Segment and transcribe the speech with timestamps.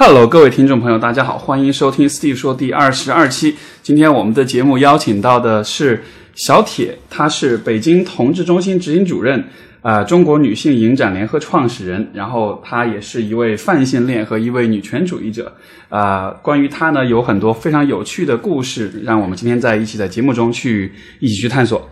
[0.00, 3.56] Hello，各位听众朋友，大家好，欢迎收听 Steve 说第二十二期。
[3.82, 6.04] 今天我们的节目邀请到的是
[6.36, 9.42] 小铁，他是北京同志中心执行主任，
[9.82, 15.52] 呃，中国女性影展联合创始人，然后他也是一位泛性恋和一位女权主义者。
[15.88, 21.90] 啊、关于他呢，有很多非常有趣的故事，让我们今天在一起在节目中去一起去探索。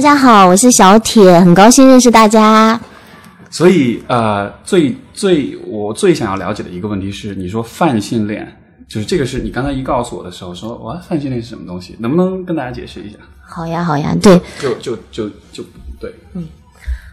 [0.00, 2.80] 大家好，我是小铁，很高兴认识大家。
[3.50, 8.50] 所以，呃，最最我最想要了解的一个问题是，你说泛性恋，
[8.88, 11.94] 就是这个是你刚才一告诉我的时候说，哇，泛性恋是什么东西？
[11.98, 13.18] 能不能跟大家解释一下？
[13.46, 15.62] 好呀，好呀，对，就就就就
[16.00, 16.14] 对，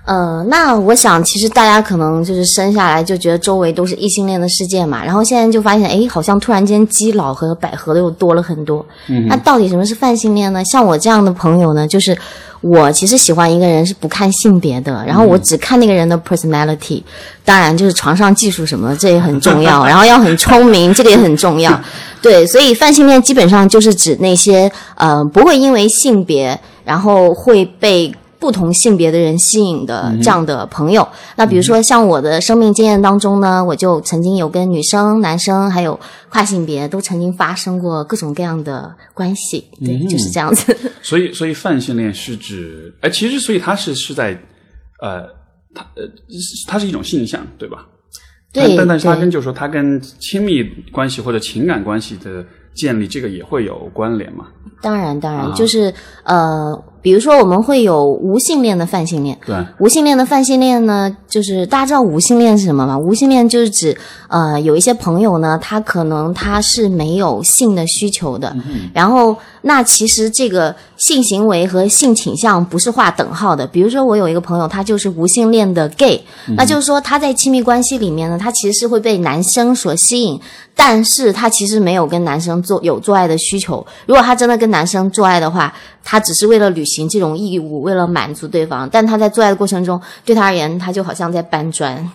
[0.08, 8.86] 呃，那我想，其实大家可能就是生下来就觉得周围都是异性恋的世界嘛，然后现在就发现，哎，好像突然间基佬和百合的又多了很多。
[9.08, 10.64] 嗯，那到底什么是泛性恋呢？
[10.64, 12.18] 像我这样的朋友呢，就是
[12.62, 17.04] 我其实喜欢一个人是不看性别的，然后我只看那个人的 personality，
[17.44, 21.78] 当然就是床上技术什么的，这也很重要，然后要很聪明，这个也很重要。
[22.24, 28.10] 对，所以泛性恋基本上就是指那些呃不会因为性别，然后会被
[28.48, 31.06] 不同性别的人吸引的这样的朋友。
[31.36, 40.74] 那比如说像我的生命经验当中呢，我就曾经有跟女生、男生还有跨性别都曾经发生过各种各样的关系，对，就是这样子。
[41.04, 44.32] 所以所以泛性恋是指，哎，其实所以它是是在，
[45.02, 45.24] 呃，
[45.76, 46.04] 它呃，
[46.70, 47.86] 它是一种性象，对吧？
[48.54, 54.46] 对但但是它跟就是说它跟亲密关系或者情感关系的建立，这个也会有关联嘛？
[54.82, 56.72] 当然，当然，啊就是呃，
[57.08, 59.40] 比如说我们会有无性恋的泛性恋。
[59.46, 62.98] 对，无性恋的泛性恋呢，就是大家知道无性恋是什么吗？
[62.98, 73.66] 无性恋就是指呃，有一些朋友呢，他可能他是没有性的需求的，嗯然后那其实这个性行为和性倾向不是划等号的。
[73.66, 76.22] 比如说我有一个朋友，他就是无性恋的 gay，、
[76.58, 80.38] 那就是说他在亲密关系里面呢，他其实是会被男生所吸引，
[80.76, 83.86] 但是他其实没有跟男生做有做爱的需求。
[84.06, 92.10] 如果他真的跟男生做爱的话，他只是为了履行这种义务，为了满足对方，但他在做爱的过程中，对他而言，他就好像在搬砖，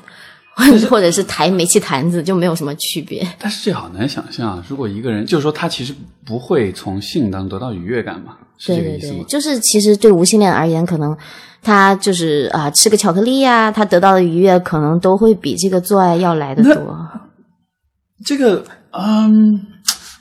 [0.88, 3.22] 或者是抬煤气坛子，就没有什么区别。
[3.38, 5.94] 但是这好难想象啊，如果一个人就是说他其实
[6.24, 9.24] 不会从性当中得到愉悦感嘛，是对对对，这个意思吗？
[9.28, 11.14] 就是其实对无性恋而言，可能
[11.62, 16.96] 他就是啊、吃个巧克力呀、他得到的愉悦可能都会比这个做爱要来的多。
[18.24, 19.66] 这个，嗯，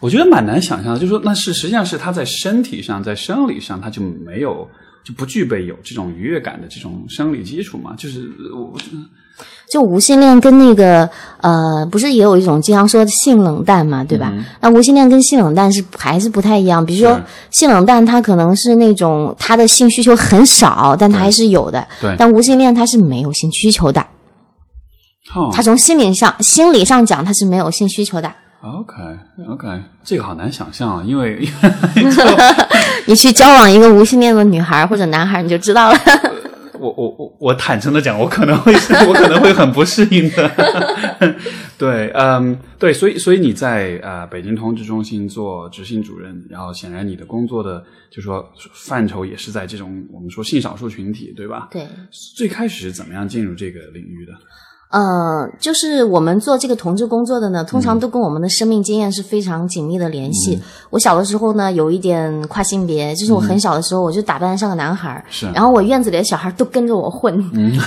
[0.02, 4.68] 我觉得蛮难想象的，就是说那是实际上是他在身体上，在生理上他就没有
[5.06, 8.74] 就不具备有这种愉悦感的这种生理基础嘛，就是我
[9.72, 11.10] 就无性恋跟那个
[11.40, 14.34] 呃，不是也有一种经常说的性冷淡嘛，对吧？
[14.60, 16.86] 那无性恋跟性冷淡是还是不太一样。
[16.86, 17.20] 比如说
[17.52, 21.88] 性冷淡，他可能是那种他的性需求很少，但他还是有的。
[22.02, 24.02] 对但无性恋他是没有性需求的，
[25.34, 28.32] 哦他从心理上心理上讲他是没有性需求的。
[28.62, 28.94] OK
[29.48, 29.68] OK，
[30.04, 31.48] 这个好难想象啊，因为
[33.08, 35.98] 你去交往一个无性恋的女孩或者男孩，你就知道了。
[36.80, 40.52] 我我我我坦诚的讲，我可能会是我可能会很不适应的。
[41.78, 51.68] 对，嗯，对，所以所以你在呃北京同志中心做执行主任，然后显然你的工作的就说范畴也是在这种我们说性少数群体，对吧？
[51.72, 51.88] 对。
[52.36, 54.34] 最开始是怎么样进入这个领域的？
[54.92, 60.62] 呃，就是我们做这个同志工作的呢，通常都跟我们的生命经验是非常紧密的联系。
[60.90, 67.42] 我小的时候呢，有一点跨性别，就是我很小的时候，我就打扮像个男孩然后我院子里的小孩都跟着我混。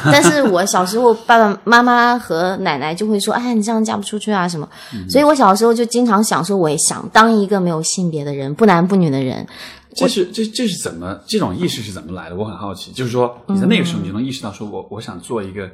[0.06, 4.66] 但是我小时候爸爸妈妈和奶奶就会说：“哎，你这样嫁不出去啊什么。
[5.08, 9.46] 所以我小时候就经常想说，我也想当一个没有性别的人，不男不女的人。
[9.94, 12.34] 这是这这是怎么这种意识是怎么来的？
[12.34, 12.90] 我很好奇。
[12.92, 15.70] 就是说你在那个时候你就能意识到，说我我想做一个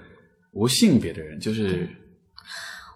[0.53, 1.89] 无性别的人，就是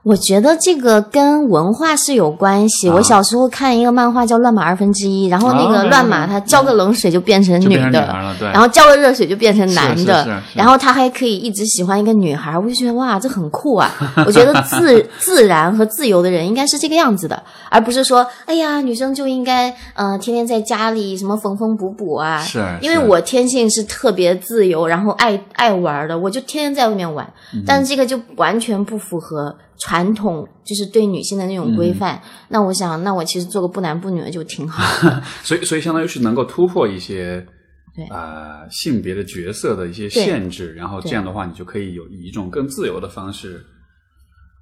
[0.05, 2.89] 我觉得这个跟文化是有关系。
[2.91, 8.15] 啊我小时候看一个漫画叫《乱马二分之一》，然后那啊个乱马它浇个冷水就变成女的。
[8.53, 13.91] 然后浇个热水就变成男的，然后他还可以一直喜欢一个女孩，我就觉得哇，这很酷啊！
[14.27, 22.39] 我觉得自自然和自由的人应该是这个样子的，而不是说，哎呀，女生就应该呃天天在家里什么缝缝补补啊。
[22.43, 27.27] 是因为我天性是特别自由，然后爱爱玩的，我就天天在外面玩。
[27.55, 32.23] 嗯但是这个就完全不符合传统，就是对女性的那种规嗯范。
[32.49, 35.23] 那我想，那我其实做个不男不女的就挺好的。
[35.43, 37.45] 所以，所以相当于是能够突破一些
[37.95, 43.65] 对呃性别的角色的一些限制，然后这样的话，你就可以有以一种更自由的方式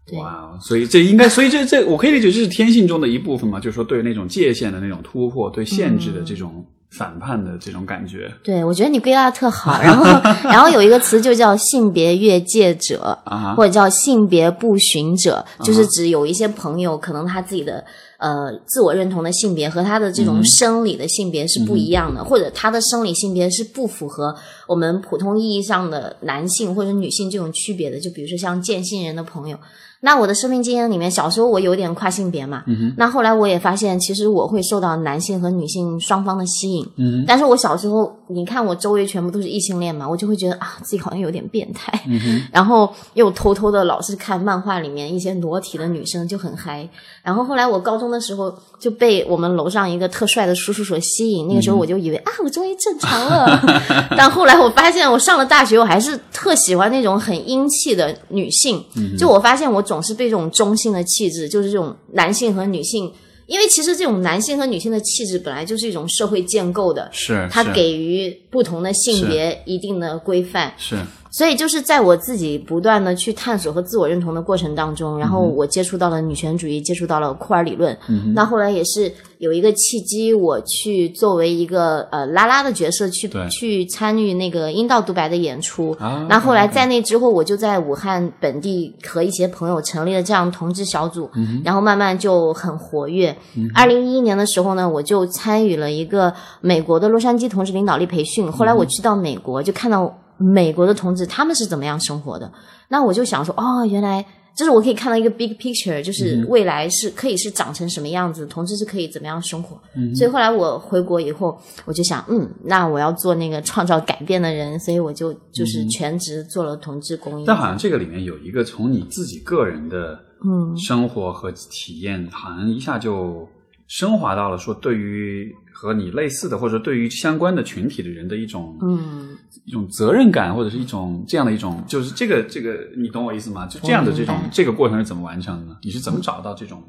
[0.06, 6.66] 对哇，所以这应该，所以这这我可以理解这是天性中的一部分嘛，就是说对那种界限的那种突破，对限制的这种
[6.98, 9.78] 反叛的这种感觉对，我觉得你归纳的特好。
[9.82, 10.04] 然后，
[10.44, 17.82] 然后有一个词就叫性别越界者，啊或者叫性别不循者，就是指有一些朋友可能他自己的
[18.18, 24.34] 呃自我认同的性别和他的这种生理的性别是不一样的，或者他的生理性别是不符合
[24.68, 27.98] 我们普通意义上的男性或者女性这种区别的。
[27.98, 29.56] 就比如说像见性人的朋友。
[30.04, 32.64] 那我的生命经验里面，小时候我有点跨性别嘛，
[32.96, 41.93] 那后来我也发现，其实我会受到男性和女性双方的吸引，嗯但是我小时候，你看我周围全部都是异性恋嘛，我就会觉得啊，自己好像有点变态，
[42.50, 46.88] 然后又偷偷的老是看漫画里面一些裸体的女生就很嗨。
[47.22, 48.52] 然后后来我高中的时候
[48.82, 53.62] 就被我们楼上一个特帅的叔叔所吸引，那个时候我就以为、啊，我终于正常了。
[54.19, 58.84] 但后来我发现，我上了大学，我还是特喜欢那种很英气的女性。
[59.17, 63.12] 就我发现我总是被这种中性的气质，就是这种男性和女性。
[63.46, 70.96] 因为其实这种男性和女性的气质本来就是一种社会建构的，是是它给予不同的性别一定的规范，是
[71.32, 77.96] 所以就是在我自己不断的去探索和自我认同的过程当中，然后我接触到了女权主义，接触到了库尔理论。
[78.08, 85.96] 嗯那后来也是有一个契机，我去作为一个呃拉拉的角色去去参与那个阴道独白的演出。
[85.99, 91.31] 啊那后来在那之后，我就在武汉本地和一些朋友成立了这样同志小组，
[91.64, 93.34] 然后慢慢就很活跃。
[93.75, 98.52] 二零一一年的时候呢，我就参与了一个美国的洛杉矶同志领导力培训。
[98.52, 102.50] 后来我去到美国，就看到美国的同志他们是怎么样生活的。
[102.88, 104.24] 那我就想说，哦，原来
[104.54, 109.80] 就是我可以看到一个 big picture，就是未来是可以是长成什么样子，同志是可以怎么样生活。
[110.14, 117.44] 所以后来我回国以后，我就想，嗯，那我要做那个创造改变的人，所以我就就是全职做了同志公益。
[117.46, 123.48] 但好像这个里面有一个从你自己个人的嗯生活和体验，好像一下就
[123.88, 125.50] 升华到了说对于
[125.82, 133.67] 和你类似的或者对于相关的群体的人的一种嗯，一种责任感，或者是一种这样的一种，就是这个这个，你懂我意思吗？
[133.67, 135.76] 就这样的这种这个过程是怎么完成的？
[135.82, 136.81] 你是怎么找到这种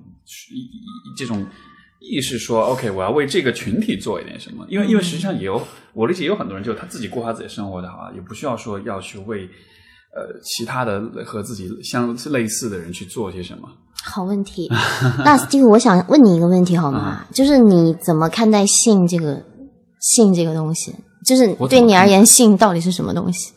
[0.54, 0.70] 一一
[1.18, 1.44] 这种
[2.00, 4.64] 意识说，OK，我要为这个群体做一点什么？
[4.70, 5.60] 因为因为实际上也有
[5.94, 9.50] 我理解，有很多人就他自己过他自己的生活的好，也不需要说要去为
[10.16, 13.68] 呃其他的和自己相类似的人去做些什么。
[14.06, 14.70] 好问题。
[15.24, 17.26] 那 Steve，我想问你一个问题好吗？
[17.32, 19.42] 就是你怎么看待性这个
[20.00, 20.94] 性这个东西？
[21.26, 23.54] 就是对你而言，性到底是什么东西？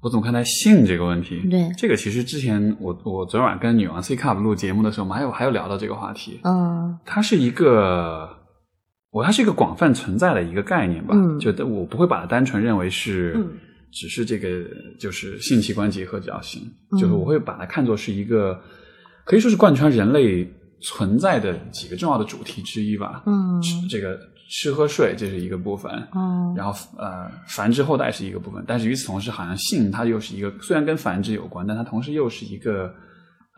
[0.00, 1.40] 我怎么看待性这个问题？
[1.50, 6.40] 对这个其实之前我我昨天晚上跟女王 C Cup 录节目的时候，我们还有还有聊到这个话题。
[6.42, 8.28] 嗯它是一个，
[9.10, 11.14] 我它是一个广泛存在的一个概念吧。
[11.14, 13.50] 嗯就我不会把它单纯认为是，嗯
[13.94, 14.48] 只是这个
[14.98, 16.60] 就是性器官结合比较性，
[16.90, 18.60] 嗯就是我会把它看作是一个
[19.24, 20.46] 可以说是贯穿人类
[20.82, 23.22] 存在的几个重要的主题之一吧。
[23.26, 24.18] 嗯这个
[24.50, 32.92] 吃喝睡这是一个部分，嗯然后呃，繁殖后代是一个部分，但是与此同时，好像性它又是一个，虽然跟繁殖有关，但它同时又是一个，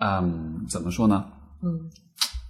[0.00, 1.24] 嗯，怎么说呢？
[1.62, 1.90] 嗯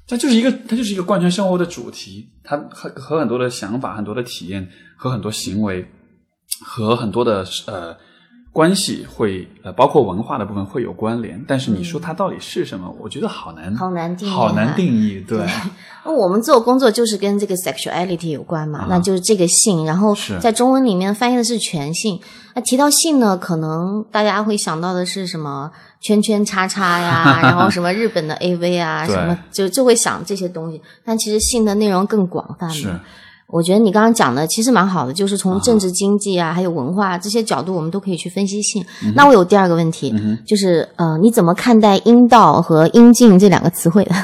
[0.08, 5.84] 它就是一个，它就是一个贯穿生活的主题，它和和很多的想法、很多的体验和很多行为
[6.64, 7.96] 和很多的呃
[8.52, 11.44] 关系会呃，包括文化的部分会有关联。
[11.46, 15.22] 但是你说它到底是什么，我觉得好难，嗯好难定义好难啊定义。
[15.28, 15.46] 对，
[16.06, 22.18] 那我们做工作就是跟这个 sexuality 有关嘛，啊那就是这个性，然后在中文里面翻译的是全性。
[22.54, 25.70] 那提到性呢，可能大家会想到的是什么
[26.00, 30.80] 圈圈叉叉呀， 然后什么日本的 AV 啊，什么就就会想这些东西。
[31.04, 33.00] 但其实性的内容更广泛是的。
[33.48, 38.84] 我觉得你刚刚讲的其实蛮好的，就是从政治经济啊，还有文化这些角度，我们都可以去分析性。
[39.14, 44.14] 那我有第二个问题，嗯就是呃，你怎么看待阴道和阴茎这两个词汇的？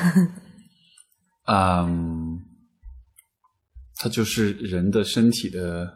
[1.47, 2.39] 嗯，
[3.97, 5.87] 它就是人的身体的，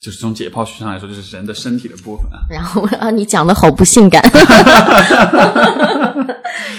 [0.00, 2.40] 就是从解剖学上来说，就是人的身体的部分啊。
[2.50, 4.22] 然后啊，你讲的好不性感。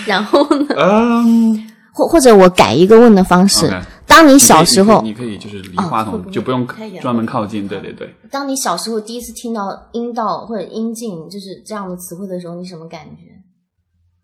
[0.06, 3.70] 然后呢，嗯，或或者我改一个问的方式
[4.10, 6.68] 当你小时候，你可以你可以就是离话筒、就不用
[7.00, 8.14] 专门靠近，对对对。
[8.32, 13.22] 当你小时候第一次听到阴道或者阴茎就是这样的词汇的时候，你什么感觉？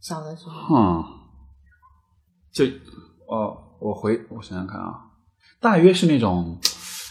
[0.01, 1.03] 小的时候，嗯，
[2.51, 2.65] 就
[3.27, 4.95] 哦，我回我想想看啊，
[5.59, 6.57] 大约是那种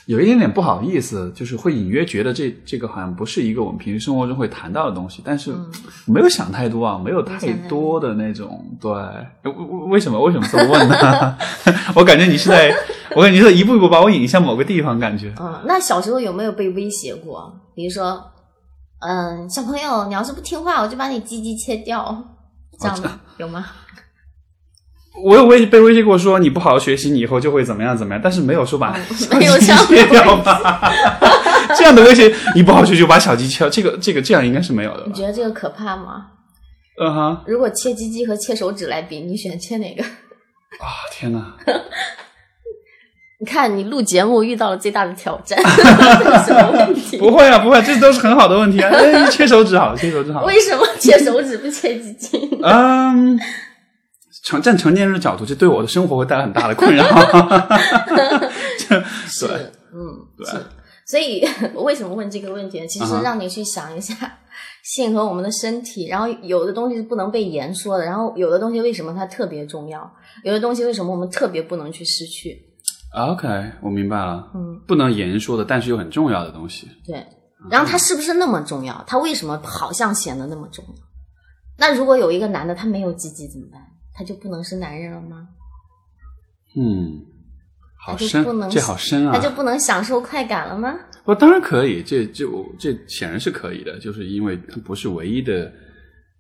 [0.06, 5.54] 有一点点不好意思，就是会隐约觉得这这个好像不是一个我们平时生活中会谈到的东西，但是
[6.06, 8.90] 没有想太多啊，没有太多的那种对。
[8.90, 11.36] 为为为什么为什么这么问呢？
[11.96, 12.74] 我感觉你是在，
[13.16, 15.32] 我感觉你是在一步一步把我引向某个地方，感觉。
[15.40, 17.52] 嗯，那小时候有没有被威胁过？
[17.74, 18.22] 比如说，
[19.00, 22.22] 嗯，小朋友，你要是不听话，我就把你鸡鸡切掉。
[22.78, 23.64] 这样的有吗？
[25.22, 30.92] 我有威被威胁过说你不好好学习，你以后就会怎么样怎么样，但是没有说把小没有鸡这样的切掉吧？
[31.76, 35.04] 这样的威胁，你不好好学习就把小鸡切掉，这个这个这样应该是没有的？
[35.06, 36.26] 你觉得这个可怕吗？
[37.00, 40.02] 嗯哼，如果切鸡鸡和切手指来比，你选切哪个？
[40.80, 41.54] 啊天哪！
[43.40, 45.58] 你看，你录节目遇到了最大的挑战，
[46.46, 47.18] 什么问题？
[47.18, 48.90] 不会啊，不会，这都是很好的问题啊。
[48.90, 50.44] 哎，切手指好，切手指好。
[50.44, 52.58] 为什么切手指不切鸡鸡？
[52.62, 53.38] 嗯，
[54.44, 57.04] 成站成年人的角度，这对我的生活会带来很大的困扰。
[59.26, 59.56] 是，对
[59.92, 60.56] 嗯，对是。
[61.06, 62.86] 所以我为什么问这个问题呢？
[62.86, 64.14] 其实让你去想一下
[64.82, 70.10] 性和我们的身体，然后有的东西是不能被言说的，然后有的东西为什么它特别重要，
[70.44, 72.58] 有的东西为什么我们特别不能去失去
[73.14, 73.48] ？OK，
[73.82, 74.50] 我明白了。
[74.54, 76.88] 嗯，不能言说的，但是又很重要的东西。
[77.06, 77.24] 对。
[77.70, 79.02] 然后它是不是那么重要？
[79.06, 80.94] 它为什么好像显得那么重要？
[81.78, 83.80] 那如果有一个男的他没有鸡鸡怎么办？
[84.14, 85.48] 他就不能是男人了吗？
[86.76, 87.20] 嗯，
[87.96, 89.52] 好深不能，这好深啊他就啊！
[89.54, 90.94] 不能享受快感了吗？
[91.24, 95.72] 我当然可以，这就这显然是可以的，就是因为它不是唯一的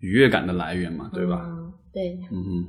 [0.00, 1.40] 愉悦感的来源嘛，对吧？
[1.44, 2.18] 嗯，对。
[2.30, 2.64] 嗯哼，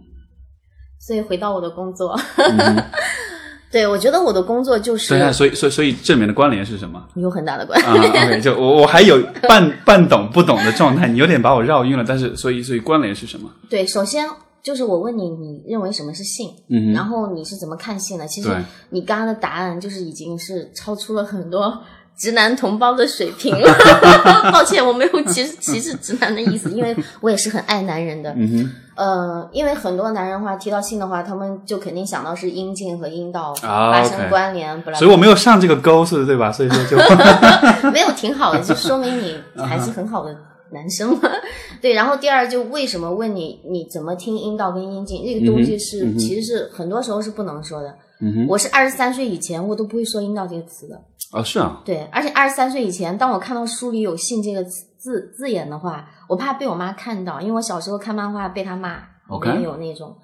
[1.00, 2.84] 所以回到我的工作，嗯
[3.72, 7.06] 对我觉得我的工作就是对啊，所以所以所以这里面的关联是什么？
[7.16, 7.92] 有很大的关联。
[7.92, 12.06] 啊，OK，就我我还有半半懂不懂的状态，你有点把我绕晕了。
[12.08, 13.52] 但是，所以所以关联是什么？
[13.70, 14.26] 对，首先
[14.66, 16.50] 就是我问你，你认为什么是性？
[16.70, 18.26] 嗯，然后你是怎么看性的？
[18.28, 18.50] 其实
[18.90, 21.80] 你刚刚的答案就是已经是超出了很多
[22.18, 23.70] 直男同胞的水平了。
[24.52, 28.34] 抱歉，我没有歧视歧视直男的意思，因为我也是很爱男人的。
[28.36, 36.52] 嗯哼，呃，因为很多男人话提到性的话，他们就肯定想到是阴茎和阴道啊发生关联，不然所以我没有上这个钩，是对吧？
[36.52, 36.98] 所以说就
[37.92, 40.36] 没有挺好的，就说明你 嗯还是很好的
[40.72, 41.30] 男生嘛。
[41.82, 47.96] 对，然后第二就为什么问你你怎么听阴道跟阴茎这个东西是、嗯其实是很多时候是不能说的。
[48.22, 50.96] 嗯，我是二十三岁以前我都不会说阴道这个词的。
[51.32, 58.96] 啊是啊，对，而且二十三岁以前，当我看到书里有性这个字字字眼的话，我怕被我妈看到，因为我小时候看漫画被她骂
[59.30, 60.16] 里面有那种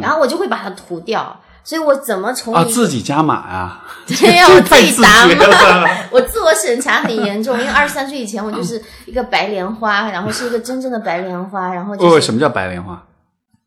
[0.00, 1.38] 然后我就会把它涂掉。
[1.66, 5.46] 所以我怎么从啊，自己加码呀， 对呀、我自己答觉嘛。
[5.82, 5.88] 了。
[6.12, 13.02] 我自我审查很严重，因为二十三岁以前我就是一个白莲花，然后是一个真正的白莲花，然后就是什么叫白莲花？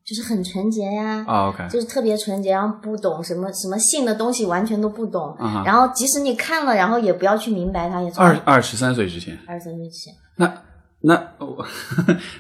[0.06, 5.38] 就是很纯洁呀，啊，OK，就是特别纯洁，然后不懂什么什么性的东西，完全都不懂。
[5.64, 10.52] 然后即使你看了，然后也不要去明白它，也从二二十三岁之前，二十三岁之前，那
[11.02, 11.66] 那我，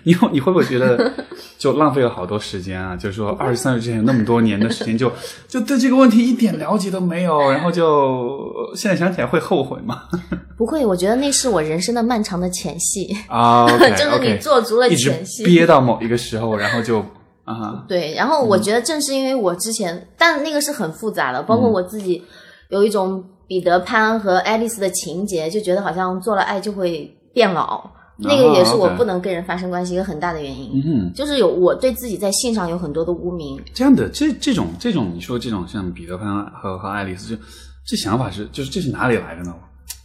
[0.03, 1.11] 你会你会不会觉得
[1.57, 2.93] 就浪费了好多时间啊？
[2.93, 5.09] 就是说二十三岁之前有那么多年的时间就，
[5.47, 8.37] 就对这个问题一点了解都没有，然后就
[8.75, 10.03] 现在想起来会后悔吗？
[10.57, 15.45] 不会，我觉得那是我人生的漫长的前戏， 啊就是你做足了前戏。
[15.45, 16.99] 憋到某一个时候，然后就
[17.45, 22.21] 啊哈， 对，然后我觉得正是因为我之前，但那个是很复杂的，包嗯括我自己
[22.69, 27.89] 有一种彼得潘和爱丽丝的情节，就觉得好像做了爱就会变老，
[28.21, 30.71] 那个也是我不能跟人发生关系一个很大的原因。
[30.73, 31.13] 嗯哼。
[31.13, 37.41] 就是有我对自己在性上有很多的污名，这样的这这种这种，你说这种像彼得潘和和爱丽丝，就
[37.85, 39.53] 这想法是就是这是哪里来的呢？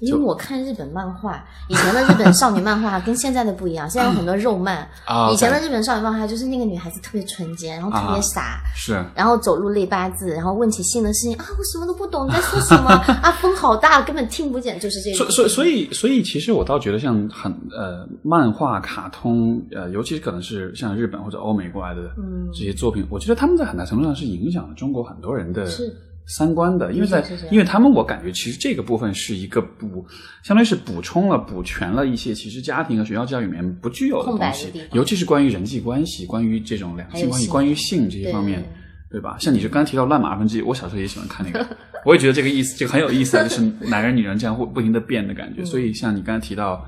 [0.01, 4.87] 因为我看日本漫画，以前的日本少女漫画 跟现在的不一样，现在有很多肉漫。
[5.07, 12.91] 啊，以前的日本少女漫画就是那个女孩子特别纯洁，然后特别啊傻，是然后走路累八字，然后问起性的事情啊，我什么都不懂，你在说什么
[13.23, 13.31] 啊？
[13.41, 15.27] 风好大，根本听不见，就是这种。
[15.27, 25.95] 所所所以所以其实我倒觉得像很呃漫画、卡通呃，尤其可能是像日本或者欧美过来的嗯这些作品，我觉得他们在很大程度上是影响了中国很多人的是
[26.27, 30.05] 三观的，因为在因为他们我感觉其实这个部分是一个补，
[30.43, 38.65] 相当于是补充了补全了一些其实家庭和学校教育里面不具有的东西尤其是关于人际关系、关于这种两性关系、关于性这些方面。
[39.11, 39.37] 对吧？
[39.39, 41.65] 像你就刚才提到《乱马二分之一》，我小时候也喜欢看那个，
[42.05, 45.65] 我也觉得这个意思，这个很有意思啊，就是男人女人这样会不停的变的感嗯觉。
[45.65, 46.85] 所以像你刚才提到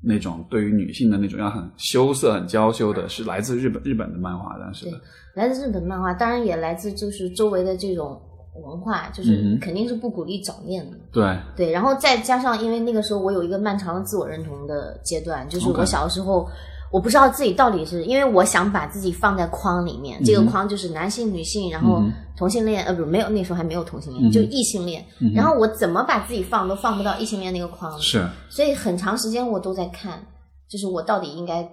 [0.00, 4.86] 那种对于女性的那种要很羞涩、很娇羞的，是来自日本日本的漫画，当时
[5.34, 8.16] 来自日本漫画，当然也来自就是周围的这种
[8.62, 10.96] 文化，就是肯定是不鼓励早恋的。
[11.12, 16.48] 对，对，然后再加上，因为那个时候我有一个漫长的自我认同的阶段，就是我小的时候，
[16.92, 25.04] 我不知道自己到底是因为我想把自己放在框里面，这个框就是男性、女性，然后嗯同性恋，呃，不，没有那时候还没有同性恋，嗯就异性恋。
[25.20, 28.26] 嗯然后我怎么把自己放都放不到异性恋那个框里，是。
[28.48, 30.24] 所以很长时间我都在看，
[30.68, 31.68] 就是我到底应该，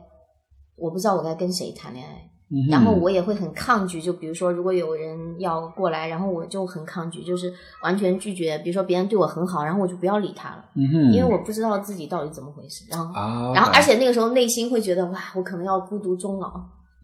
[0.78, 2.30] 我不知道我该跟谁谈恋爱。
[2.50, 8.58] 嗯然后我也会很抗拒，就比如说，如果有人要过来，然后我就很抗拒，就是完全拒绝。
[8.60, 10.66] 比如说别人对我很好，然后我就不要理他了，
[11.12, 12.86] 因为我不知道自己到底怎么回事。
[12.90, 16.54] 然后，啊，然后而且那个时候内心会觉得哇，我可能要孤独终老。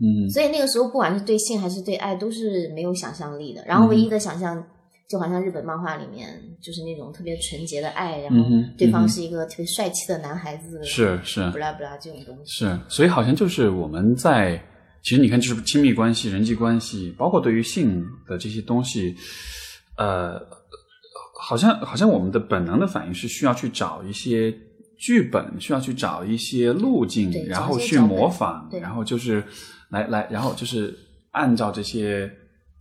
[0.02, 3.62] 嗯所以那个时候不管是对性还是对爱都是没有想象力的。
[3.66, 4.64] 然后唯一的想象，
[5.10, 6.30] 就好像日本漫画里面
[6.62, 8.40] 就是那种特别纯洁的爱，然后
[8.78, 12.64] 对方是一个特别帅气的男孩子，是是不啦不啦这种东西。
[12.64, 14.62] 是，所以好像就是我们在，
[15.02, 19.16] 其实你看，就是亲密关系、人际关系，包括对于性的这些东西，
[19.98, 20.40] 呃，
[21.42, 24.54] 好像好像我们的本能的反应是需要去找一些
[24.98, 29.44] 剧本，需要去找一些路径，然后去模仿，然后就是
[29.90, 30.98] 来来，然后就是
[31.32, 32.32] 按照这些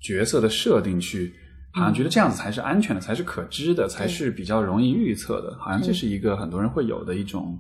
[0.00, 1.34] 角色的设定去。
[1.70, 5.56] 好像觉得这样子才是安全的，才是可知的，才是比较容易预测的。
[5.60, 7.56] 好像这是一个很多人会有的一种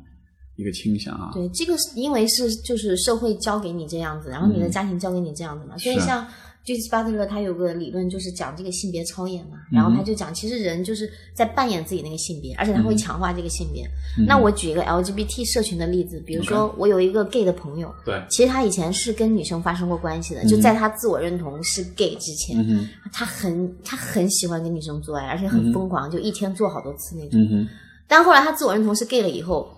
[0.58, 1.30] 一个倾向啊。
[1.32, 6.26] 对，这个是因为是就是社会教给你这样子，然后你的家庭教给你这样子嘛，所以嗯是像
[6.66, 9.76] Judith Butler 他有个理论就是讲这个性别超演嘛，嗯。
[9.76, 13.86] 然后他就讲其实人就是在扮演自己那个性别，而且他会强化这个性别。
[14.18, 14.26] 嗯。
[14.26, 27.40] 那我举一个 LGBT 社群的例子，比如说我有一个 gay 的朋友，对，其实他以前是跟女生发生过关系的，就在他自我认同是 gay 之前，嗯，他很他很喜欢跟女生做爱，而且很疯狂，就一天做好多次那种。
[27.50, 27.66] 嗯，
[28.06, 29.70] 但后来他自我认同是 gay 了以后，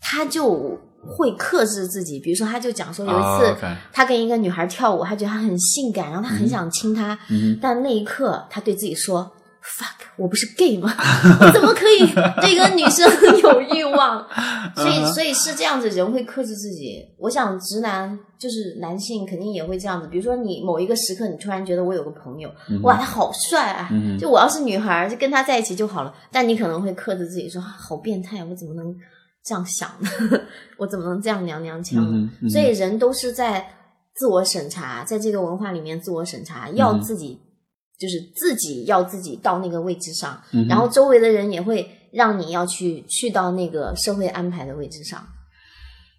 [0.00, 2.18] 他就会克制自己。
[2.20, 9.30] 比如说，他就讲说有一哦次他跟一个女孩跳舞，他觉得她很性感，然后他很想亲她，嗯但那一刻他对自己说
[9.62, 10.92] ：“fuck，我不是 gay 吗？
[11.40, 12.06] 我怎么可以
[12.40, 13.10] 对一个女生
[13.42, 14.26] 有欲望？”
[14.76, 17.06] 所以，所以是这样子，人会克制自己。
[17.18, 20.06] 我想，直男就是男性肯定也会这样子。
[20.08, 22.50] 比如说，你某一个时刻，你突然觉得我有个朋友，
[22.82, 23.88] 哇，他好帅啊！
[23.92, 26.12] 嗯就我要是女孩，就跟他在一起就好了。
[26.30, 28.94] 但你可能会克制自己说，啊好变态，我怎么能
[29.44, 30.42] 这样想的？
[30.78, 32.10] 我怎么能这样娘娘腔呢？
[32.12, 33.66] 嗯嗯所以人都是在
[34.14, 37.38] 自我审查，在这个文化里面自我审查，要自己、
[37.98, 45.24] 就是自己要自己到那个位置上，嗯然后周围的人也会让你要去去到那个社会安排的位置上。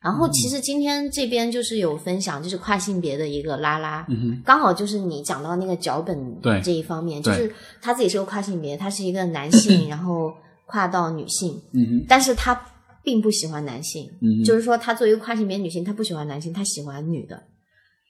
[0.03, 10.33] 然后其实今天这边就是有分享，就是跨性别的一个拉拉，嗯，刚好就是你讲到那个脚本对这一方面，就是他自己是个跨性别，他是一个男性， 然后
[10.65, 12.59] 跨到女性，嗯，但是他
[13.03, 17.43] 并不喜欢男性，嗯就是说她作为一个跨性别女性，她不喜欢男性，她喜欢女的。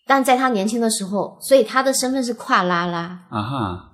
[0.08, 3.86] 但在她年轻的时候，所以她的身份是跨拉拉，啊哈，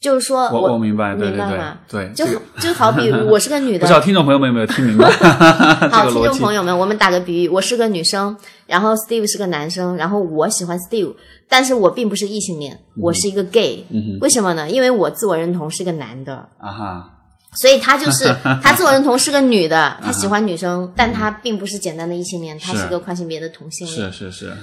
[0.00, 1.78] 就是说我我明白，对对对明白吗？
[1.88, 6.22] 对，就这个就好比 我是个女的不的知，道听众朋友们有没有听明白 这好，听？
[6.24, 8.34] 众朋友们，我们打个比喻，我是个女生，
[8.66, 11.14] 然后 Steve 是个男生，然后我喜欢 Steve，
[11.48, 14.70] 但是我并不是异性恋，我是一个 gay，、嗯为什么呢？
[14.70, 17.10] 因为我自我认同是个男的，啊哈，
[17.56, 18.24] 所以他就是
[18.62, 24.12] 他自我认同是个女的，他喜欢女生，但他并不是简单的异性恋，他是是个跨性别的同性恋。
[24.12, 24.56] 是是是，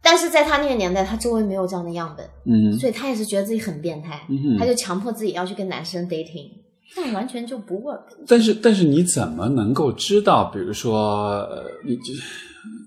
[0.00, 6.50] 但是在他那个年代，他周围没有这样的样本，嗯，所以他也是觉得自己很变态，嗯他就强迫自己要去跟男生 dating，
[6.96, 8.00] 但完全就不 work。
[8.26, 10.44] 但是但是你怎么能够知道？
[10.44, 12.12] 比如说，呃，你这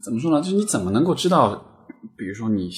[0.03, 0.41] 怎么说呢？
[0.41, 1.67] 就是你怎么能够知道？
[2.17, 2.69] 比如说你，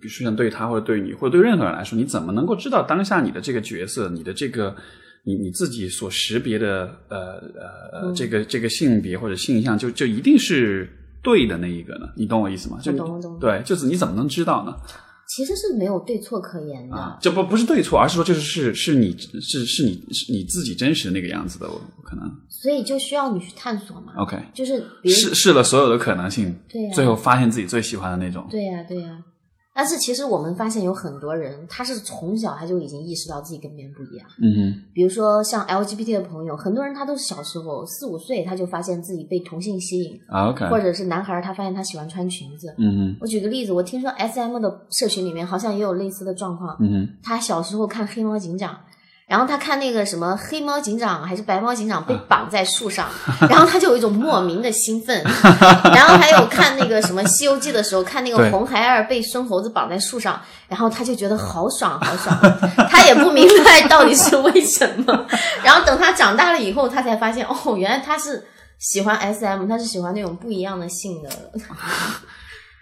[0.00, 4.74] 比如说像对他或者对你或者对任何人来说，你怎么能够知道当下你的这个角色，你的这个
[5.24, 7.18] 你你自己所识别的呃
[7.92, 10.88] 呃呃这个这个性别或者性向，就就一定是
[11.22, 12.08] 对的那一个呢？
[12.16, 12.78] 你懂我意思吗？
[12.82, 14.74] 就你懂我懂对，就是你怎么能知道呢？
[15.28, 16.96] 其实是没有对错可言的。
[16.96, 24.14] 啊，这不不是对错，而是说就是是是你是是你是你自己真实的那个样子的，我可能所以就需要你去探索嘛。
[24.16, 24.36] OK。
[24.52, 28.44] 就是试试了所有的可能性，对呀最后发现自己最喜欢的那种。
[28.50, 29.22] 对呀、对呀、
[29.72, 34.26] 但是其实我们发现有很多人，他是从小他就已经意识到自己跟别人不一样。
[34.42, 42.74] 嗯比如说像 LGBT 的朋友，很多人他都是小时候四五岁他就发现自己被同性吸引，啊，OK，或者是男孩儿他发现他喜欢穿裙子。
[42.78, 46.76] 嗯哼我举个例子，我听说 SM 的社群里面好像也有类似的状况。
[46.80, 48.76] 嗯哼他小时候看黑猫警长，
[49.30, 53.08] 然后他看那个什么黑猫警长还是白猫警长被绑在树上，
[53.48, 55.22] 然后他就有一种莫名的兴奋。
[55.94, 62.36] 然后还有看那个什么《西游记》的时候，看那个红孩儿被孙猴子绑在树上，然后他就觉得好爽好爽，
[62.90, 65.26] 他也不明白到底是为什么。
[65.62, 68.44] 然后等他长大了以后，他才发现哦，原来他是
[68.80, 71.30] 喜欢 SM，他是喜欢那种不一样的性的。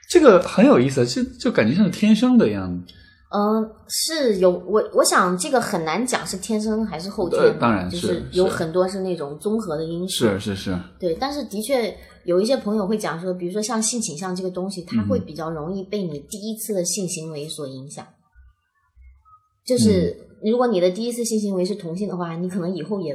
[0.09, 2.83] 这个很有意思，就就感觉像是天生的一样。
[3.31, 10.25] 嗯，是有我，我想这个很难讲是天生还是后天当然就是是有很多是那种综合的因素。
[10.25, 18.07] 是是是，对，但是的确有一些朋友会讲说，比如说像性倾向这个东西，它嗯会比较容易被你第一次的性行为所影响。
[19.67, 23.15] 就是嗯如果你的第一次性行为是同性的话，你可能以后也，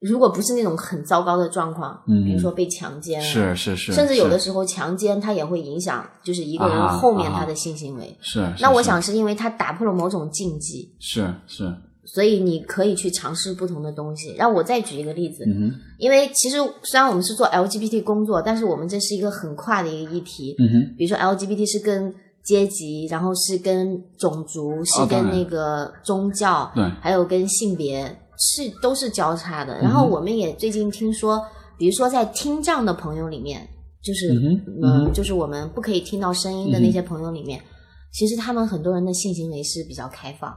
[0.00, 8.16] 如果不是那种很糟糕的状况，嗯比如说被强奸啊，是是是，甚至有的时候强奸它也会影响，就是一个人后面他的性行为。
[8.20, 8.40] 是。
[8.40, 11.70] 是那我想是因为他打破了某种禁忌，是是，
[12.06, 14.34] 所以你可以去尝试不同的东西。
[14.38, 20.56] 让我再举一个例子，嗯哼因为其实虽然我们是做 LGBT 工作，但是我们这是一个很跨的一个议题。
[20.58, 29.78] 嗯哼比如说 LGBT 是跟阶级，然后是跟种族，是跟那个宗教，对还有跟性别是都是交叉的。
[29.80, 31.40] 然后我们也最近听说，
[31.78, 33.68] 比如说在听障的朋友里面，
[34.02, 34.32] 就是
[34.82, 37.62] 嗯就是我们不可以听到声音的那些朋友里面，
[38.12, 40.50] 其实他们很多人的性行为是比较开放。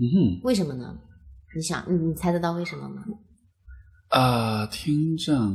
[0.00, 0.96] 嗯哼，为什么呢？
[1.56, 3.02] 你想，你你猜得到为什么吗？
[4.10, 5.52] 呃，听障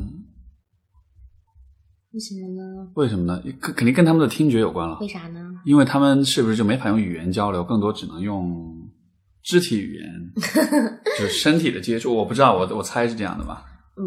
[2.12, 2.92] 为什么呢？
[2.96, 3.42] 为什么呢？
[3.62, 5.40] 肯肯定跟他们的听觉有关了，为啥呢？
[5.66, 8.83] 因为他们是不是就没法用语言交流，更多只能用
[9.44, 10.06] 肢体语言，
[11.20, 12.16] 就是身体的接触。
[12.16, 13.66] 我不知道，我我猜是这样的吧？
[13.96, 14.04] 嗯，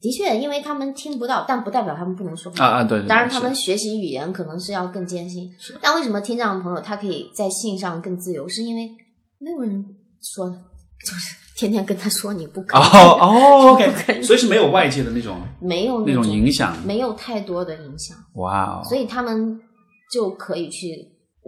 [0.00, 2.64] 的确，因为他们听不到，但不代表他们不能说话。
[2.64, 5.50] 啊啊，对，对当然，他们学习语言可能是要更艰辛。
[5.80, 8.48] 但为什么听障的朋友他可以在性上更自由？
[8.48, 8.88] 是因为
[9.38, 9.84] 没有人
[10.22, 10.48] 说，
[11.04, 16.76] 就是天天跟他说你不可以，哦 哦，OK，所以是没有外界的那种没有那种种影响。
[16.86, 19.58] 没有太多的影响，哇哦，所以他们
[20.12, 20.94] 就可以去。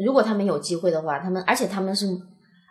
[0.04, 2.06] 如果他们有机会的话，他们而且他们是，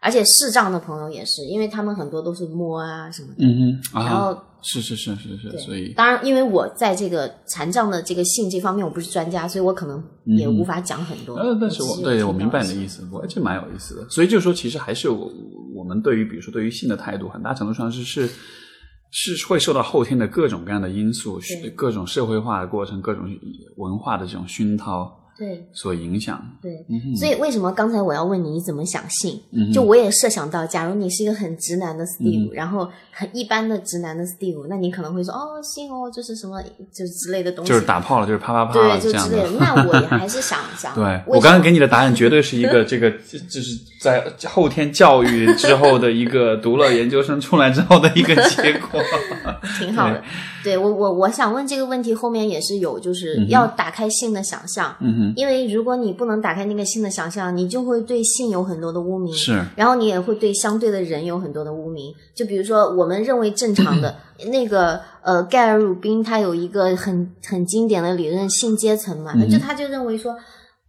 [0.08, 3.46] 而且视障的朋友也是，因为他们很多都是摸啊什么的。
[3.46, 11.36] 嗯哼，然后啊，是是是是是，所以当然，因为我在这个残障的这个性这方面我不是专家，所以我可能也无法讲很多。
[11.36, 14.10] 呃，但是我对我明白你的意思，我这蛮有意思的。
[14.10, 15.30] 所以就是说，其实还是我
[15.76, 18.30] 我们对于比如说对于性的态度，很大程度上是是
[19.12, 23.26] 是会受到后天的各种各样的因素对，各种社会化的过程，各种
[23.76, 26.42] 文化的这种熏陶对所影响。
[26.62, 26.86] 对。
[26.90, 29.40] 嗯，所以为什么刚才我要问你你怎么想性？
[29.52, 39.00] 嗯就我也设想到，假如你是一个很直男的 Steve，、嗯然后很一般的直男的 Steve，那你可能会说哦性哦，就是什么就是之类的东西，就是打炮了，就是啪啪啪对。
[39.00, 39.52] 就之类的。
[39.60, 49.02] 那我也 还是想想，对我刚刚给你的答案绝对是一个 这个就就是在后天教育之后的一个读了研究生出来之后的一个结果。
[49.78, 50.24] 挺好的。
[50.64, 54.96] 对我我我想问这个问题后面也是有，就是要打开性的想象。
[55.00, 62.14] 嗯哼，因为如果你不能打开那个性的想象，你就会对性有很多的污名，是然后你也会对相对的人有很多的污名。
[62.34, 64.16] 就比如说，我们认为正常的
[64.52, 70.36] 那个呃，盖尔鲁宾他有一个很很经典的理论，性阶层嘛，那就他就认为说。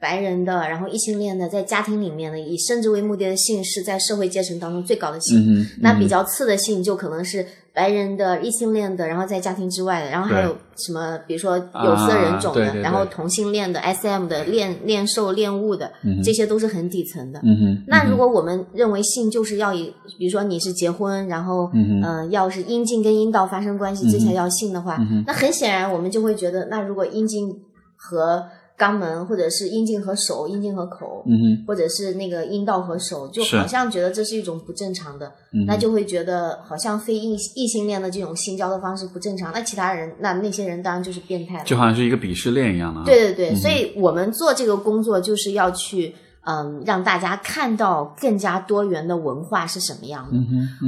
[0.01, 5.67] 白人的，然后异性恋的，在家庭里面的以生殖为目的的性是在社会阶层当中最高的性。
[5.81, 15.91] 那比较次的性就可能是白人的、异性恋的，然后在家庭之外的，然后还有什么，比如说有色人种的，啊对对对然后同性恋的、SM 的、恋恋兽、恋物的，
[16.25, 17.41] 这些都是很底层的。
[17.87, 27.53] 那如果我们认为性就是要以，比如说你是结婚，然后嗯呃要是阴茎跟阴道发生关系，这才叫性的话，那很显然我们就会觉得，那如果阴茎
[27.97, 28.45] 和
[28.79, 39.53] 肛门，或者是阴茎和手、阴茎和口，嗯，或者是那个阴道和手，就好像觉得这是一种不正常的，嗯那就会觉得好像非异异性恋的这种性交的方式不正常。
[39.53, 41.65] 那其他人，那那些人当然就是变态了。
[41.65, 43.05] 就好像是一个鄙视链一样的啊。
[43.05, 46.15] 对对对，所以我们做这个工作就是要去。
[46.49, 50.39] 嗯，让大家看到更加多元的文化是什么样的。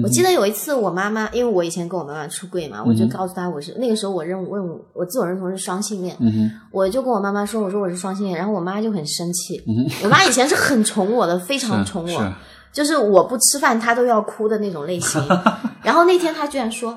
[0.03, 9.63] 我记得有一次，我妈妈，因为我以前跟我妈妈出柜嘛，我就告诉她我是那个时候我认认我自我认同是双性恋，嗯，我就跟我妈妈说，我说我是双性恋，然后我妈就很生气。
[10.03, 12.33] 我妈以前是很宠我的，非常宠我，
[12.73, 15.23] 就是我不吃饭她都要哭的那种类型。
[15.85, 16.97] 然后那天她居然说：“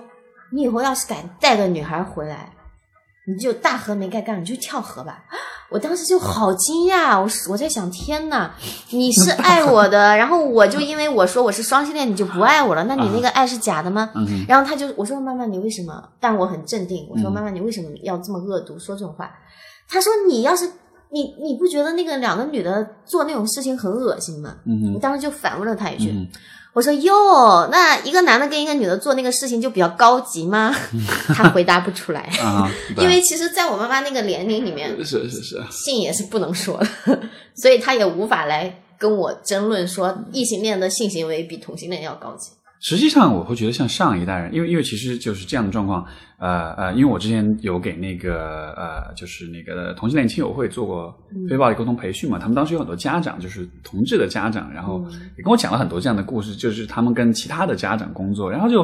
[0.53, 2.53] 你以后要是敢带个女孩回来，
[3.25, 5.23] 你就大河没盖干，你就跳河吧。”
[5.71, 8.51] 我当时就好惊讶，我我在想，天呐，
[8.91, 12.83] 你是爱我的，然后我就因为我说我是双性恋，你就不爱我了？
[12.83, 14.11] 那你那个爱是假的吗？
[14.13, 16.09] 嗯然后他就我说妈妈，你为什么？
[16.19, 19.31] 但我很镇定，我说妈妈，你为什么要这么恶毒说这种话？
[19.89, 20.69] 他说你要是
[21.09, 24.55] 你你不觉得那个两个女的做那种事情很恶心吗？
[24.67, 26.27] 嗯我当时就反问了他一句，嗯
[26.73, 30.75] 我说哟，那一个男的跟一个女的做那个事情就比较高级吗？
[31.35, 37.19] 他回答不出来，啊， 因为其实在我妈妈那个年龄里面，是是是，性也是不能说的，
[37.55, 42.49] 所以他也无法来跟我争论说异性恋的性行为比同性恋要高级。
[42.85, 46.05] 实际上，我会觉得像上一代人，因为因为其实就是这样的状况，
[46.37, 51.17] 呃呃，因为我之前有给那个呃，就是那个同性恋亲友会做过
[51.49, 55.01] 非暴力沟通培训嘛，他们当时有很多家长，就是同志的家长，然后
[55.37, 58.83] 也跟我讲了很多这样的故事，就是他们跟其他的家长工作，然后就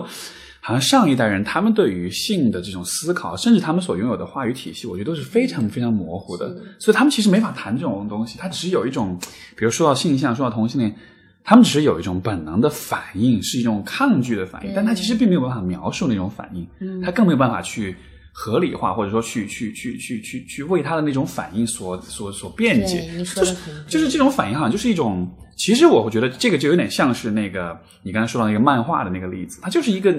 [0.61, 6.47] 好像上一代人他们对于性的这种思考，甚至他们所拥有的话语体系，我觉得都是非常非常模糊的，
[6.79, 9.19] 所以他们其实没法谈这种东西，他只是有一种，
[9.57, 10.95] 比如说到性向，说到同性恋。
[11.43, 16.67] 他们只是有一种本能的反应，是一种抗拒的反应，但他其实并没有办法描述那种反应，
[17.01, 17.95] 他更没有办法去
[18.31, 23.09] 合理化，或者说去去去去去去为他的那种反应所所所辩解。
[23.23, 23.55] 就是
[23.87, 30.15] 就是这种反应，好像就是一种，其实我会觉得这个就有点像是那个你刚才说到那个漫画的那个例子，它就是一个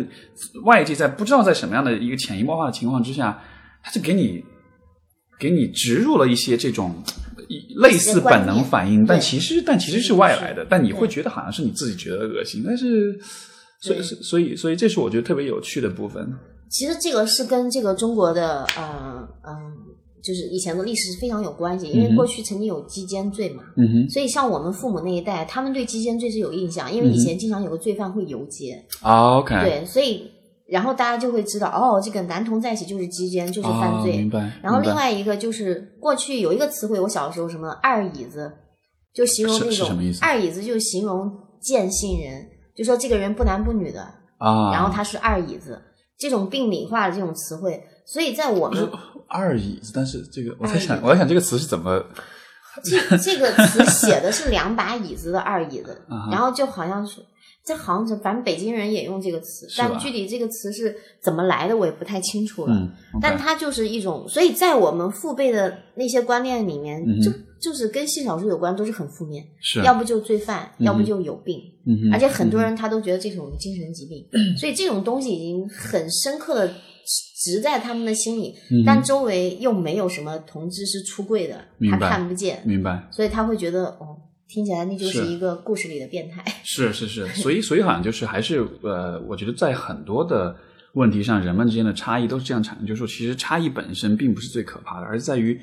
[0.64, 3.40] 外界在不知道在什么样的一个潜移默化的情况之下，
[3.82, 4.44] 它就给你
[5.38, 7.02] 给你植入了一些这种
[7.76, 13.18] 类似本能反应，但其实但其实是外来的，但你会觉得好像是你自己觉得恶心，但是
[13.80, 16.32] 所以所以所以这是我觉得特别有趣的部分。
[16.68, 19.54] 其实这个是跟这个中国的呃嗯、
[20.22, 30.30] 就是以前的历史是非常有关系，因为过去曾经有鸡奸罪嘛，嗯哼，所以像我们父母那一代，他们对鸡奸罪是有印象，因为以前经常有个罪犯会游街，啊 OK，对，所以
[30.70, 34.18] 然后大家就会知道，哦，这个男同在一起就是鸡奸，就是犯哦，罪。
[34.18, 34.50] 明白。
[34.62, 38.52] 然后另外一个就是过去有一个词汇，我小时候什么二椅子，
[39.12, 41.28] 就形容那种是什么意思二椅子，就形容
[41.60, 44.00] 贱性人，就说这个人不男不女的，
[44.38, 45.80] 啊，然后他是二椅子，
[46.16, 48.88] 这种病理化的这种词汇，所以在我们
[49.26, 52.00] 二椅子，但是这个我在想，我在想这个词是怎么
[52.84, 57.20] 这这个词写的是两把椅子的二椅子 然后就好像是。
[57.70, 62.88] 这好像是，反正北京人也用这个词，但具体这个词是怎么来的，我也不太清楚了。
[63.22, 67.30] 但它就是一种，所以在我们父辈的那些观念里面，嗯就
[67.60, 69.80] 就是跟性少数有关，都是很负面，是。
[69.84, 74.26] 要不就罪犯，嗯要不就有病，嗯而且很多人他都觉得这种精神疾病，
[74.58, 76.74] 所以这种东西已经很深刻的
[77.44, 83.06] 植在他们的心里，嗯但周围又没有什么同志是出柜的，他看不见，明白。
[83.12, 84.16] 所以他会觉得哦，
[84.50, 86.44] 听起来那就是是一个故事里的变态。
[86.64, 90.56] 是是是，所以所以好像就是还是呃，我觉得在很多的
[90.94, 95.58] 问题上，人们之间的差异都是这样产生，就是说其实差异本身并不是最可怕的，而是在于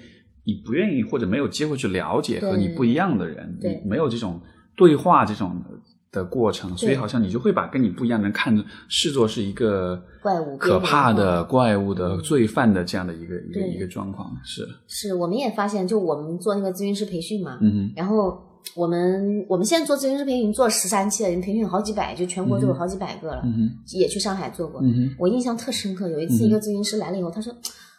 [0.45, 4.39] 你不愿意或者没有机会去了解和你不一样的人，没有这种
[4.77, 5.61] 对话这种
[6.09, 14.65] 的过程，所以好像你就会把跟你不一样的人看视作是一个怪物可怕的怪物的罪犯的这样的一个一个一个状况，是。
[14.87, 18.41] 是，我们也发现，就我们做那个咨询师培训嘛，嗯然后
[18.75, 24.81] 我们我们现在做咨询师培训已经做了十三期了，已经培训有好几百，就全国都有好几百个了，嗯也去上海做过。
[24.81, 27.53] 嗯我印象特深刻，有一次一个咨询师来了以后，他说：“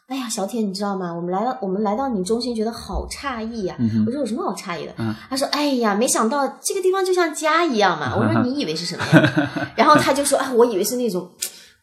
[0.09, 1.13] 哎呀，小铁，你知道吗？
[1.13, 11.29] 我们来到我们来到你中心，觉得好诧异呀、嗯我说：“有什么好诧异的？”嗯他说：“哎呀，没想到这个地方就像家一样嘛。”我说：“你以为是什么呀？” 然后他就说：“啊，我以为是那种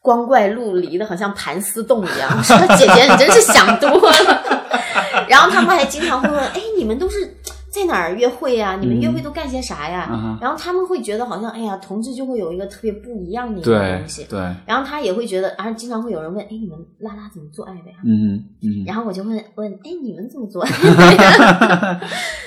[0.00, 4.42] 光怪陆离的，好像盘丝洞一样。”我说： “姐姐，你真是想多了。
[5.28, 7.36] ”然后他们还经常会问：“哎，你们都是
[7.76, 14.24] 在哪儿约会呀、你们约会都干些啥呀？”嗯然后他们会觉得好像，哎呀，同志就会有一个特别不一样的一个东西。
[14.28, 17.96] 对，然后他也会觉得，而经常会有人问，哎，你们拉拉怎么做爱的呀？
[18.04, 18.84] 嗯哼嗯。
[18.86, 20.70] 然后我就问问，哎，你们怎么做爱？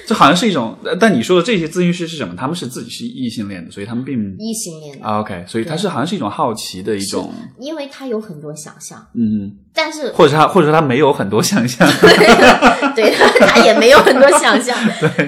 [0.08, 2.36] 这好像是一种，呃但你说的这些咨询师是什么？
[2.36, 11.88] 他们是自己是异性恋的，所以他们并异性恋的，啊 OK，所以他是好像是一种好奇的一种，因为他有很多想象，嗯，但是或者他或者说他没有很多想象，
[12.94, 14.76] 对他也没有很多 想象，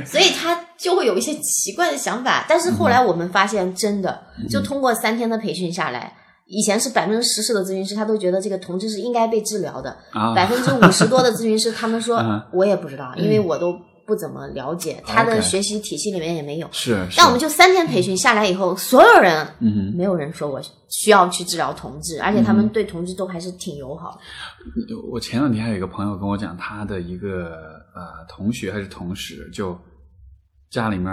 [0.06, 2.45] 所以他就会有一些奇怪的想法。
[2.47, 6.13] 但是后来我们发现，真的嗯就通过三天的培训下来。
[6.54, 9.95] 以前是百分之十四的咨询师，他都觉得这个同志是应该被治疗的。
[10.12, 13.74] 啊百分之五十多的咨询师，他们说 嗯我也不知道，因为我都
[14.12, 16.67] 不怎么了解，他的学习体系里面也没有。
[16.74, 24.95] 是，是但我们就三天培训下来以后，所有人嗯，没有人说我需要去治疗同志，而且他们对同志都还是挺友好的。
[25.10, 27.54] 我前两天还有一个朋友跟我讲，他的一个
[27.95, 29.80] 呃同学还是同事，就
[30.69, 31.10] 家里面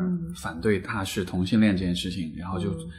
[0.00, 0.34] 嗯。
[0.34, 2.90] 反对他是同性恋这件事情，然后就嗯。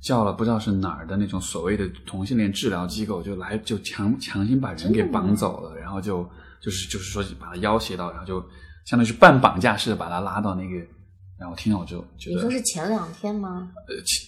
[0.00, 6.28] 叫了不知道是哪儿的那种所谓的同性恋治疗机构，就来就强强行把人给绑走了，然后就
[6.60, 8.44] 就是就是说把他要挟到，然后就
[8.84, 10.76] 相当于是半绑架式的把他拉到那个，
[11.38, 13.70] 然后听到我就觉得你说是前两天吗？
[13.88, 14.22] 呃前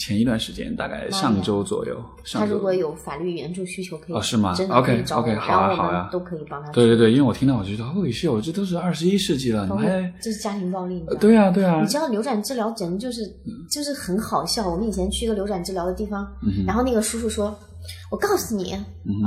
[0.00, 6.70] 前一段时间大概上周左右，上周他如果有法律援助需求，可以哦是吗真的可以 OK，OK，好啊好啊们都可以帮他。
[6.72, 13.22] 对对对，因为我听到我就觉得，哦，秀，这都是二十一世纪了，你还这是家庭暴力，你知道吗对啊对啊你，知道流转治疗简直就是
[13.70, 14.68] 就是很好笑。
[14.68, 16.26] 我们以前去一个流转治疗的地方，
[16.66, 17.56] 然后那个叔叔说
[18.10, 18.74] ：“我告诉你，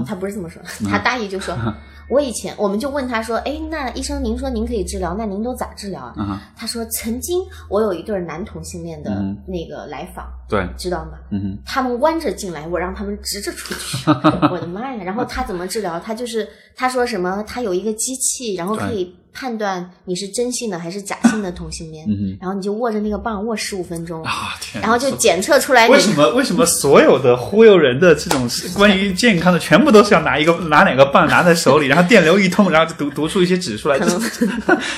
[0.05, 1.55] 他不是这么说，他大意就说，
[2.12, 6.13] 我以前我们就问他说，哎，那医生您说您可以治疗，那您都咋治疗啊？
[6.17, 11.12] 嗯，他说曾经我有一对男同性恋的嗯那个来访，对，知道吗？
[11.32, 14.12] 嗯，他们弯着进来，我让他们直着出去。
[14.52, 15.04] 我的妈呀！
[15.04, 15.97] 然后他怎么治疗？
[16.00, 16.45] 他就是
[16.76, 17.41] 他说什么？
[17.47, 22.06] 他有一个机器，然后可以判断你是真性的还是假性的同性恋。
[22.10, 34.00] 嗯然后你就握着那个棒握十五分钟，啊天哪，然后就检测出来为什么为什么所有的忽悠人的这种关于健康的，全部都是要拿一个拿两个棒拿在手里，然后电流一通，然后就读读出一些指数来，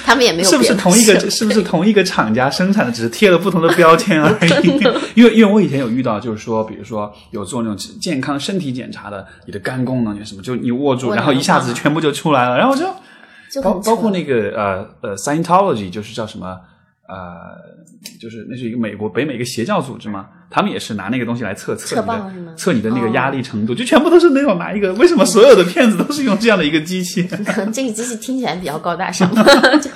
[0.06, 1.14] 他们也没有是不是同一个？
[1.30, 4.68] 是不是同一个厂家生产的，只是贴了不同的标签而已？
[5.16, 12.86] 因为因为我以前有遇到，就是说，比如说有做那种健康身体检查的，你的肝功能有什么，就你握住，握然后一下子全部就出来了，然后就
[13.54, 16.60] 就包包括那个呃呃 Scientology，就是叫什么
[17.08, 17.18] 呃，
[18.20, 22.02] 就是那是一个美国北美一个邪教组织嘛，他们也是拿那个东西来测测
[22.56, 27.24] 测你的那个哦压力程度，就全部都是那种拿一个，为什么所有的骗子都是用这样的一个机器？
[27.46, 29.30] 可能这个机器听起来比较高大上，
[29.82, 29.90] 就。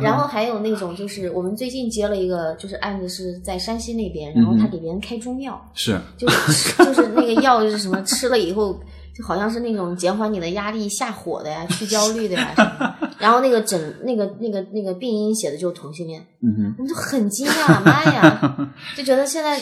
[0.00, 8.80] 然后还有那种，就是我们最近接了一个，就是案子是在山西那边，然后他给别人开中药，是就是 就是那个药是什么，吃了以后
[9.16, 12.98] 就好像是那种减缓你的压力、下火的呀、去焦虑的呀。
[13.18, 19.58] 然后那个诊那个那个那个病因写的就是同性恋，嗯哼，我们就很惊讶，妈呀， 就觉得现在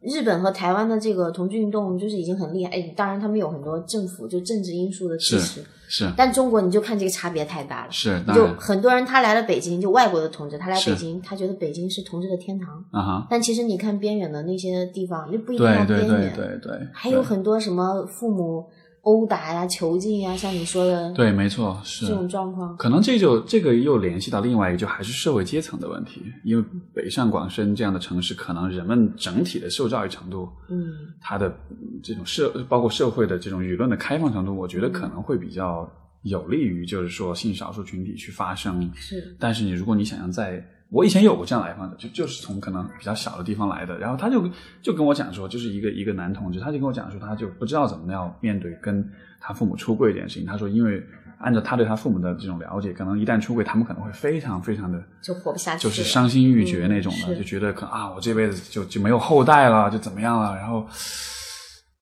[0.00, 2.70] 日本和台湾的这个同志运动就是已经很厉害。
[2.70, 7.90] 哎，当然他们有很多政府就政治因素的支持，是但中国你就看这个差别太大了。
[7.90, 12.68] 是，就很多人他来了北京，就外国的同志，他来北京，他觉得北京是同志的天堂。
[12.92, 18.68] 啊哈，但其实你看边远的那些地方，就不一定要对对边远，对对对，还有很多什么父母
[19.08, 22.76] 殴打呀、囚禁呀，像你说的对，没错，是这种状况。
[22.76, 26.22] 可能这就这个又联系到另外一个，就还是社会阶层的问题。
[26.44, 30.92] 因为北上广深这样的城市，可能人们整体的受教育程度，嗯，
[31.22, 35.90] 它的嗯这种社包括社会的这种舆论的开放程度，我觉得可能会比较
[36.22, 38.90] 有利于就是说性少数群体去发声。
[38.94, 44.48] 是，但是你如果你想要在，我以前有过这样来访者，就就是从可能比较小的地方来的，然后他就
[44.80, 49.06] 就跟我讲说，就是一个一个男同志，他就跟我讲说，他就不知道怎么样面对跟
[49.38, 50.46] 他父母出柜这件事情。
[50.46, 51.02] 他说，因为
[51.40, 55.84] 按照他对他父母的这种了解，可能一旦出柜，他们可能会非常非常的就活不下去。
[55.84, 60.56] 就是伤心欲绝那种的，嗯就觉得可能啊，我这辈子就就没有后代了，就怎么样了。
[60.56, 60.86] 然后，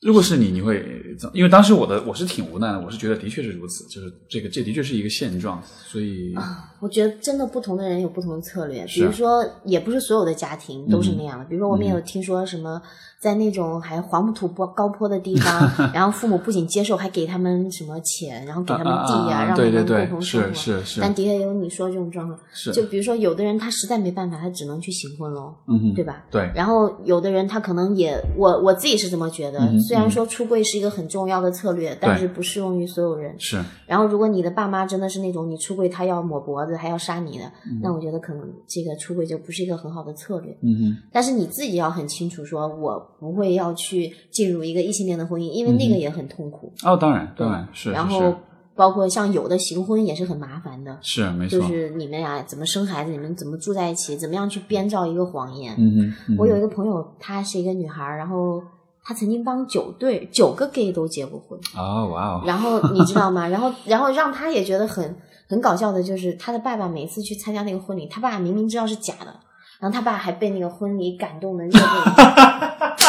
[0.06, 0.86] 如果是你，你会
[1.18, 1.28] 怎？
[1.34, 6.32] 因为当时我的我是挺无奈的，我是觉得的确是如此，就是这个这的确是一个现状，所以
[6.78, 11.44] 我觉得真的不同的人有不同的策略，比如说，也不是所有的家庭都是嗯那样的。
[11.46, 12.80] 比如说，我们也有听说什么，
[13.20, 20.52] 在那种还黄土坡高坡的地方， 然后父母不仅接受，还给他们什么钱，然后给他们地啊啊啊让他们共同生活。
[20.54, 25.54] 是是是但的确有你说这种状况，是就比如说，有的人他实在没办法，他只能去行婚喽，
[25.94, 26.24] 对吧？
[26.30, 29.58] 对，然后有的人他可能也，我我自己是这么觉得。
[29.60, 33.34] 嗯虽然说出柜是一个很重要的策略，但是不适用于所有人。
[33.38, 40.56] 是然后，如果你的爸妈真的是那种你出柜他要抹脖子还要杀你的，嗯那我觉得可能这个出柜就不是一个很好的策略。
[40.62, 46.72] 嗯哼，但是你自己要很清楚，说我不会要去进入一个异性恋的婚姻，因为那个也很痛苦。
[46.84, 48.34] 哦，当然当然是，然后
[48.74, 55.74] 包括像有的行婚也是很麻烦的，是是没错，就是你们俩怎么生孩子，你们怎么住在一起，怎么样去编造一个谎言。
[55.78, 58.62] 嗯哼，嗯我有一个朋友，她是一个女孩儿，然后
[59.02, 61.58] 她曾经帮九对九个 gay 都结过婚。
[61.74, 63.48] 哦哇哦，然后你知道吗？
[63.48, 65.16] 然后然后让她也觉得很
[65.48, 69.34] 很搞笑的，就是她的爸爸每次去参加那个婚礼，他爸明明知道是假的，
[69.80, 71.80] 然后他爸还被那个婚礼感动的热泪，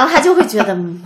[0.00, 0.98] 然后他就会觉得，嗯。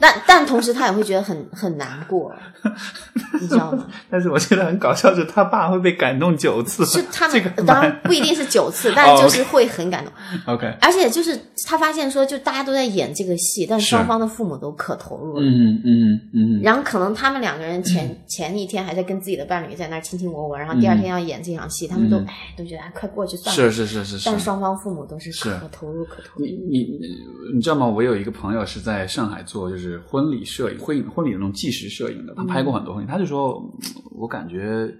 [0.00, 2.34] 但但同时他也会觉得很很难过，
[3.38, 3.86] 你知道吗？
[4.10, 10.12] 但是我觉得很搞笑，是他爸会被感动九次，是他们、这个当然不一定是九次， 但哦就是会很感动。
[10.54, 15.42] OK，而且就是他发现说，就大家都在演这个戏，但是是双方的父母都可投入了。
[15.42, 23.70] 嗯嗯嗯然后可能他们两个人前前一天还在跟自己的伴侣在那儿卿卿我我，然后第二天要演这场戏，他们都嗯哎都觉得哎快过去算了。
[23.70, 26.52] 是是是是但，双方父母都是是可投入可投入你。
[26.70, 27.08] 你你
[27.54, 27.86] 你知道吗？
[27.86, 34.92] 我有一个朋友是在上海做就是婚礼摄影、婚影婚礼的那种纪实摄影的，他拍过很多婚礼，他就说，嗯我感觉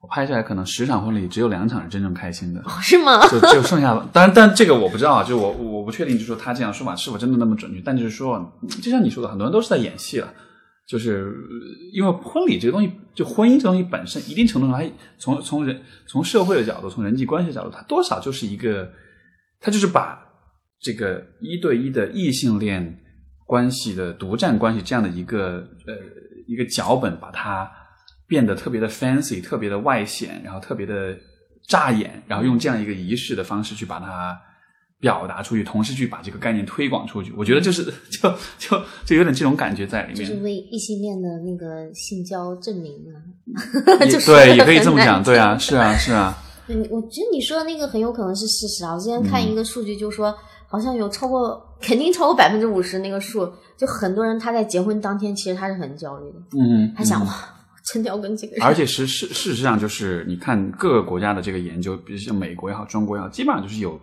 [0.00, 2.60] 我拍下来可能十场婚礼只有两场是真正开心的。
[2.60, 3.26] 哦，是吗？
[3.28, 7.80] 就就剩下了，当然，但这个我不知道啊，就我我不确定，就说他这样说法是否真的那么准确。
[7.84, 10.32] 但就是说，嗯就像你说的，很多人都是在演戏了，
[10.86, 14.86] 就是呃因为婚礼这个东西，就婚姻这东西本身，一定程度上，它
[15.18, 18.90] 从从人从社会的角度，从人际关系的角度，它多少就是一个，
[19.60, 20.18] 它就是把
[20.80, 23.00] 这个一对一的异性恋
[23.48, 25.94] 关系的独占关系这样的一个呃
[26.46, 27.66] 一个脚本，把它
[28.26, 31.16] 变得特别的 fancy，特别的外显，然后特别的
[31.66, 34.38] 扎眼，然后用这样一个仪式的方式去把它
[35.00, 37.32] 表达出去，同时去把这个概念推广出去。
[37.38, 40.42] 我觉得就是就就就有点这种感觉在里面就是。
[40.42, 43.16] 为异性恋的那个性交证明啊。
[44.26, 46.36] 对，也可以这么讲，对啊，是啊，是啊，
[46.68, 48.92] 嗯，我觉得你说的那个很有可能是事实啊。
[48.92, 50.34] 我之前看嗯一个数据，就说
[50.70, 63.98] 好像有超过，肯定超过百分之五十那个数，就很多人他在结婚当天其实他是很焦虑的，嗯，嗯他想哇，我真的要跟这个人，而且实事事实上，就是你看各个国家的这个研究，比如像美国也好，中国也好，基本上就是有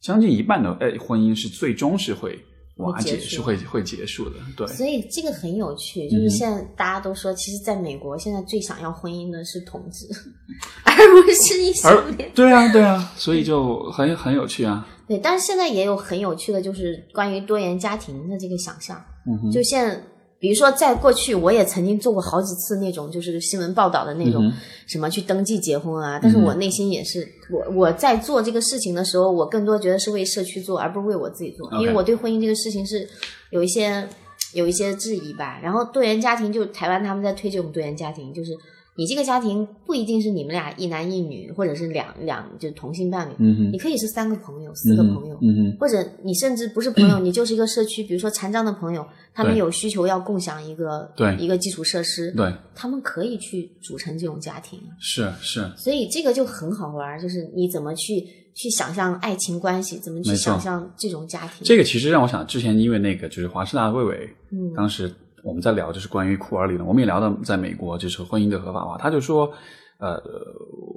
[0.00, 2.42] 将近一半的哎婚姻是最终是会
[2.76, 4.36] 瓦解，是会会结束的。
[4.56, 10.06] 对，所以这个很有趣，嗯就是现在大家都说，其实在美国现在最想要婚姻的是同志，
[10.84, 12.30] 而不是异性而恋。
[12.34, 14.86] 对啊，对啊，所以就很很有趣啊。
[15.06, 18.96] 对，但是现在也有很有趣的，就是关于多元家庭的这个想象。
[19.26, 20.02] 嗯哼，就现在
[20.42, 24.52] 比如说，在过去我也曾经做过好几次那种就是新闻报道的那种
[24.88, 33.08] 什么去登记结婚啊，但是我内心也是我我在做这个事情的时候，我更多觉得是为社区做，而不是为我自己做，因为我对婚姻这个事情是
[33.50, 34.04] 有一些
[34.52, 35.60] 有一些质疑吧。
[35.62, 38.50] 然后多元家庭就台湾他们在推这种多元家庭，就是。
[38.94, 43.32] 你这个家庭不一定是你们俩一男一女，或者是两两就是同性伴侣，
[43.72, 45.38] 你可以是三个朋友、四个朋友，
[45.80, 58.22] 或者你甚至不是朋友，你就是一个社区，比如说残障的朋友，他们有需求要共享一个对一个基础设施，对，他们可以去组成这种家庭，是是，所以这个就很好玩，就是你怎么去
[58.54, 61.64] 去想象爱情关系，怎么去想象这种家庭。
[61.64, 65.10] 这个其实让我想，之前因为那个就是华师大的魏伟，嗯，当时。
[65.42, 68.96] 我们在聊就是关于库尔理论，我们也聊到在美国就是婚姻的合法化。
[68.96, 69.52] 他就说，
[69.98, 70.14] 呃，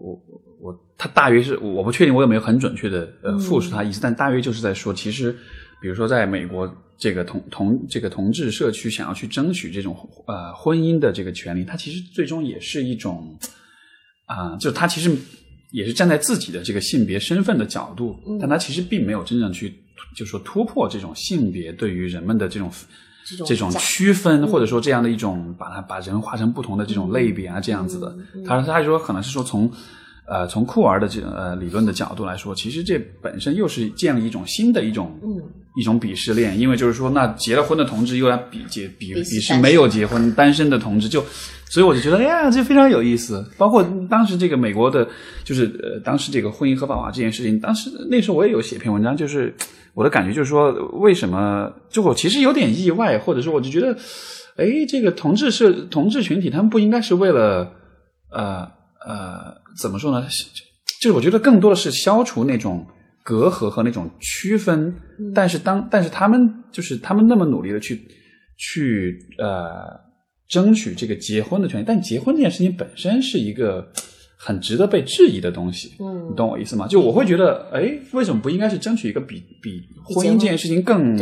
[0.02, 0.22] 我
[0.62, 5.36] 我他大约是我不确定我有没有很准确的呃复述他意思，但大约就是在说，其实
[5.82, 13.38] 比如说在美国这个同同这个同志社区想要去争取这种呃婚姻的这个权利，他其实最终也是一种
[14.28, 15.12] 啊，就他其实
[15.72, 19.74] 也是站在自己的这个性别身份的角度，但他其实并没有真正去
[20.16, 22.72] 就说突破这种性别对于人们的这种。
[23.46, 28.16] 这种区分，或者说这样的一种把它把人划成不同的这种类别啊，这样子的，
[28.46, 29.72] 他他说可能是说从
[30.28, 35.20] 呃从库尔的这呃理论的角度来说，其实这本身又是建立一种新的一种
[35.76, 41.24] 一种鄙视链，因为就是说那结了婚的同志又来比结比鄙视没有结婚单身的同志，就
[41.70, 43.46] 所以我就觉得哎呀这非常有意思。
[43.58, 45.08] 包括当时这个美国的，
[45.44, 49.54] 就是呃当时这个婚姻合法化这件事情，当时那时候我也有写篇文章，就是。
[49.98, 53.98] 我的感觉就是说，为什么就我其实有点意外，或者说我就觉得，
[54.58, 57.72] 哎，这个同志是同志群体，他们不应该是为了，
[58.30, 58.70] 呃
[59.08, 60.28] 呃，怎么说呢？
[61.00, 62.86] 就是我觉得更多的是消除那种
[63.26, 64.96] 隔阂和那种区分。
[65.34, 66.40] 但是当但是他们
[66.72, 68.00] 就是他们那么努力的去
[68.56, 70.00] 去呃
[70.48, 73.92] 争取这个结婚的权利，但结婚这件事情本身是一个。
[74.38, 76.86] 很值得被质疑的东西，嗯，你懂我意思吗？
[76.88, 81.18] 就我会觉得，哎，为什么不应该是争取一个比比婚姻这件事情更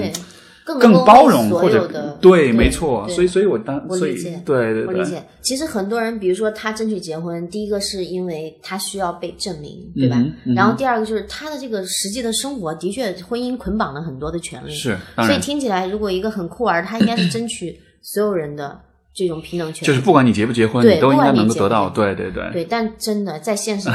[0.65, 1.87] 更包容或者
[2.21, 3.07] 对，没错。
[3.09, 5.23] 所以，所以我当所以对对对，我理解。
[5.41, 10.23] 其实很多人，比如说他争取结婚，第一个是因为他需要被证明，对吧？
[10.55, 14.97] 然后第二个就是他的这个实际的生活的确婚姻捆绑了很多的权利，是。
[15.17, 18.79] 所以听起来，如果一个很酷儿，他应该是争取所有人的。
[19.15, 21.87] 这种平等权就是不管你结不结婚，你都应该能够得到。
[21.89, 22.49] 对对对。
[22.51, 23.87] 对，但真的在现实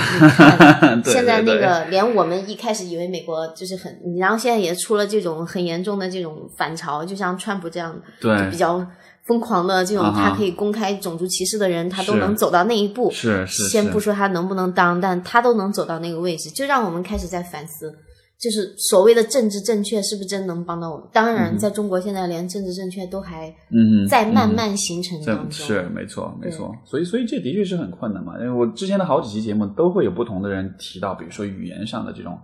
[1.04, 8.86] 现在那个连我们一开始以为美国就是很，然后现在也出了这种很严重的这种反潮，就像川普这样对比较
[9.26, 13.10] 疯狂的这种，他可以公开种族歧视的人，他都能走到那一步。
[13.10, 13.68] 是是。
[13.68, 17.92] 先不说他能不能当，但他都能走到那个位置，就让我们开始在反思。
[18.41, 21.09] 就是所谓的政治正确，是不是真能帮到我们？
[21.12, 23.53] 当然，在中国现在连政治正确都还
[24.09, 25.51] 在慢慢形成当中。
[25.51, 26.72] 是没错，没错。
[26.84, 28.39] 所以，所以这的确是很困难嘛。
[28.39, 32.39] 因为我之前的好几期节目都会有不同的人提到，比如说语言上的这种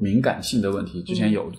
[0.00, 1.02] 敏感性的问题。
[1.02, 1.50] 之前有，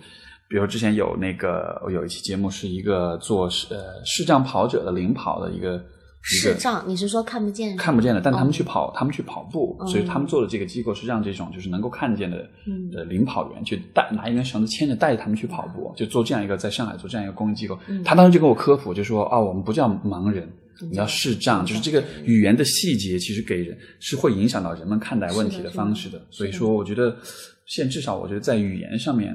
[0.48, 5.84] 比如之前有那个有一期节目是一个做呃视障跑者的领跑的一个。
[6.24, 7.76] 视障，你是说看不见？
[7.76, 12.48] 看不见的，但他们去跑，他们去跑步，所以他们做的这个机构是让这种就是能够看见的
[12.92, 17.78] 的领跑员去带拿一根绳子牵着带着他们去跑步，就做这样一个在上海做这样一个公益机构。
[18.06, 20.48] 他当时就跟我科普，就说啊，我们不叫盲人，
[20.92, 26.22] 你要视障，就是这个语言的细节其实给人是会影响到人们看待问题的方式的。
[26.30, 27.18] 所以说，我觉得
[27.66, 29.34] 现至少我觉得在语言上面，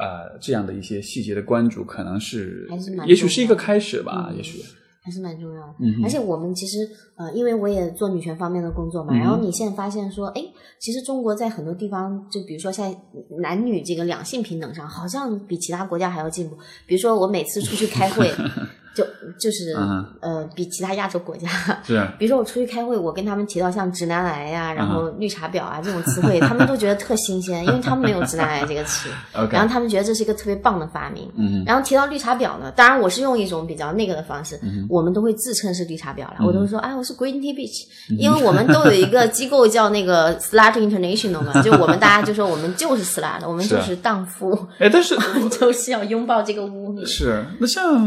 [0.00, 2.66] 呃，这样的一些细节的关注，可能是
[3.06, 4.58] 也许是一个开始吧，也许。
[5.04, 6.78] 还是蛮重要的，而且我们其实
[7.14, 10.42] 呃，因为我也做女权方面的工作嘛，然后你现在发现说，哎，
[10.80, 12.96] 其实中国在很多地方，就比如说在
[13.42, 16.56] 男女这个两性平等上，好像比其他国家还要进步。
[16.86, 18.30] 比如说我每次出去开会。
[18.94, 19.04] 就
[19.38, 19.74] 就是
[20.20, 21.48] 呃，比其他亚洲国家，
[21.84, 29.08] 是， 比如说我出去开会，我跟他们提到像直男癌呀，然后绿茶婊啊这种词汇，他们都觉得特新鲜，因为他们没有直男癌这个词，
[29.50, 31.28] 然后他们觉得这是一个特别棒的发明。
[31.66, 37.86] 然后提到绿茶婊呢，当然我是用一种比较那个的方式，我们都会自称是绿茶婊了，我都会说哎，我是 Green Tea Beach，
[38.16, 45.16] 因为我们都有一个机构叫那个 Slut International 嘛，就我们大家就说我们就是 Slut，我们就是荡妇，哎，但是
[45.50, 47.04] 就是要拥抱这个污名。
[47.04, 48.04] 是，那像。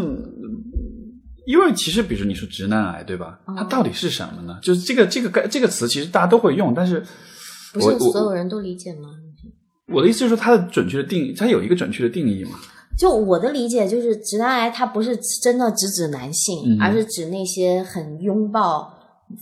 [1.47, 3.39] 因为其实，比如你说直男癌，对吧？
[3.55, 4.59] 它到底是什么呢？
[4.61, 6.99] 就是这个这个这个词，其实大家都会用，但是
[7.71, 9.11] 不是所有人都理解吗？
[9.87, 12.59] 我的意思就是说，它的准确的定义，它有一个准确的定义嘛？
[12.97, 18.93] 就我的理解，就是直男癌，它不是真的只指男性，而是指那些很拥抱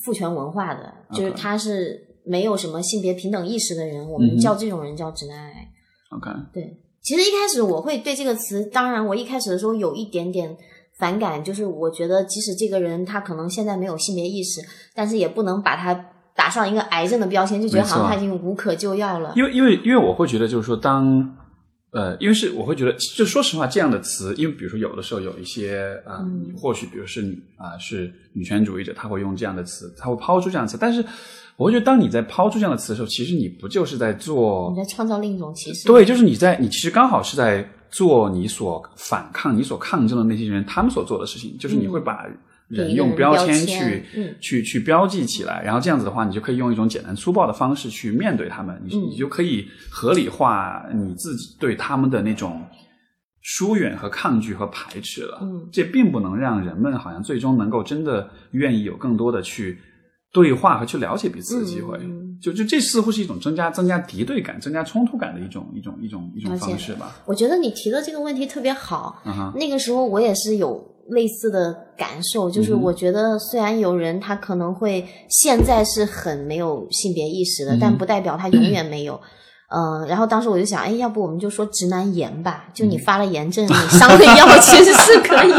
[0.03, 5.67] 父权文化的，就是他是没有什么性别平等意识的人，我们叫这种人叫直男癌。
[6.11, 10.55] OK，对，其实一开始我会对这个词，当然我一开始的时候有一点点。
[10.97, 14.61] 反感，就是我觉得即使这个人他可能现在没有性别意识，
[14.93, 15.93] 但是也不能把他
[16.35, 19.33] 打上一个癌症的标签，就觉得好像他已经无可救药了。
[19.35, 21.37] 因为因为因为我会觉得就是说当。
[21.91, 31.01] 呃，因为是我会觉得，就说实话，这样的词，因为比如说有的时候有一些啊、呃嗯或许比如是女啊、是女权主义者，他会用这样的词，他会抛出这样的词，但是
[31.55, 35.87] 我会觉得，当你在抛出这样的词的时候，其实你不就是在做你在创造另一种歧视。
[35.87, 42.25] 对，就是你在你其实刚好是在做你所反抗、你所抗争的那些人他们所做的事情，就是你会把
[42.67, 44.35] 人用标签标签去嗯。
[44.39, 49.09] 去去标记起来，然后这样子的话，你就可以用一种简单粗暴的方式去面对他们，你嗯。
[49.09, 52.61] 你就可以合理化你自己对他们的那种。
[53.47, 55.69] 疏远和抗拒和排斥了，嗯。
[55.71, 59.77] 这并不能让人们好像最终能够真的愿意有更多的去
[60.35, 61.97] 对话和去了解彼此的机会。
[62.01, 67.15] 嗯就就这似乎是一种增加增加敌对感、增加冲突感的一种一种一种一种方式吧。
[67.25, 69.15] 我觉得你提的这个问题特别好。
[69.25, 79.19] 嗯，那个时候我也是有类似的感受，就是我觉得虽然有人他可能会现在是很没有性别意识的，嗯但不代表他永远没有。
[79.69, 82.65] 嗯、 然后当时我就想，哎，要不我们就说直男炎吧？
[82.73, 85.53] 就嗯你发了炎症，你上了药 其实是可以，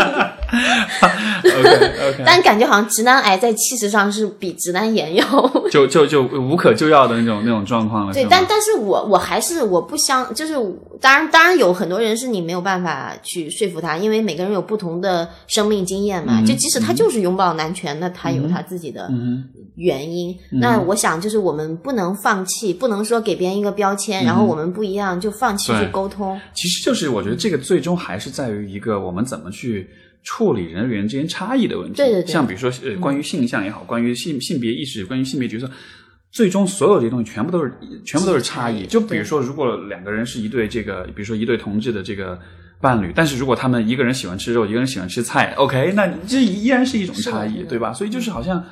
[1.42, 5.24] OK OK， 但感觉好像直男癌在气势上是比直男炎要
[5.70, 8.12] 就就就无可救药的那种那种状况了。
[8.12, 10.54] 对，但但是我我还是我不相，就是
[11.00, 16.40] 当然当然有很多人是你没有办法去说服他，因为每个人有不同的生命经验嘛。
[16.40, 19.42] 嗯就即使他就是拥抱男权，那他有嗯他自己的嗯
[19.74, 20.36] 原因。
[20.52, 26.40] 那我想就是我们不能放弃，不能说给别人一个标签，然后我们不一样就放弃去沟通。
[26.54, 29.90] 其实就是我觉得这个最终还是在于一个我们怎么去
[30.26, 31.96] 处理人与人之间差异的问题。
[31.96, 35.70] 对对对像比如说呃，关于性向也好，关于性性别意识，关于性别角色。
[36.32, 37.72] 最终，所有这些东西全部都是
[38.04, 38.84] 全部都是差异。
[38.86, 42.38] 就比如说，如果两个人是一对这个，比如说一对同志的这个
[42.78, 47.90] 伴侣，但是如果他们一个人喜欢吃肉，一个人喜欢吃菜，OK，那这依然是一种差异，对吧？
[47.90, 48.62] 所以就是好像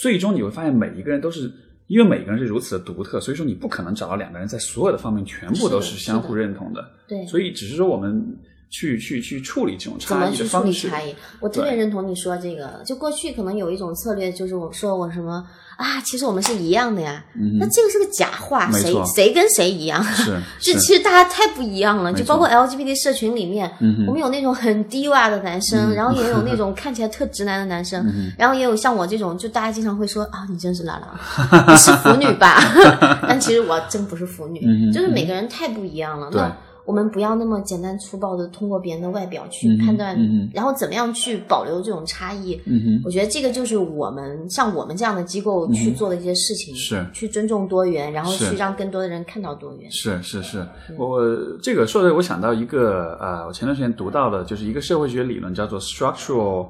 [0.00, 1.52] 最终你会发现，每一个人都是
[1.86, 6.84] 因为每个人是如此的独特，所以说你不可能找到两个人在所有的方面全部都是相互认同的。
[7.06, 8.36] 对，所以只是说我们
[8.68, 10.86] 去去去处理这种差异怎么去处的方式。
[10.88, 11.14] 理差异？
[11.40, 12.82] 我特别认同你说这个。
[12.84, 15.44] 就过去可能有一种策略，就是我说我什么
[15.76, 17.24] 啊，其实我们是一样的呀。
[17.34, 20.02] 嗯，那这个是个假话，谁谁跟谁一样？
[20.04, 23.70] 是就其实大家太不一样了，就包括 LGBT 社群里面，
[24.06, 32.58] 我们有那种很低洼的男生，嗯然后也有那 种看起来特直男的男生，嗯然后也有像我这种，就大家经常会说啊，你真是拉拉，你是腐女吧？
[33.28, 36.30] 但其实我真不是腐女，嗯就是每个人太不一样了。
[36.30, 36.56] 对那
[36.86, 40.16] 我们不要那么简单粗暴的通过别人的外表去判断，
[40.54, 42.54] 然后怎么样去保留这种差异。
[42.64, 49.90] 嗯，我觉得这个就是我们像我们这样的机构去做的一些事情，是去尊重多元，然后去让更多的人看到多元。
[49.90, 50.64] 是是是，
[50.96, 51.20] 我
[51.60, 56.68] 这个说的，我想到一个呃，我前段时间读到的，就是一个社会学理论，叫做 structural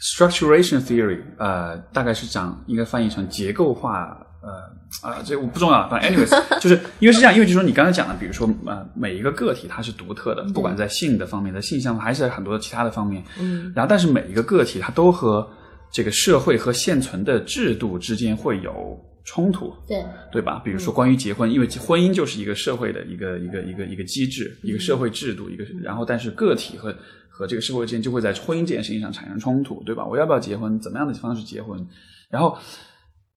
[0.00, 4.26] structuration theory，呃，大概是讲应该翻译成结构化。
[4.42, 4.62] 呃
[5.02, 6.30] 啊，这我不重要，反正 anyways，
[6.60, 15.46] 就是因为是这样，因为就是说你刚才讲的，比如说呃，每一个个体它是独特的，不管在性的方面，在性向还是在很多其他的方面，嗯，然后但是每一个个体它都和
[15.92, 20.60] 这个社会和现存的制度之间会有冲突，对，对吧？
[20.64, 26.94] 比如说关于结婚，因为婚姻就是一个社会的一个一个一个一个机制，一个社会制度，一个然后但是个体和
[27.28, 30.06] 和这个社会之间就会在婚姻这件事情上产生冲突，对吧？
[30.06, 30.80] 我要不要结婚？
[30.80, 31.86] 怎么样的方式结婚？
[32.30, 32.56] 然后。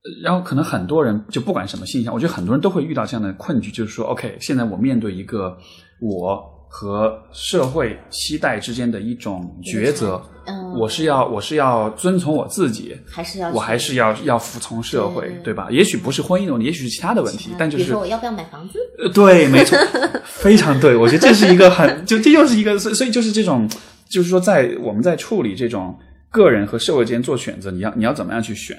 [0.03, 5.57] 呃然后可能很多人就不管什么现象，我觉得很多人都会遇到这样的困局，就是说，OK，现在我面对一个
[6.01, 15.69] 我和社会期待之间的一种抉择，嗯，我是要我是要遵从我自己，还是要我还是要要服从社会，对对吧？
[15.71, 18.79] 也许不是婚姻的问题，也许是其他的问题，但就是说我要不要买房子？
[18.97, 19.77] 呃，对，没错，
[20.25, 20.95] 非常对。
[20.95, 23.69] 我觉得这是一个很，就 这又是一个，所以所以就是这种，
[24.09, 25.97] 就是说，在我们在处理这种
[26.29, 28.75] 个人和社会之间做选择，你要你要怎么样去选？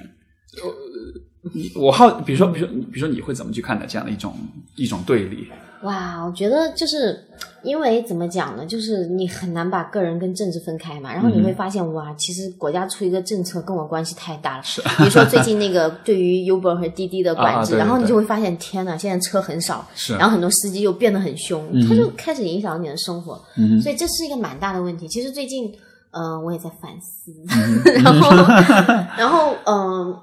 [1.45, 4.33] 呃 你我好，比如说，比如说，比如说，你会怎么去看待这样的一种
[4.75, 5.47] 一种对立？
[5.83, 7.15] 哇，我觉得就是
[7.61, 11.13] 因为怎么讲呢，就是你很难把个人跟政治分开嘛。
[11.13, 14.63] 然后你会发现，哇，其实国家出一个政策跟我关系太大了。
[14.97, 23.39] 比如说最近那个对于 Uber 和滴滴的管制，啊啊对对然后你就会发现，天呐，现在车很少，是然后很多司机又变得很凶，他就开始影响你的生活。
[23.57, 25.07] 嗯所以这是一个蛮大的问题。
[25.07, 25.71] 其实最近，
[26.09, 28.31] 呃，我也在反思，嗯 然后，
[29.17, 30.17] 然后，嗯、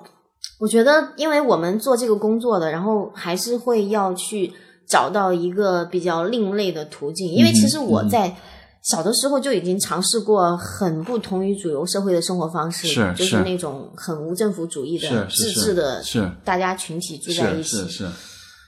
[0.62, 4.52] 我觉得，因为我们做这个工作的，然后还是会要去
[4.86, 7.26] 找到一个比较另类的途径。
[7.28, 8.32] 因为其实嗯我在
[8.80, 17.78] 小的时候就已经尝试过很不同于主流社会的生活方式，是就是是那种很无政府主义的、自治的，是大家群体住在一起。
[17.78, 18.08] 是是是，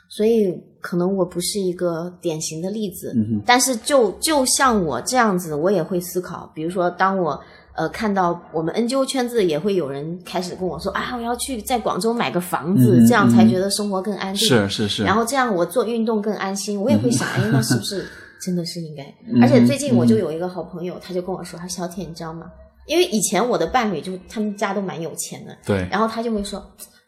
[0.09, 6.51] 所以可能我不是一个典型的例子，嗯但是就就像我这样子，我也会思考。
[6.53, 7.40] 比如说，当我
[7.74, 14.48] 呃看到我们 NGO 圈子也会有人开始跟我说啊，我要去在广州买个房子，嗯这样才嗯觉得生活更安定。
[14.48, 18.06] 是是是，然后这样我做运动更安心，我也会想，哎，那是不是
[18.40, 19.02] 真的是应该？
[19.26, 22.46] 嗯而且最近我就有一个好朋友，他就跟我说，他说小铁，你知道吗？
[22.86, 26.62] 因为以前我的伴侣就他们家都蛮有钱的，对，然后他就会说：“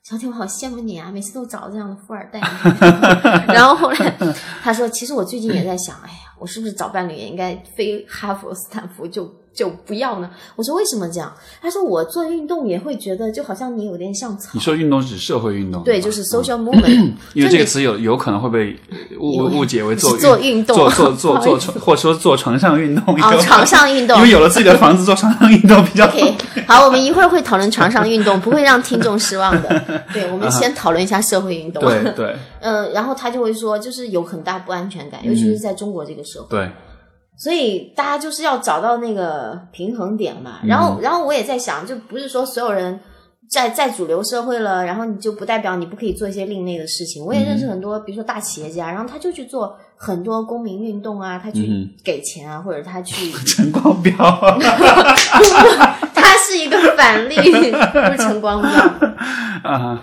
[0.08, 2.40] 小铁，我好羡慕你啊，每次都找这样的富二代。
[3.52, 4.14] ”然后后来
[4.62, 14.60] 他说：“其实我最近也在想，哎呀，我是不是找伴侣也应该非哈佛、斯坦福就就不要呢？”我说：“为什么这样？”他说：“我做运动也会觉得，就好像你有点像草你。
[14.60, 18.78] 说运动是指社会运动，对，就是 social movement，因为这个词有有可能会被
[19.18, 26.34] 误误解为做是 做运动做做 做做床，或者说做床上运动，哦，床上运动 因为有了自己的房子，做床上运动比较 OK，
[26.66, 30.04] 好，我们一会儿会讨论床上运动，不会让听众失望的。
[30.12, 31.82] 对，我们先讨论一下社会运动。
[31.82, 36.70] 对对呃，然后他就会说，就是有很大不安全感，尤其是在中国这个社会，对，
[37.36, 40.60] 所以大家就是要找到那个平衡点嘛。
[40.64, 42.98] 然后，然后我也在想，就不是说所有人
[43.48, 47.24] 在在主流社会了，然后你就不代表你不可以做一些另类的事情。
[47.24, 54.14] 我也认识很多，比如说大企业家，然后他就去做很多公民运动啊，他去嗯给钱啊，或者他去 陈光标，
[56.14, 57.42] 他是一个反例，不
[58.12, 58.70] 是陈光标。
[59.62, 60.02] 啊，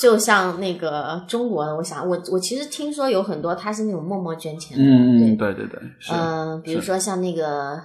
[0.00, 5.80] 就像那个中国的，我想我我其实听说有很多他是那种默默捐钱的，嗯嗯，对，对对
[6.12, 7.80] 嗯、比如说像那个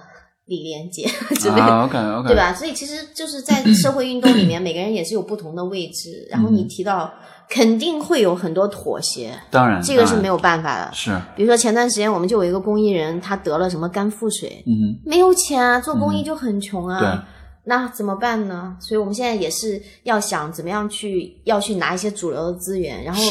[0.46, 1.06] 李连杰
[1.40, 2.36] 之类的，啊，OK OK，对？
[2.36, 2.52] 吧？
[2.54, 6.26] 所以其实就是在社会运动里面， 每个人也是有不同的位置。
[6.30, 7.12] 然后嗯你提到
[7.48, 10.90] 肯定会有很多妥协，当然，这个是没有办法的。
[10.92, 17.26] 是，比如说前段时间我们就有一个公益人，他得了什么肝腹水，嗯没有钱啊，做公益就很穷啊。
[17.64, 18.76] 对那怎么办呢？
[18.78, 23.22] 所以我们现在也是要想怎么样去要去拿一些主流的资源，然后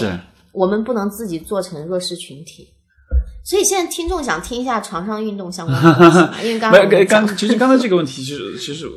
[0.52, 2.73] 我们不能自己做成弱势群体。
[3.44, 6.18] 所以现在听众想听一下床上运动相关的东西，
[6.48, 8.88] 因为刚没刚其实刚才这个问题，其实其实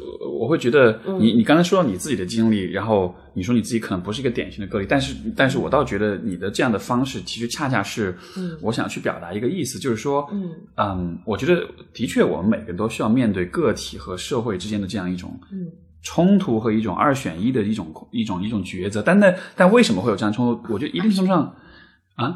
[0.41, 15.67] 我会觉得嗯你你刚才说到你自己的经历，然后你说你自己可能不是一个典型的个例，但是但是我倒觉得你的这样的方式，其实恰恰是嗯我想去表达一个意思，就是说，嗯嗯，我觉得的确我们每个人都需要面对个体和社会之间的这样一种嗯
[16.03, 20.73] 冲突和一种二选一的一种一种一种抉择，但那但为什么会有这样冲突？
[20.73, 21.53] 我觉得一定程度上。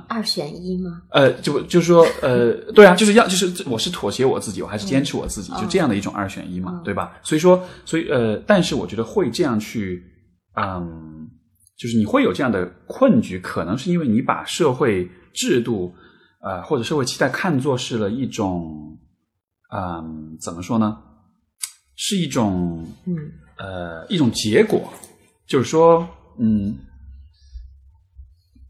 [0.09, 1.03] 二选一吗？
[1.11, 7.19] 呃，就就是说，呃，对啊，就是要就是我是妥协我自己，我还是坚持我自己，就这样的一种二选一嘛，嗯对吧？
[7.23, 10.03] 所以说，所以呃，但是我觉得会这样去，
[10.55, 11.29] 嗯，
[11.79, 15.95] 就是你会有这样的困局，可能是因为你把社会制度，
[16.43, 18.99] 呃，或者社会期待看作是了一种，
[19.75, 20.99] 嗯，怎么说呢？
[21.97, 23.15] 是一种嗯
[23.59, 24.91] 呃一种结果，
[25.47, 26.07] 就是说，
[26.39, 26.75] 嗯，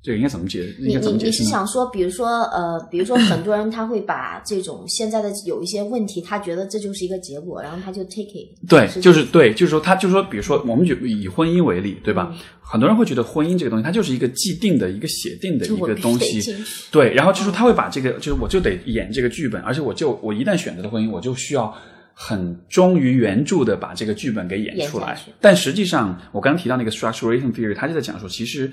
[0.03, 0.65] 这个应该怎么解？
[0.79, 1.31] 应你你你？
[1.33, 8.69] 是想说，比如说呃，比如说很多人他会把这种现在的有一些问题，他觉得这就是一个结果，然后他就 take it。
[8.69, 12.31] 对，是就是对，就是说，他就是说，比如说，我们举以婚姻为例，对吧？
[12.33, 12.39] 嗯
[12.71, 16.55] 很多人会觉得婚姻这个东西，它就是一个既定的一个写定的一个东西，
[16.93, 17.13] 对。
[17.13, 21.75] 然后就是他会把这个，就是我就得演这个剧本，而且我就我一旦选择了婚姻，我就需要
[22.15, 25.21] 很忠于原著的把这个剧本给演出来。
[25.41, 28.71] 但实际上，我刚刚提到那个 structuration theory，他就在讲说，其实。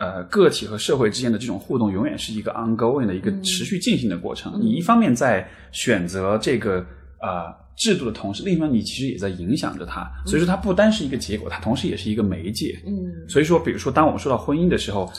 [0.00, 4.58] 呃，个体和社会之间的这种互动，永远是一个 ongoing 的一个持续进行的过程。
[4.58, 6.78] 你一方面在选择这个
[7.20, 10.10] 呃制度的同时，另一方面你其实也在影响着它。
[10.24, 12.80] 所以说，它不单是一个结果，它同时也是一个媒介。
[12.86, 15.12] 嗯所以说，比如说，当我们说到婚姻的时候，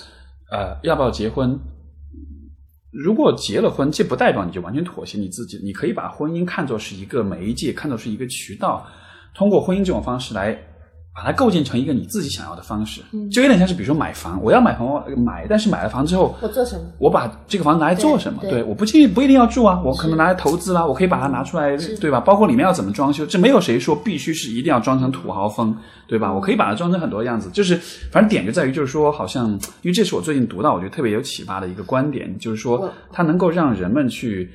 [0.52, 1.58] 呃，要不要结婚？
[2.92, 8.86] 如果结了婚，这不代表你就完全妥协你自己，你可以把婚姻看作是一个媒介，看作是一个渠道，
[9.36, 10.60] 通过婚姻这种方式来
[11.14, 16.86] 把它构建成一个你自己想要的方式，就有点像是比如说买房，我要买房我买，但是买了房之后，我做什么？
[17.00, 18.40] 我把这个房子拿来做什么？
[18.42, 22.22] 对对我不一不一定要住啊，我可能拿来投资啦，我可以把它拿出来，对吧？
[22.22, 25.76] 包括里面要怎么装修，这没有谁说必须是一定要装成土豪风，
[26.08, 26.34] 对吧？
[26.34, 27.76] 我可以把它装成很多样子，就是
[28.10, 29.50] 反正点就在于，就是说，好像
[29.82, 34.50] 因为这是我最近读到我觉得特别有启发的一个观点，就是说它能够让人们去，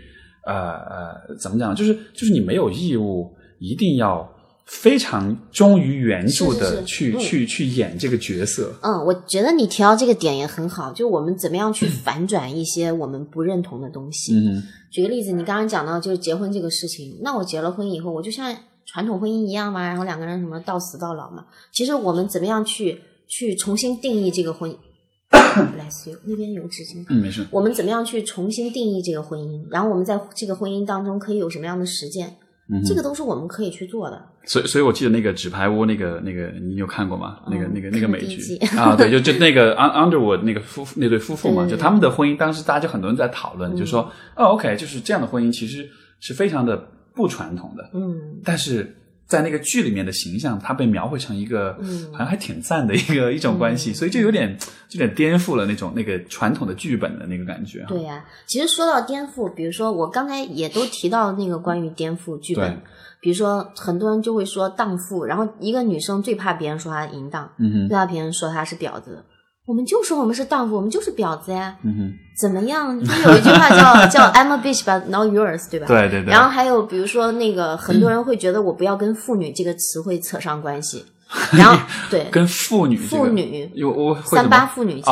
[0.46, 1.74] 呃呃，怎么讲？
[1.74, 4.26] 就是就是你没有义务一定要。
[4.66, 14.34] 非常忠于原著的去嗯去去演这个角色，嗯，我觉得你提到这个点也很好，就我们怎么样去 反转一些我们不认同的东西。
[14.34, 18.56] 嗯举个例子，你刚刚讲到就是结婚这个事情，那我结了婚以后，我就像
[18.86, 21.44] 传统婚姻一样嘛，然后两个人什么到死到老嘛。
[21.70, 22.98] 其实我们怎么样去
[23.28, 24.74] 去重新定义这个婚
[25.30, 27.04] ？Bless you，那边有纸巾。
[27.10, 29.64] 嗯，没事，我们怎么样去重新定义这个婚姻？
[29.70, 32.36] 然后我们在这个婚姻当中可以有什么样的实践？
[32.68, 34.20] 嗯这个都是我们可以去做的。
[34.44, 37.38] 所以，所以我记得那个纸牌屋，那个那个，你有看过吗？
[37.48, 38.56] 那个嗯那个那个美剧。
[38.76, 45.88] 啊，对，就就那个 Un- Underwood 那个夫妇那对夫妇嘛，就他们的婚姻，当时大家就很多人在讨论，就说哦，OK，就是这样的婚姻其实
[46.20, 46.76] 是非常的
[47.14, 48.40] 不传统的，嗯。
[48.44, 48.96] 但是
[49.26, 54.56] 在那个剧里面的形象，他被描绘成一个嗯好像还挺赞的一个 一种关系，所以就有点
[54.90, 57.86] 有点颠覆了那种那个传统的剧本的那个感觉啊。
[57.88, 62.80] 对呀、其实说到颠覆，比如说我刚才也都提到那个关于颠覆剧本，
[63.20, 69.24] 比如说很多人就会说荡妇，然后一个女生最怕别人说她淫荡，嗯哼，最怕别人说她是婊子。
[69.66, 72.98] 我们就说我们是荡妇，我们就是婊子呀，嗯哼，怎么样？
[73.04, 75.86] 就有一句话叫 叫 I'm a bitch but not yours，对吧？
[75.88, 76.30] 对对对。
[76.30, 81.04] 然后还有比如说那个很多人会觉得我不要跟妇女这个词汇扯上关系，
[81.52, 81.76] 然后
[82.08, 85.10] 对跟妇女、这个、妇女有我三八妇女节，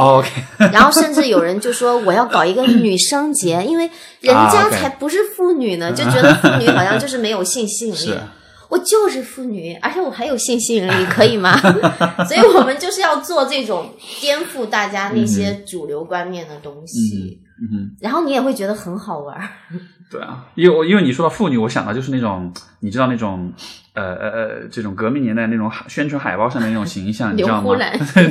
[0.73, 3.91] 然后甚至有人就说我要搞一个女生节，因为
[4.21, 8.21] 人啊家才不是妇女呢，就觉得妇女好像就是没有性吸引力是。
[8.75, 11.57] 我就是妇女，而且我还有性吸引力，可以吗？
[12.27, 17.97] 所以我们就是要做这种颠覆大家那些主流观念的东西，嗯哼。
[18.01, 19.49] 然后你也会觉得很好玩儿。
[20.11, 23.53] 对啊，因为我因为你说到妇女，我想到就是那种你知道那种
[23.95, 27.77] 呃呃呃这种革命年代那种海宣传海报上的那种形象，你知道吗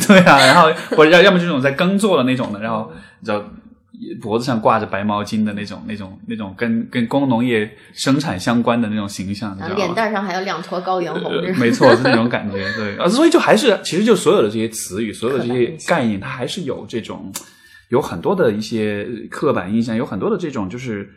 [0.08, 2.92] 对啊，然后或者要要么这种在耕作的那种的，然后
[3.22, 3.42] 你知道
[4.22, 9.94] 脖子上挂着白毛巾的那种那种那种跟跟工农业生产相关的那种形象，你然后脸？
[9.94, 17.32] 蛋上还有两坨高原红，呃没错，是那种感觉， 对啊，所以就还是，其实就所有的这些词语，所有的这些概念，它还是有这种，
[17.90, 21.08] 有很多的一些刻板印象，有很多的这种，就是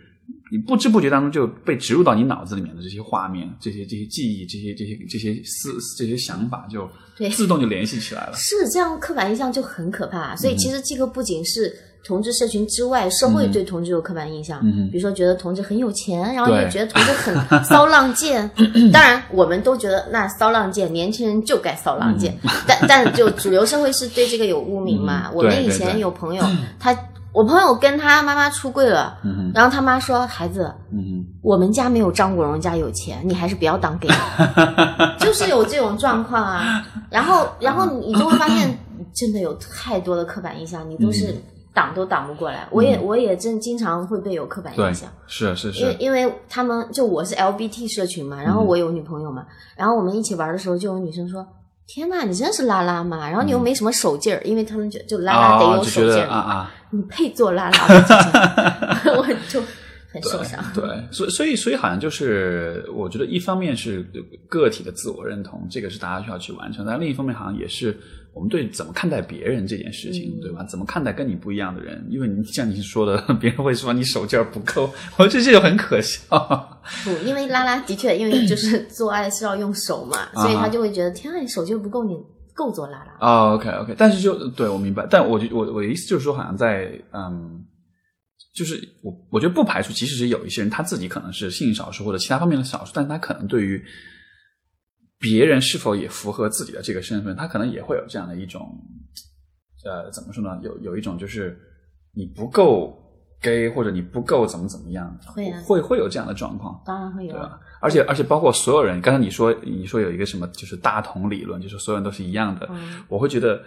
[0.53, 8.33] 你不知不觉当中就被植入到你脑子里面的这些画面、这些这些记忆、这些这些这些思这些想法，就对自动就联系起来了。
[8.35, 10.37] 是这样，刻板印象就很可怕。
[10.37, 11.73] 所以嗯其实这个不仅是
[12.07, 16.63] 同志社群之外，社会对同志有刻板印象，嗯比如说觉得同志很有钱，然后对。
[16.63, 18.49] 也觉得同志很骚浪贱。
[18.93, 22.37] 当然，我们都觉得那骚浪贱，年轻人就该骚浪贱。
[22.67, 25.25] 但但就主流社会是对这个有污名嘛。
[25.27, 25.33] 嗯。
[25.35, 26.45] 我们以前有朋友，
[26.79, 26.97] 他
[27.33, 34.09] 我朋友跟他妈妈出柜了，嗯，然后他妈说：“孩子，嗯，我们家没有张国荣家有钱，你还是不要当 gay，
[35.21, 36.83] 就是有这种状况啊。
[37.11, 38.79] 然后，然后你就会发现，
[39.15, 41.35] 真的有太多的刻板印象，你都是
[41.77, 42.67] 挡都挡不过来。
[42.71, 49.47] 我也我也真经常会被有刻板印象，，是是是，因为因为他们就我是 LBT 社群嘛，然后我有女朋友嘛，
[49.77, 51.47] 然后我们一起玩的时候，就有女生说。
[51.89, 53.31] 天呐，你真是拉拉嘛！
[53.31, 58.09] 然后你又没什么手劲儿，因为他们就就拉拉得啊，有手劲啊啊，你配做拉拉的姐
[59.05, 59.63] 姐，我就
[60.13, 60.61] 很受伤。
[60.75, 64.05] 对，所以所以所以好像就是，我觉得一方面是
[64.49, 67.97] 个体的自我认同，这个是大家需要去完成；但另一方面，好像也是
[68.37, 70.63] 我们对怎么看待别人这件事情，嗯对吧？
[70.65, 72.07] 怎么看待跟你不一样的人？
[72.11, 76.21] 因为你像你说的， 别人会说你手劲儿不够，我觉得这就很可笑。
[77.03, 82.15] 不，因为拉拉的确，因为就是 做爱是要用手嘛，啊所以他就会觉得天啊，你手劲儿不够，你
[82.55, 83.17] 够做拉拉。
[83.27, 87.65] 哦，OK OK，但是就对我明白，但我就我我的意思就是说，好像在嗯，
[88.55, 93.83] 就是我我觉得不排除，即使是有一些人他自己可能是性少数或者其他方面的少数，但是他可能对于
[95.19, 98.77] 别人是否也符合自己的这个身份，他可能也会有这样的一种
[99.85, 100.59] 呃，怎么说呢？
[100.63, 101.59] 有有一种就是
[102.13, 102.97] 你不够
[103.41, 106.83] gay 或者你不够怎么怎么样，会啊会会有这样的状况。
[106.85, 107.61] 当然会有啊，对吧？
[107.81, 113.63] 而且而且包括所有人，刚才你说你说有一个什么就是大同理论，就是所有人都是一样的，嗯我会觉得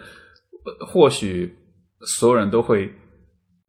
[0.64, 1.56] 呃或许
[2.06, 2.92] 所有人都会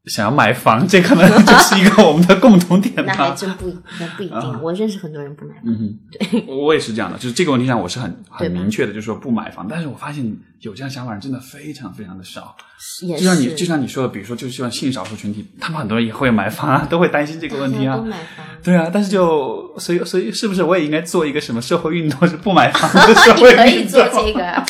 [0.05, 3.29] 想要买房，这可能就是一个我们的共同点吧那。
[3.35, 4.35] 真不，那不一定。
[4.35, 9.67] 啊我认识很多人不买房，嗯，对，我也是这样的，就是这个问题上我是很很明确的，就是说不买房。
[9.69, 10.25] 但是我发现
[10.61, 12.55] 有这样想法人真的非常非常的少。
[13.03, 18.03] 也就像你就像你说的，比如说就希望性少数群体，他们很多人也会买房啊， 都会担心这个问题啊大家都。
[18.05, 18.45] 买房。
[18.63, 23.65] 对啊，但是就所以所以是不是我也应该做一个什么社会运动，是不买房的社 你会运动？
[23.65, 24.65] 可以做这个 啊，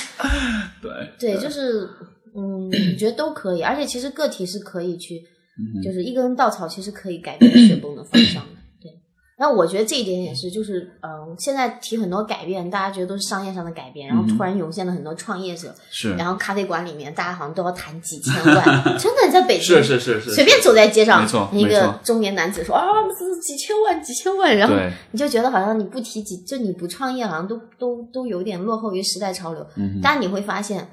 [0.81, 1.89] 对对，就是
[2.35, 5.21] 嗯，我觉得都可以，而且其实个体是可以去，
[5.57, 8.49] 嗯就是一根稻草其实可以改变雪崩的方向的。
[8.81, 8.89] 对，
[9.37, 18.63] 然后我觉得这一点也是，就是嗯，现在提很多改变，大家觉得都是商业上的改变，然后突然涌现了很多创业者，是然后咖啡馆里面大家好像都要谈几千万，
[18.97, 22.85] 真的在北京是是是是，随便走在街上，一个中年男子说啊，
[23.19, 24.75] 这几千万，几千万，然后，
[25.11, 29.65] 你就觉得好像你不提几，就你不创业，好像都都都有点落后于时代潮流。
[29.75, 30.87] 嗯但你会发现，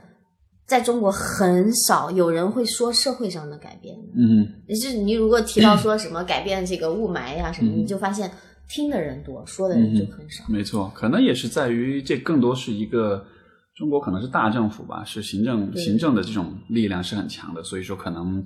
[0.68, 3.96] 在中国很少有人会说社会上的改变。
[4.14, 4.46] 嗯。
[4.46, 7.78] 哼就是你如果提到说什么改变这个雾霾呀、什么，嗯。
[7.78, 8.30] 你就发现
[8.68, 10.44] 听的人多，说的人就很少。
[10.46, 13.26] 没错，可能也是在于这更多是一个
[13.74, 18.44] 中国可能是大政府吧，是行政行政的这种力量是很强的，所以说可能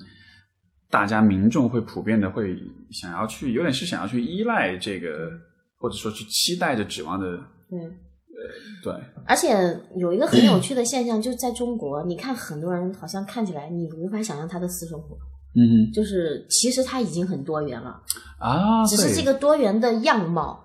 [0.88, 2.56] 大家民众会普遍的会
[2.92, 5.28] 想要去，有点是想要去依赖这个
[5.76, 7.26] 或者说去期待着、指望着，
[8.82, 8.92] 对。
[9.26, 15.16] 而且有一个很有趣的现象，就是在中国，你看很多人好像看起来你无法想象他的私生活，
[15.54, 18.00] 嗯就是其实他已经很多元了，
[18.38, 20.58] 啊，只是这个多元的样貌，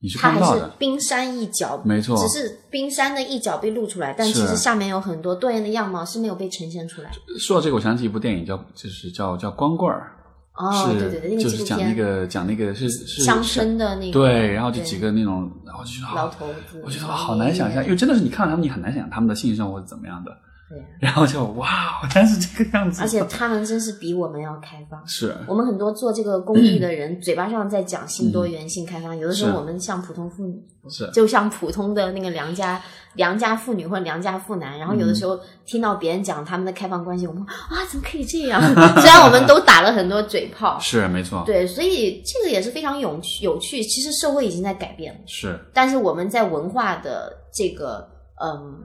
[0.00, 2.16] 你是它还是冰山一角，没错。
[2.16, 7.10] 只是冰山的一角被露出来，但其实下面有很多多元的样貌是没有被呈现出来。
[7.38, 10.12] 说到这个，我想起一部电影叫，就是叫叫光棍儿，
[10.56, 20.30] 哦，是对对对，那个就是讲那个讲那个是是乡村的那个，对，然后就几个那种，然后就觉得老，头子，我觉得好难想象，因为真的是你看到他们，你很难想象他们的性生活是怎么样的，
[20.68, 25.04] 对，然后就哇，原来是这个样子，而且他们真是比我们要开放。
[25.08, 32.80] 是我们很多做这个公益的人，嘴巴上在讲性多元、性开放，有的时候我们像普通妇女，是就像普通的那个良家
[33.14, 38.60] 良家妇女或者良家妇男，然后有的时候听到别人讲他们的开放关系，我们啊怎么可以这样？
[39.00, 43.82] 虽然我们都打了很多嘴炮，是没错，对，所以这个也是非常有趣有趣。
[43.82, 48.08] 其实社会已经在改变了，是但是我们在文化的这个
[48.42, 48.82] 嗯，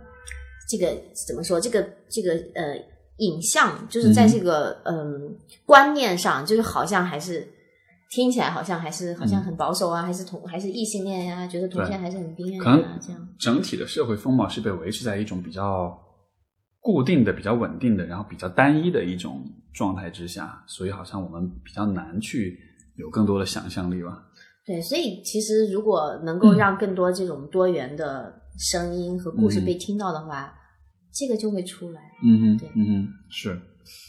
[0.69, 0.95] 这个
[1.27, 1.59] 怎么说？
[1.59, 2.75] 这个这个呃
[3.17, 7.47] 影像，就是在这个嗯观念上，就是好像还是
[8.09, 13.27] 听起来好像还是好像很保守啊，还是同还是异性恋呀、觉得同性恋还是很冰啊，这样。
[13.37, 15.95] 整体的社会风貌是被维持在一种比较
[16.79, 22.59] 固定的、比较稳定的，然后比较单一的一种状态之下，所以好像我们比较难去
[22.95, 24.25] 有更多的想象力吧。
[24.65, 30.53] 对，所以其实如果能够让更多这种多元的声音和故事嗯被听到的话，
[31.13, 32.01] 这个就会出来。
[32.23, 33.61] 嗯嗯对哼，嗯哼，是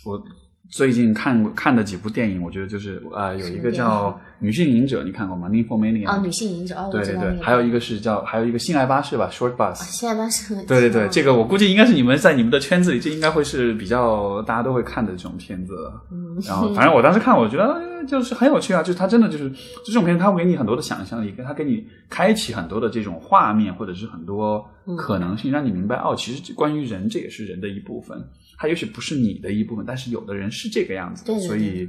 [0.06, 0.22] 我
[0.70, 4.08] 最近看过看的几部电影，我觉得就是呃，有一个叫
[4.38, 6.08] 《女性隐者》，你看过吗？Nymphomania。
[6.08, 7.36] 啊，女性隐者哦，对对对。
[7.42, 9.74] 还有一个是叫，还有一个性爱巴士吧，Short Bus。
[9.82, 10.54] 性爱巴士。
[10.66, 15.74] 对对对，这个个我估计应该是你们在你们的圈子里，这应该会是比较大家都会看的这种片子。
[16.12, 28.22] 嗯，然后，反正我当时看，我觉得呃就是很有趣啊，就是它真的就是就这种片子，它会给你很多的想象力，跟它给你开启很多的这种画面，或者是很多可能性，让你明白哦，其实关于人，这也是人的一部分。
[28.56, 31.88] 它也许不是你的一部分，但是有的人是这个样子的，对对所以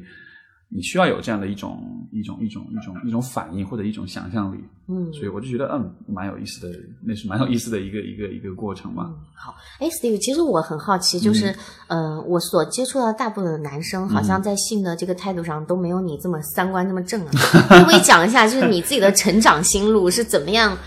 [0.73, 4.57] 你需要有这样的一种一种一种一种一种反应或者一种想象力。
[4.87, 9.13] 嗯，所以我就觉得嗯，蛮有意思的，那是蛮有意思的一个一个一个过程嘛。
[9.33, 11.53] 好，哎，Steve，其实我很好奇，就是，
[11.87, 17.29] 呃，我所接触到大部分的男生，好像在性的这个态度上都没有你这么三观这么正啊。
[17.69, 20.77] 可不可以讲一下，就是你自己的成长心路是怎么样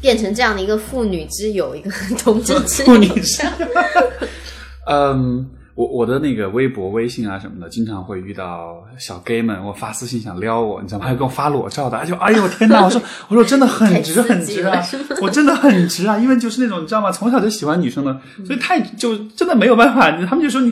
[0.00, 2.86] 变成这样的一个妇女之友，一个 同志 之友？
[2.86, 3.42] 妇女之
[4.86, 5.50] 嗯，
[5.80, 11.06] 我我的那个微博、微信啊什么的，经常会遇到小 gay 们，我发私信想撩我，你知道吗？
[11.06, 12.84] 还给我发裸照的，就哎呦天哪！
[12.84, 14.78] 我说我说真的很直很直啊
[15.22, 17.10] 我真的很直啊，因为就是那种你知道吗？
[17.10, 20.10] 从小就喜欢女生的，所以太就真的没有办法。
[20.26, 20.70] 他们就说你，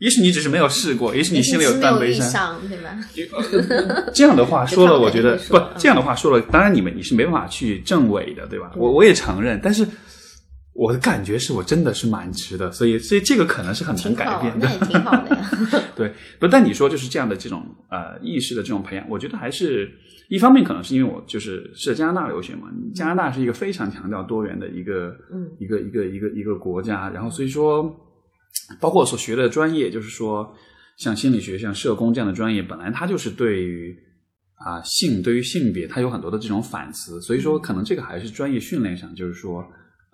[0.00, 2.26] 也许你只是没有试过，也许你心里有没有断背山。
[2.26, 4.10] 遇上，对吧？
[4.12, 8.72] 这样的话说了，我觉得不这样的话说了，当然你们你是没办法去证伪的，对吧？
[8.74, 9.86] 我我也承认，但是
[10.78, 14.72] 我的感觉是我真的是蛮值的，所以所以这个可能是很难，改变的那。
[14.72, 15.50] 也挺好的呀。
[15.96, 19.90] 对，不，但你说就是这样的这种呃意识的这种培养，我觉得还是
[20.28, 27.82] 一方面可能是因为我就是是在加拿大留学嘛，加拿大是一个非常强调多元的一个嗯一个一个一个一个国家，然后所以说，
[28.80, 30.48] 包括我所学的专业，就是说
[30.96, 33.98] 像心理学、像社工这样的专业，本来它就是对于
[34.54, 39.64] 啊、性对于性别，它有很多的这种反思，所以说可能这个还是专业训练上，就是说。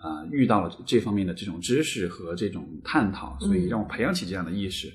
[0.04, 4.92] 啊、遇到了这方面的这种知识和这种探讨，所以让我培养起这样的意识。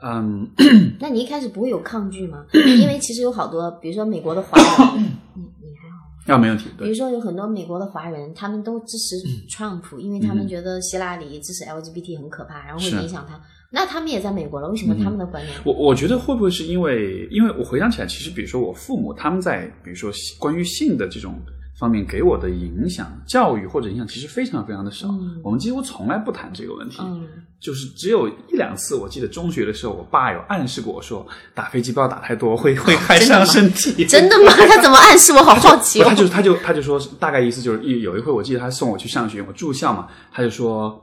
[0.00, 2.46] 嗯，嗯，那你一开始不会有抗拒吗？
[2.54, 4.56] 因为其实有好多，比如说美国的华
[4.94, 5.04] 人，
[5.36, 6.34] 你你还好。
[6.34, 6.70] 啊没问题。
[6.78, 13.38] 对比如，说有很多美国的华人，他们都支持嗯 Trump，、因为他们觉得希拉里支持 LGBT 很可怕，然后会影响他。
[13.70, 15.54] 那他们也在美国了，为什么他们的观念？
[15.64, 21.34] 我我觉得会不会是因为，因为我回想起来，其实比如说我父母他们在比如说关于性的这种
[21.78, 25.08] 方面给我的影响、教育或者影响，其实非常非常的少。
[25.08, 26.96] 嗯我们几乎从来不谈这个问题。
[27.00, 27.26] 嗯，
[27.60, 34.04] 就是只有一两次，我记得中学的时候，我爸有暗示过我说，打飞机不要打太多，会会害伤身体。
[34.06, 34.52] 真的吗？
[34.68, 35.42] 他怎么暗示我？
[35.42, 41.00] 好好奇他就他就他就说，大概意思就是有有一回，我记得他送我去上学，我住校嘛，他就说，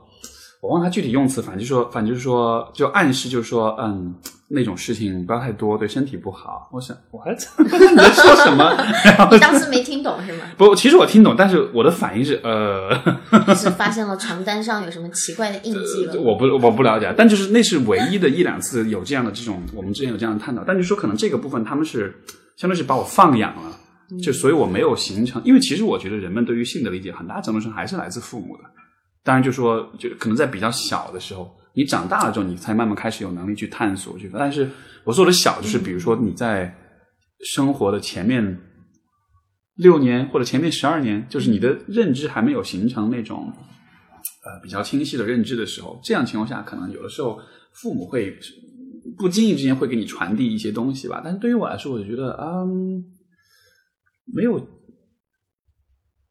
[0.60, 4.14] 我忘他具体用词，反正就说，反正就是说，就暗示就是说，嗯，
[4.48, 6.68] 那种事情不要太多，对身体不好。
[6.70, 8.64] 我想，我还 你在说什么？
[9.04, 10.44] 然后你当时没听懂是吗？
[10.56, 12.90] 不，其实我听懂，但是我的反应是，呃，
[13.56, 16.14] 是发现了床单上有什么奇怪的印记了？
[16.20, 22.14] 我不我不了解，但就是那是唯一的一两次有这样的这种，我们之前有这样的探讨，但就说可能这个部分他们是
[22.56, 23.76] 相当于是把我放养了，
[24.22, 28.64] 就所以我没有形成，因为其实我觉得人们对于性的理解很大程度上还是来自父母的，
[29.24, 34.70] 当然就说就可能在比较小的时候，你长大了之后，你才慢慢开始有能力去探索去，但是
[35.04, 36.74] 我说的小就是比如说你在
[37.40, 38.58] 生活的前面
[39.74, 43.52] 六年或者前面十二年，就是你的认知还没有形成那种
[44.44, 47.38] 呃比较清晰的认知的时候，这样情况下，可能有的时候
[47.72, 48.38] 父母会
[49.18, 51.20] 不经意之间会给你传递一些东西吧。
[51.24, 53.04] 但是对于我来说，我就觉得嗯，
[54.32, 54.58] 没有。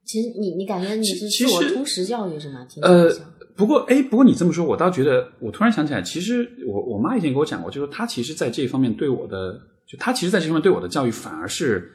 [0.05, 2.67] 其实你你感觉你是其实自我通识教育是吗？
[2.81, 9.53] 呃像，不过哎，不过你这么说，我倒觉得，我突然想起来，其实我我妈以前给我讲过，就是她其实在这方面对我的，
[9.87, 11.91] 就她其实在这方面对我的教育反而是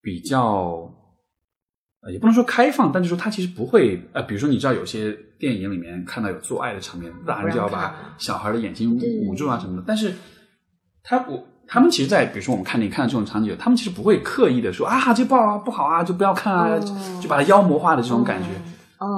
[0.00, 0.90] 比较，
[2.02, 10.14] 呃，也不能说开放，但是说她其实不会，呃，比如说你知道有些电影里面看到有做爱的场面，大人就要把小孩的眼睛捂住啊什么的，但是
[11.02, 11.46] 她我。
[11.66, 18.48] 他们其实，在比如说我们看电影看到这种场景，他们其实不会刻意的说啊，这不好啊，不好啊，就不要看啊，哦就把它妖魔化的这种感觉。
[18.48, 18.60] 哦，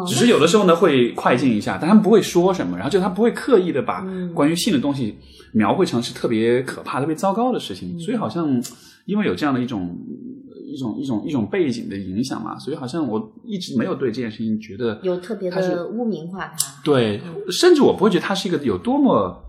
[0.07, 5.17] 只是有的时候呢会快进一下，但他们不会说什么，然后就他不会刻意的把嗯关于性的东西
[5.53, 8.63] 描绘成是特别可怕、特别糟糕的事嗯情，所以好像
[9.05, 9.97] 因为有这样的一种
[10.67, 16.83] 一种一种一种背景的影响嘛，所以好像我一直没有对这件事情觉得有特别的污名化它。
[16.85, 17.21] 对，
[17.51, 19.43] 甚至我不会觉得它是一个有多么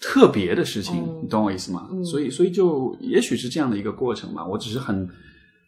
[0.00, 1.88] 特别的事情，嗯你懂我意思吗？
[1.90, 4.46] 嗯所以，所以就也许是这样的一个过程吧。
[4.46, 5.08] 我只是很、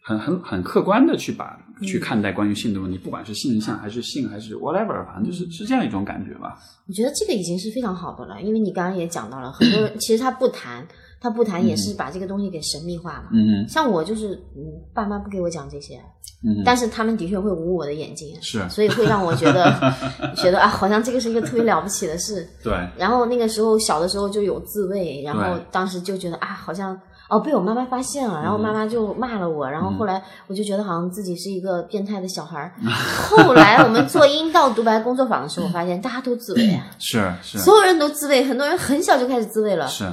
[0.01, 1.67] 很、很、很客观的去把嗯。
[1.87, 6.59] 去看待关于性的问题，不管是性向还是性还是 whatever，反正就是是这样一种感觉吧。
[6.87, 10.87] 我觉得这个已经是非常好的了，因为你刚刚也讲到了，很多人其实他不谈，
[11.19, 13.29] 他不谈也是把这个东西给神秘化嘛。
[13.33, 14.61] 嗯像我就是，嗯，
[14.93, 15.99] 爸妈不给我讲这些，
[16.43, 18.63] 嗯，但是他们的确会捂我的眼睛，是。
[18.69, 19.73] 所以会让我觉得
[20.37, 22.47] 觉得啊，好像这个是一个特别了不起的事。
[22.63, 26.95] 对，然后那个时候小的时候就有自慰，然后当时就觉得啊，好像
[27.31, 32.73] 哦被我妈妈发现了，然后嗯妈妈就骂了我，然后后来我就觉得好像自己是一个变态的小孩儿。
[32.83, 37.57] 后来我们做阴道独白工作坊的时候，我发现大家都自慰啊，是是。
[37.57, 40.11] 所有人都自慰，很多人很小就开始自慰了，是，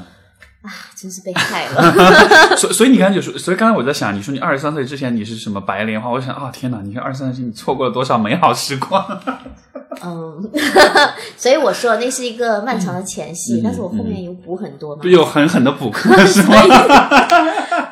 [0.62, 1.92] 啊，真是被害了。
[2.56, 9.04] 所以所以你刚才就说，所以刚才我在想，你说你二十三岁之前你是什么白莲花，我想啊、天哪，你看二十三岁你错过了多少美好时光。
[10.04, 10.50] 嗯，
[11.36, 15.02] 所以我说那是一个漫长的前戏，嗯但是我后面有补很多嘛。
[15.02, 16.54] 就有狠狠的补课是吗？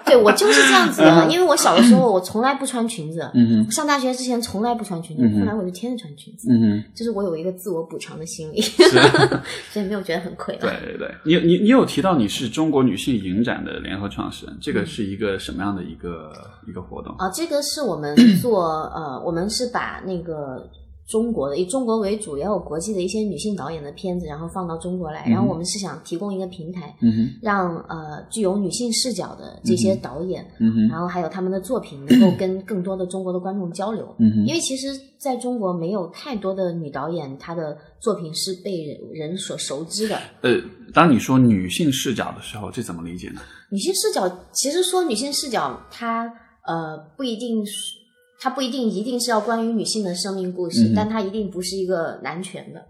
[0.06, 3.28] 对我就是这样子的，因为我小的时候我从来不穿裙子，
[3.70, 6.48] 上大学之前从来不穿裙子，嗯后来我就天天穿裙子。
[6.94, 8.82] 就是我有一个自我补偿的心理，是
[9.72, 10.60] 所以没有觉得很亏了。
[10.60, 16.32] 对对对，你你你有提到你是中国女性影展的联合创始人，这个是一个什么样的一个
[16.66, 17.14] 一个活动？
[17.18, 20.68] 啊，这个是我们 做呃，我们是把那个
[21.06, 34.04] 中国的以中国为主，也有国际的一些女性导演的片子，然后放到中国来，然后我们是想提供一个平台，嗯哼，让呃具有女性视角的这些导演，嗯哼，然后还有他们的作品能够跟更多的中国的观众交流。
[34.18, 40.18] 嗯哼，因为其实在中国没有太多的女导演，她的作品是被人人所熟知的。
[40.42, 40.60] 呃，
[40.92, 43.40] 当你说女性视角的时候，这怎么理解呢？
[43.70, 46.24] 女性视角，其实说女性视角，它
[46.66, 47.95] 呃不一定是，
[48.38, 52.84] 它不一定一定是要关于女性的生命故事，嗯但它一定不是一个男权的。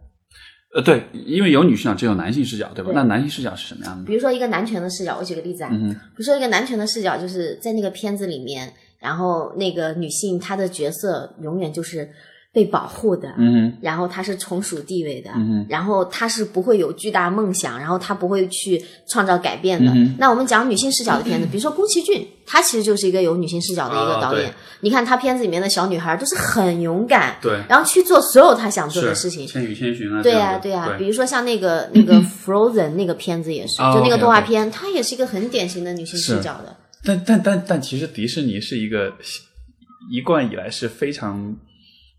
[0.75, 2.91] 呃，对，因为有女视角，只有男性视角，对吧？
[2.91, 4.13] 对那男性视角是什么样的比？
[4.13, 12.11] 如说一个男权的视角，我举个例子啊，嗯，比如说一个男权的视角，就是在那个片子里面，然后那个女性她的角色永远就是
[12.57, 19.93] 被保护的，嗯，然后他是从属地位的，嗯然后他是不会有巨大梦想，然后他不会去创造改变的。
[19.93, 24.49] 嗯那我们讲女性视角的片子，比如说宫崎骏，他其实就是一个有女性视角的一个啊导演。
[24.49, 24.55] 对。
[24.81, 29.47] 你看他片子里面的小女孩都是很勇敢，对，然后去做所有她想做的事情。
[29.47, 30.55] 千与千寻啊，对这样的。
[30.55, 30.73] 呀、对。
[30.73, 32.15] 呀、比如说像那个那个
[32.47, 36.55] Frozen 那个片子也是，哦就那个动画片，它也是一个很典型的女性视角。
[36.65, 36.75] 的。
[37.05, 39.13] 但但但但其实迪士尼是一个
[40.11, 41.55] 一贯以来是非常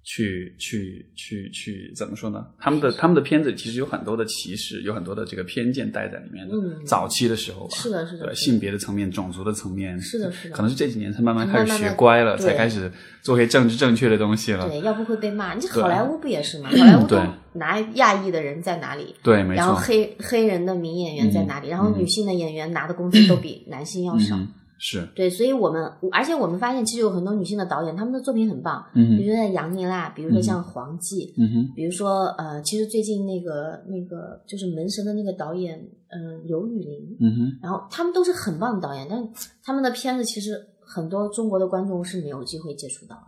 [0.10, 2.48] 去去去去怎么说呢？
[2.58, 6.56] 他们的他们的片子其实有很多的歧视，有很多的这个偏见带在里面的。
[6.56, 12.90] 嗯早期的时候吧，是的是的对性别的层面、种族的层面，是的是的可能是这几年才慢慢慢开始学乖了，对才开始
[13.22, 14.66] 做些政治正确的东西了。
[14.70, 15.54] 对，要不会被骂。
[15.54, 16.70] 你这好莱坞不也是吗？
[16.72, 19.14] 好莱坞都对拿亚裔的人在哪里？
[19.22, 19.82] 对，没然后错。
[19.82, 21.68] 黑黑人的名演员在哪里？
[21.68, 24.38] 然后嗯女性的演员拿的工资都比男性要少。
[24.38, 24.48] 嗯，
[24.80, 35.78] 是，对，所以我们而且我们发现，其实有很多女性的导演，她们的作品很棒，嗯，比如说像杨妮娜，比如说像黄记，嗯哼，比如说呃，其实最近那个那个就是门神的那个导演，
[36.10, 43.22] 呃，刘雨玲，嗯哼，然后他们都是很棒的导演，但是他们的片子其实很多中国的观众是没有机会接触到的，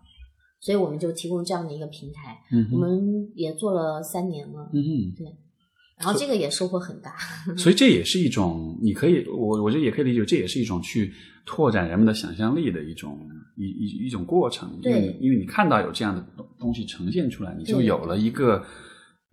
[0.62, 5.36] 所以我们就提供这样的一个平台，嗯，我们也做了三年了，嗯哼。
[6.00, 7.18] 然后这个也收获很大。
[7.58, 11.12] 所以这也是一种，你可以，我我觉得也可以理解，这也是一种去
[11.52, 13.18] 拓展人们的想象力的一种
[13.58, 14.70] 一一一种过程。
[14.84, 18.64] 因为对你因为你看到有这样的东东西呈现出来，你就有了一个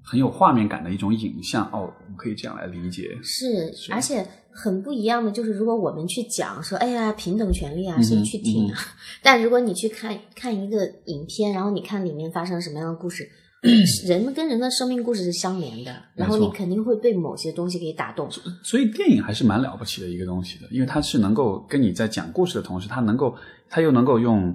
[0.02, 1.66] 很有画面感的一种影像。
[1.66, 3.18] 哦，我们可以这样来理解。
[3.22, 8.78] 是，而且很不一样的就是，如果我们去讲说，哎呀，平等权利啊，谁去听啊？
[9.22, 13.28] 但如果你去看看一个影片，然后你看里面发生什么样的故事。
[14.06, 18.28] 人跟人的生命故事是相连的，然后你肯定会被某些东西给打动。
[18.62, 23.34] 所以电影还是蛮了不起的一个东西的，因为它是能够跟你在讲故事的同时，它能够，
[23.68, 24.54] 它又能够用，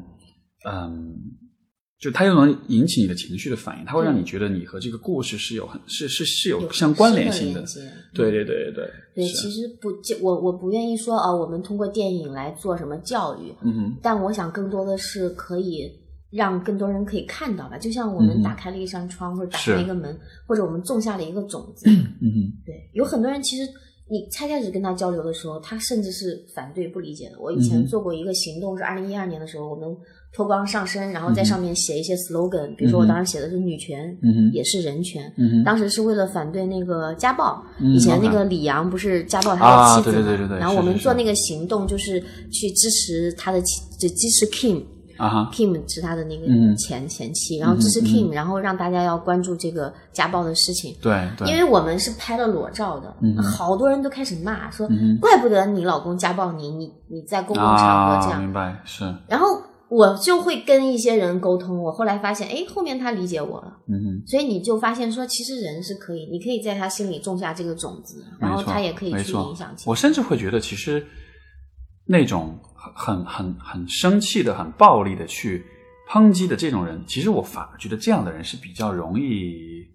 [0.70, 1.14] 嗯，
[2.00, 7.62] 就它又能引起你的情绪的反应，它会让你觉得你和这个故事是有很是是是有相关联性的。
[8.14, 8.74] 对对对对
[9.16, 9.26] 对。
[9.26, 9.90] 其实不，
[10.24, 16.00] 我我不愿意说啊，我们通过电影来做什么教育，嗯哼，但我想更多的是可以。
[16.32, 20.18] 让更多人可以看到吧，就像我们打开了一扇窗，或者打开一个门，
[20.48, 21.90] 或者我们种下了一个种子。
[21.90, 23.64] 嗯对，有很多人其实
[24.10, 27.40] 你才开始跟他交流的时候，他甚至是反对、不理解的。
[27.40, 29.90] 我以前做过一个行动，是二零一二年的时候，我们
[30.34, 34.18] 脱光上身，然后在上面写一些 slogan，比如说我当时写的是女权，
[34.54, 35.32] 也是人权。
[35.66, 37.62] 当时是为了反对那个家暴。
[37.82, 40.18] 以前那个李阳不是家暴他的妻子
[40.48, 40.58] 吗？
[40.58, 44.82] 然后我们做那个行动，就是去支持他的妻，就支持 Kim。
[45.22, 50.96] 啊，Kim 是他的那个前前妻，然后支持 Kim，然后让大家要关注这个家暴的事情。
[51.02, 53.14] 对，因为我们是拍了裸照的，
[53.44, 54.88] 好多人都开始骂说，
[55.22, 58.42] 怪不得你老公家暴你，你你在公共场合这样。
[58.42, 59.04] 明白是。
[59.28, 59.48] 然后
[59.90, 63.78] 我就会跟一些人沟通，我后来发现，哎，后面他理解我了。
[63.88, 69.72] 嗯所以你就发现说，其实人是可以，你可以在他心里种下这个种子，然后他也可以去影响。
[69.86, 71.06] 我甚至会觉得，其实
[72.06, 72.58] 那种。
[72.96, 75.64] 很很很生气的、很暴力的去
[76.10, 79.86] 抨击的这种人，其实我反而觉得这样的人是比较容易、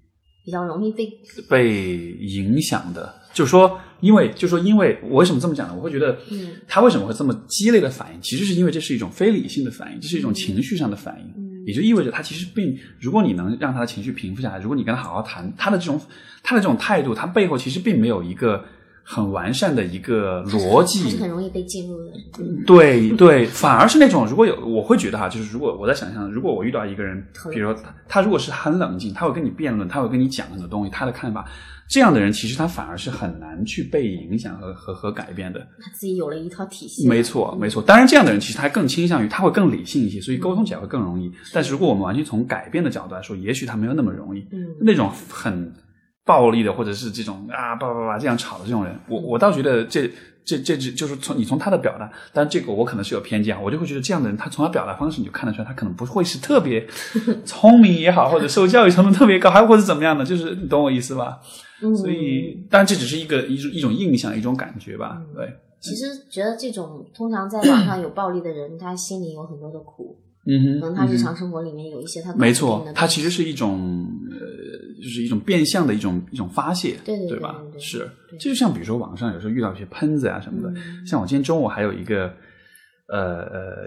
[0.44, 1.10] 比较容易被
[1.48, 3.14] 被影响的。
[3.34, 5.74] 就是说，因为就是说，因为我为什么这么讲呢？
[5.76, 8.22] 我会觉得，嗯，他为什么会这么激烈的反应？
[8.22, 11.26] 其实是因为这是一种非理性的反应，这是一种情绪上的反应。
[11.36, 16.00] 嗯，也就意味着他其实并，如果你能让他的情绪平复下来，如果你跟他好好谈，他的这种
[16.42, 18.64] 他的这种态度，他背后其实并没有一个。
[19.08, 22.12] 很完善的一个逻辑，是很容易被进入的。
[22.66, 31.48] 对对，反而是那种如果有，我会觉得哈，就是如果我在想象，如果我遇到一个人，比如说他，他如果是很冷静，他会跟你辩论，他会跟你讲很多东西，他的看法，
[31.88, 35.60] 这样的人其实他反而是很难去被影响和和和改变的。
[35.80, 37.06] 他自己有了一套体系。
[37.08, 41.30] 没错没错，当然这样的人其实他更倾向于他会更理性一些，所以沟通起来会更容易。
[41.52, 44.44] 但是如果我们完全从改变的角度来说，也许他没有那么容易。
[44.50, 45.72] 嗯，那种很。
[46.26, 50.10] 暴力的，或者是这种啊，叭叭叭这样吵的这种人，我我倒觉得这
[50.44, 56.86] 这这只就是从你从他的表达，但这个我可能是有偏见，我就会觉得这样的人，他从他表达方式你就看得出来，他可能不会是特别
[57.46, 61.38] 聪明也好，或者受教育程度特别高，还或者怎么样的，就是你懂我意思吧？
[61.96, 65.20] 所以，当然这只是一个一种一种印象，一种感觉吧。
[65.34, 65.46] 对，
[65.78, 70.18] 其实觉得这种通常在网上有暴力的人，他心里有很多的苦。
[70.48, 74.38] 嗯哼，可能他日常生活里面有一些他没错，他其实是一种呃，
[75.02, 77.60] 就是一种变相的一种一种发泄，对对对吧？
[77.78, 82.32] 是，就像比如说网上有时候遇到一些喷子啊什么的，像我今天中午还有一个
[83.08, 83.86] 呃呃，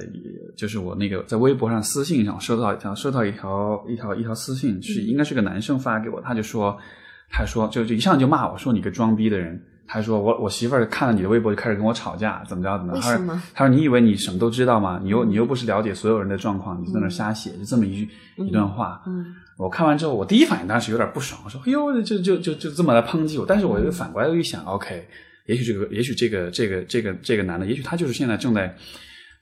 [0.55, 6.77] 就是我那个在微博上私信上收到一条收到一条一条一条私信，是应该是个男生发给我，他就说
[7.29, 9.61] 他说就就一上就骂我说你个装逼的人。
[9.91, 13.01] 他说：“我我媳妇儿看了你的微博就开始跟我吵架，怎么着怎么着？
[13.01, 14.99] 他说：他说你以为你什么都知道吗？
[15.01, 19.01] 你又你又不是了解所有人的状况，你在那瞎写，就这么一句一段话。
[19.57, 23.45] 我看完之后，我第一反应当时有点不爽，我说：哎呦，就就就就这么来抨击我。
[23.47, 25.07] 但是我又反过来又一想，OK，
[25.47, 28.71] 也许这个也许这个这个这个这个男的，也许他就是现在正在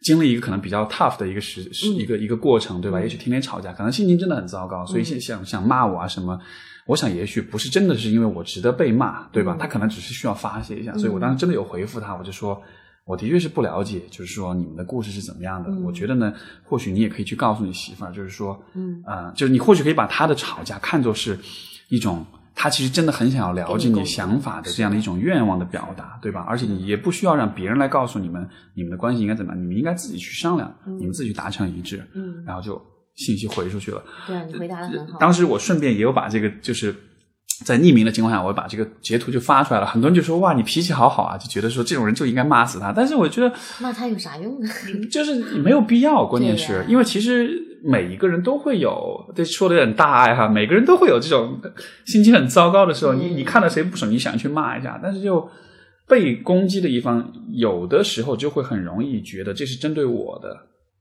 [0.01, 3.01] 经历一个可能比较 tough 的一个时一个一个过程，对吧？
[3.01, 6.39] 也许天天吵架，可能心情真的很糟糕，所以想想骂我啊什么。”
[6.87, 9.57] 我想，也许不是真的是因为我值得被骂，对吧？
[9.59, 12.59] 他可能只是需要发泄一下，所以我当时真的有回复他，我就说，
[13.05, 15.69] 我的确是不了解，就是说你们的故事是怎么样的。
[15.81, 16.33] 我觉得呢，
[16.63, 21.37] 或许你也可以去告诉你媳妇儿，就是说，嗯啊，就是你或许可以把他的吵架看作是
[21.89, 22.25] 一种
[22.55, 26.45] 他其实真的很想要了解你想法的这样的一种愿望的表达，对吧？
[26.47, 32.81] 而且你也不需要让别人来告诉你们你们的关系应该怎么样，你们应该自己去商量，你们自己达成一致，嗯，然后就。
[33.17, 35.19] 信息回出去了，对你回答的很好。
[35.19, 36.95] 当时我顺便也有把这个，就是
[37.65, 39.85] 在匿名的情况下，我把这个截图就发出来了。
[39.87, 42.93] 很多人就说：“哇，你脾气好好啊！”就觉得说这种人就应该骂死他。
[42.93, 44.69] 但是我觉得骂他有啥用呢？
[45.09, 46.23] 就是没有必要。
[46.25, 47.49] 关键是因为其实
[47.83, 50.47] 每一个人都会有，这说的有点大爱哈。
[50.47, 51.59] 每个人都会有这种
[52.05, 53.15] 心情很糟糕的时候。
[53.15, 55.49] 你你看到谁不爽，你想去骂一下，但是就
[56.07, 60.55] 被攻击的一方，有的时候就会很容易觉得这是针对我的。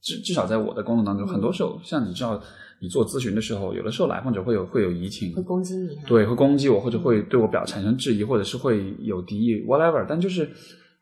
[0.06, 2.40] 至至少在我的工作当中，很多时候，像你知道，
[2.78, 10.06] 你做咨询的时候，有的时候来访者会有会有移情，会攻击你，对，会攻击我，或者会对我表产生质疑，或者是会有敌意，whatever。
[10.08, 10.48] 但就是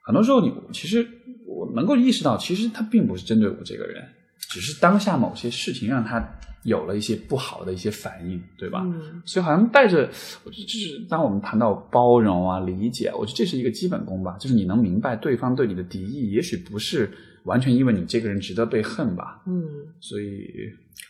[0.01, 1.07] 很多时候，你其实
[1.47, 4.03] 我能够意识到，其实他并不是针对我这个人，
[4.39, 6.27] 只是当下某些事情让他
[6.63, 8.81] 有了一些不好的一些反应，对吧？
[8.87, 10.09] 嗯所以好像带着，
[10.45, 17.11] 我觉得就是当我们谈到包容啊、理解，我觉得这是一个基本功吧，就是你能明白对方对你的敌意，也许不是
[17.45, 19.43] 完全因为你这个人值得被恨吧。
[19.47, 19.63] 嗯，
[20.01, 20.51] 所以，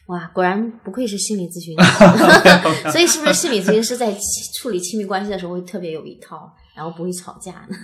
[0.06, 1.90] 哇，果然不愧是心理咨询师。
[2.90, 4.14] 所以是不是心理咨询师在
[4.58, 7.76] 处理亲密关系的时候会特别有一套，然后不会吵架呢？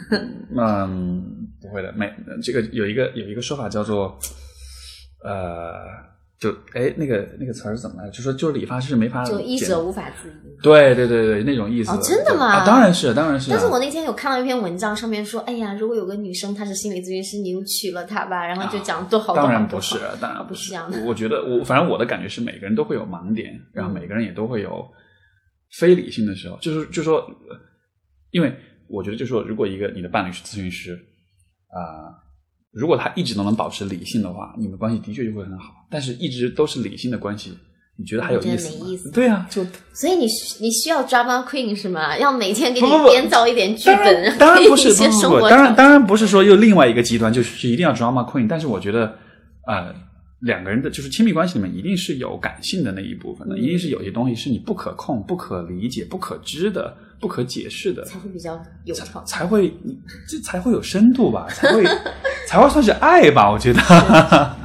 [0.56, 2.12] 嗯，不会的，没
[2.42, 4.18] 这个有一个有一个说法叫做，
[5.24, 5.76] 呃，
[6.40, 8.08] 就哎那个那个词儿是怎么来？
[8.08, 10.56] 就说就是理发师没法就医者无法自医。
[10.62, 11.90] 对对对对，那种意思。
[11.90, 13.54] 哦真的吗啊，当然是，当然是啊。
[13.54, 24.82] 但是我那天有看到一篇文章，上面说，哎呀，如果有个女生她是心理咨询师，你就娶了她吧，然后就讲多好多好当然不是，当然不是是这样的 我觉得我反正我的感觉是，每个人都会有盲点，然后每个人也都会有
[25.78, 26.56] 非理性的时候。
[26.62, 27.56] 就是就说，呃
[28.30, 28.54] 因为
[28.88, 30.98] 我觉得就说，如果一个你的伴侣是咨询师
[31.68, 32.16] 啊、
[32.72, 35.74] 如果他一直都能保持理性的话，你们关系的确就会很好。
[35.90, 37.52] 但是一直都是理性的关系，
[37.96, 38.86] 你觉得还有意思吗？
[38.86, 40.26] 没意思对啊，就所以你
[40.60, 42.16] 你需要 drama queen 是吗？
[42.16, 48.46] 要每天给你编造一点剧当本，然当然不是，给你一些不不不，生活当然当然不是说又另外一个极端，就是一定要 drama queen。
[48.48, 49.16] 但是我觉得，
[49.66, 49.92] 呃，
[50.42, 59.22] 两个人的就是亲密关系里面一定是有感性的那一部分的，嗯一定是有些东西是你不可控、不可理解、不可知的、不可解释的，才会比较有条。
[59.24, 61.84] 才会你这才会有深度吧，才会
[62.48, 63.80] 才会算是爱吧，我觉得。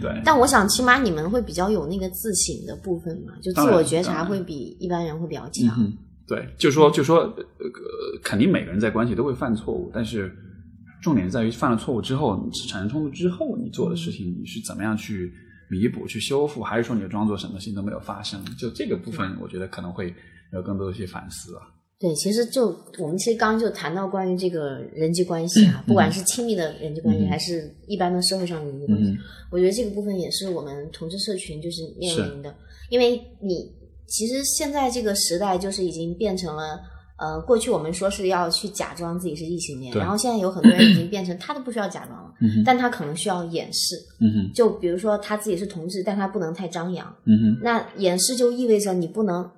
[0.00, 5.74] 对，但我想，起码你们会比较有那个自省的部分嘛，就自我觉察会比一般人会比较嗯强。
[5.78, 5.92] 嗯，
[6.26, 7.44] 对，就说就说，呃，
[8.22, 10.30] 肯定每个人在关系都会犯错误，但是
[11.02, 15.32] 重点在于犯了错误之后，你产生冲突之后，你做的事情你是怎么样去
[15.70, 18.38] 弥补、去修复，还是说你就装作什么事情都没有发生？
[18.58, 20.14] 就这个部分，我觉得可能会
[20.52, 21.62] 有更多的一些反思啊。
[21.98, 29.18] 对，其实就我们其实刚刚就谈到关于这个人际关系啊，不管是亲密的人际关系，嗯还是一般的社会上的人际关系，嗯
[29.50, 32.54] 我觉得这个部分也是我们同志社群就是面临的，
[32.90, 33.72] 因为你
[34.06, 36.80] 其实现在这个时代就是已经变成了。
[37.16, 43.94] 呃，过去我们说是要去假装自己是异性恋，然后现在有很多人已经变成他都不需要假装了，嗯但他可能需要掩饰。
[44.20, 49.48] 嗯就比如说他自己是同志，但他不能太张扬，嗯那掩饰就意味着你不能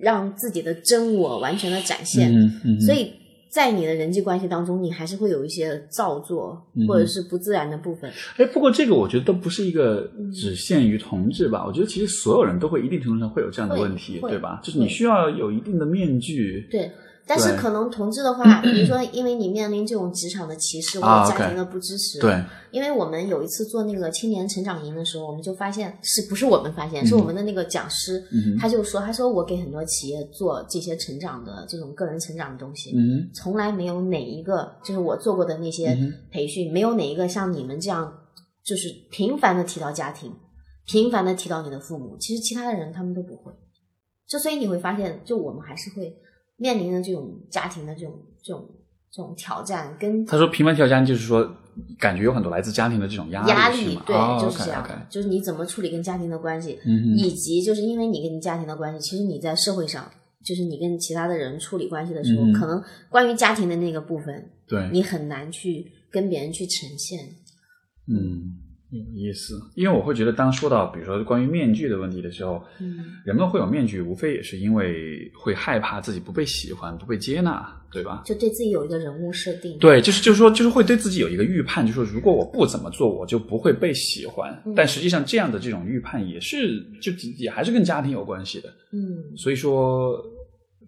[0.00, 3.12] 让自己的真我完全的展现，嗯哼嗯，所以
[3.48, 8.10] 在你的人际关系当中，你还是会有一些造作嗯或者是不自然的部分。
[8.36, 14.60] 哎，不过这个我觉得都不是一个嗯只限于同志吧，我觉得其实所有人都会一定程度上会有这样的问题，对吧？
[14.62, 16.90] 就是你需要有一定的面具，对，
[17.30, 35.96] 但是可能同志的话， 比如说因为你面临这种职场的歧视或啊者家庭的不支持，对，因为我们有一次做那个青年成长营的时候，我们就发现是不是我们发现，是我们的那个讲师，嗯他就说，他说我给很多企业做这些成长的这种个人成长的东西，嗯从来没有哪一个就是我做过的那些
[36.32, 38.12] 培训，没有哪一个像你们这样，
[38.64, 40.32] 就是频繁的提到家庭，
[40.84, 42.16] 频繁的提到你的父母。
[42.18, 43.52] 其实其他的人他们都不会，
[44.28, 46.12] 就所以你会发现，就我们还是会
[46.60, 48.68] 面临的这种家庭的这种这种
[49.10, 51.50] 这种挑战跟他说平凡挑战就是说，
[51.98, 54.02] 感觉有很多来自家庭的这种压压力，是吗？
[54.06, 60.08] 对，哦就是这样就是你怎么处理跟家庭的关系，嗯以及就是因为你跟你家庭的关系，其实你在社会上，
[60.44, 67.20] 就是你跟其他的人处理关系的时候，嗯可能关于家庭的那个部分，对，你很难去跟别人去呈现。
[68.06, 68.42] 嗯，
[68.90, 69.60] 有意思。
[69.74, 78.22] 因为我会觉得，当说到比如说关于面具的问题的时候，嗯，人们会有面具，无非也是因为会害怕自己不被喜欢、不被接纳，对吧？
[78.24, 79.78] 就对自己有一个人物设定。
[79.78, 84.50] 对，就是就是说，就是会对自己有一个预判，就是说，如果我不怎么做，我就不会被喜欢。
[84.66, 88.68] 嗯但实际上，这样的这种预判也是，就也还是跟家庭有关系的。
[88.92, 90.20] 嗯所以说，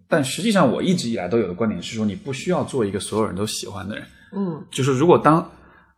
[0.09, 4.03] 但实际上，我一直以来都有的观点是说，你不需要做一个所有人都喜欢的人。
[4.35, 5.49] 嗯就是如果当，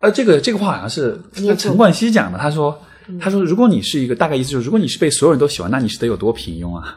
[0.06, 1.19] 呃，这个这个话好像是
[1.57, 3.18] 陈冠希讲的，他说，嗯。
[3.18, 6.95] 他说，如果你是一个大概意思就是，如果你是被所有人都喜欢，那你是得有多平庸啊？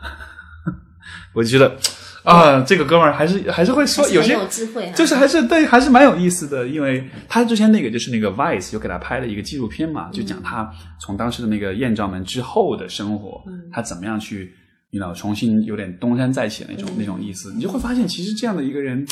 [1.35, 1.74] 我就觉得
[2.22, 10.70] 啊，这个哥们儿还是还是会说有些有智慧啊就是还是对，还是蛮有意思的，因为他之前那个就是那个 Vice 有给他拍了一个纪录片嘛，就讲他
[11.01, 14.52] 从当时的那个艳照门之后的生活，他怎么样去，
[14.90, 19.06] 你知道，重新有点东山再起的那种、那种意思，你就会发现，其实这样的一个人。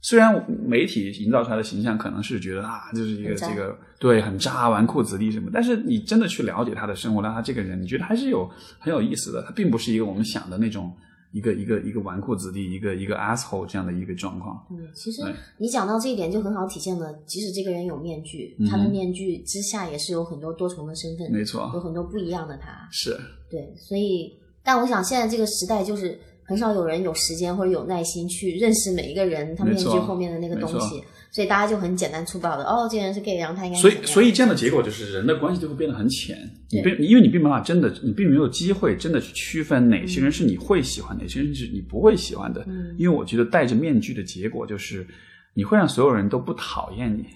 [0.00, 8.48] 虽然媒体营造出来的形象可能是觉得啊，就是一个这个对很渣、纨绔子弟什么，但是你真的去了解他的生活，让他这个人，你觉得还是有
[8.78, 9.42] 很有意思的。
[9.42, 10.92] 他并不是一个我们想的那种
[11.32, 14.64] 一个一个一个纨绔子弟、一个一个 asshole 这样的一个状况。
[14.70, 15.20] 嗯，其实
[15.58, 22.88] 你讲到这一点就很好体现了，即使这个人有面具，嗯他的面具之下也是有很多多重的身份，没错有很多不一样的他。
[22.92, 23.18] 是，
[23.50, 26.18] 对，所以，但我想现在这个时代就是
[26.48, 36.38] 很少有人有时间或者有耐心去认识每一个人他面具后面的那个东西，所以大家就很简单粗暴的，哦，这个人是 gay，然后他应该所以所以这样的结果就是人的关系就会变得很浅，
[36.70, 42.64] 你对并因为你并没办法真的，你并没有机会真的去区分哪些人是你会喜欢，哪些人是你不会喜欢的。
[42.66, 45.06] 嗯因为我觉得戴着面具的结果就是
[45.54, 47.26] 你会让所有人都不讨厌你，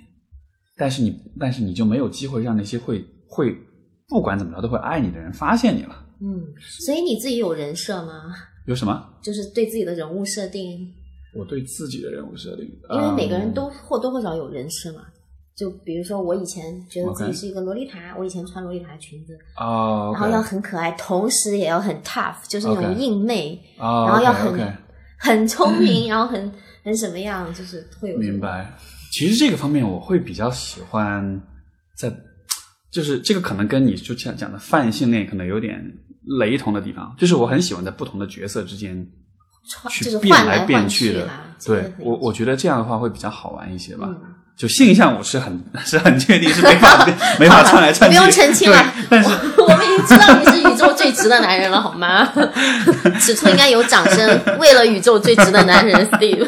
[0.79, 3.55] 但是你但是你就没有机会让那些会会
[4.09, 6.07] 不管怎么着都会爱你的人发现你了。
[6.23, 8.13] 嗯，所以你自己有人设吗？
[8.67, 9.09] 有什么？
[9.23, 10.93] 就是对自己的人物设定，
[11.35, 13.55] 我对自己的人物设定，因为每个人嗯。
[13.55, 15.03] 都或多或少有人设嘛。
[15.55, 24.75] 就比如说，我以前觉得自己是一个洛丽塔，我以前穿洛丽塔裙子，然后要很可爱，同时也要很 tough，就是那种硬妹哦然后要很
[25.19, 26.51] 很聪明，然后很
[26.83, 28.73] 很什么样，就是会有明白。
[29.13, 31.41] 其实这个方面我会比较喜欢
[31.99, 32.11] 在，
[32.91, 35.79] 就是这个可能跟你就讲讲的泛性恋可能有点
[36.41, 39.07] 雷同的地方，就是我很喜欢在不同的角色之间
[39.69, 41.29] 穿去变来变去的。
[41.65, 44.07] 对我，我觉得这样的话会比较好玩一些吧。
[44.09, 44.21] 嗯
[44.55, 47.09] 就性向我是很 是很确定是没法
[47.41, 48.77] 没法穿来穿去，不用澄清了
[49.09, 52.31] 对，但是我们已经知道你是宇宙最直的男人了，好吗？
[53.19, 56.45] 此处应该有掌声，为了宇宙最直的男人 Steve。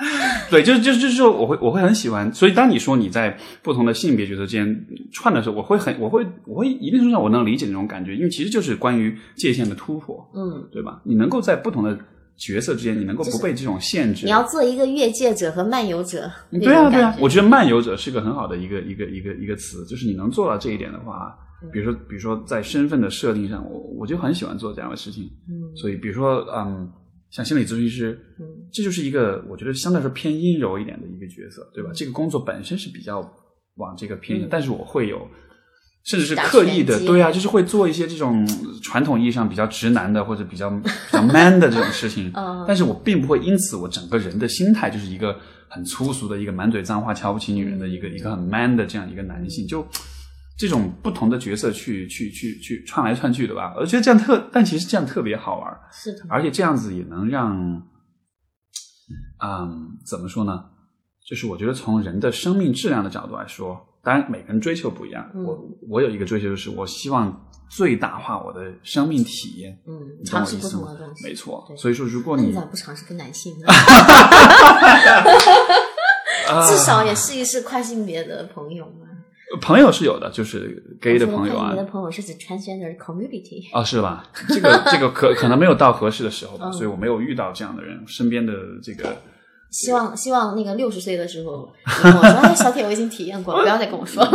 [0.50, 11.00] 对，就是就是就是说，我会我会很喜欢，所以当你说你在不同的性别角色之间串的时候，我会很我会我会一定程度上我能理解那种感觉，因为其实就是关于界限的突破，嗯，对吧？
[11.04, 11.98] 你能够在不同的
[12.36, 14.24] 角色之间，你能够不被这种限制。
[14.24, 16.30] 你要做一个越界者和漫游者。
[16.50, 21.36] 对啊，对啊我觉得漫游者是个很好的一个一个一个一个词，就是你能做到这一点的话，
[21.70, 25.24] 比如说比如说在身份的设定上，我我就很喜欢做这样的事情。
[25.50, 26.90] 嗯所以比如说嗯，
[27.30, 31.90] 像心理咨询师，嗯这就是一个我觉得相对来说偏阴柔一点的一个角色，对吧？
[31.94, 33.20] 这个工作本身是比较
[33.76, 35.26] 往这个偏但是我会有。
[36.02, 38.48] 甚至是刻意的，对啊，就是会做一些这种
[38.82, 45.38] 传统意义上比较直男的或者比较比较 man 的这种事情， 嗯但是我并不会因此我整个人的心态就是一个
[45.68, 49.86] 很粗俗的一个满嘴脏话、瞧不起女人的一个一个很 man 的这样一个男性，就
[50.60, 57.56] 这种不同的角色去去去去串来串去的吧，我觉得这样特，但其实这样特别好玩，是的，而且这样子也能让，
[59.42, 60.66] 嗯，怎么说呢？
[61.26, 65.30] 就是我觉得从人的生命质量的角度来说，当然每个人追求不一样。
[65.34, 65.58] 嗯我
[65.88, 69.80] 我有一个追求，就是我希望最大化我的生命体验。
[69.86, 71.16] 嗯，你尝试不同的东？
[71.16, 71.24] 西。
[71.24, 71.66] 没错。
[71.78, 73.66] 所以说，如果你你咋不尝试跟男性呢？
[76.50, 79.06] 啊 至少也试一试跨性别的朋友嘛。
[79.60, 83.68] 朋友是有的，就是 gay 的朋友啊你，的朋友是指 transgender community。
[83.72, 84.24] 啊是吧？
[84.48, 88.00] 这个这个可可能没有到合适的时候吧，嗯所以我没有遇到这样的人。
[88.06, 88.52] 身边的
[88.82, 89.16] 这个
[89.70, 91.72] 希望希望那个六十岁的时候，
[92.02, 94.24] 跟我说，哎，小铁，我已经体验过了，不要再跟我说。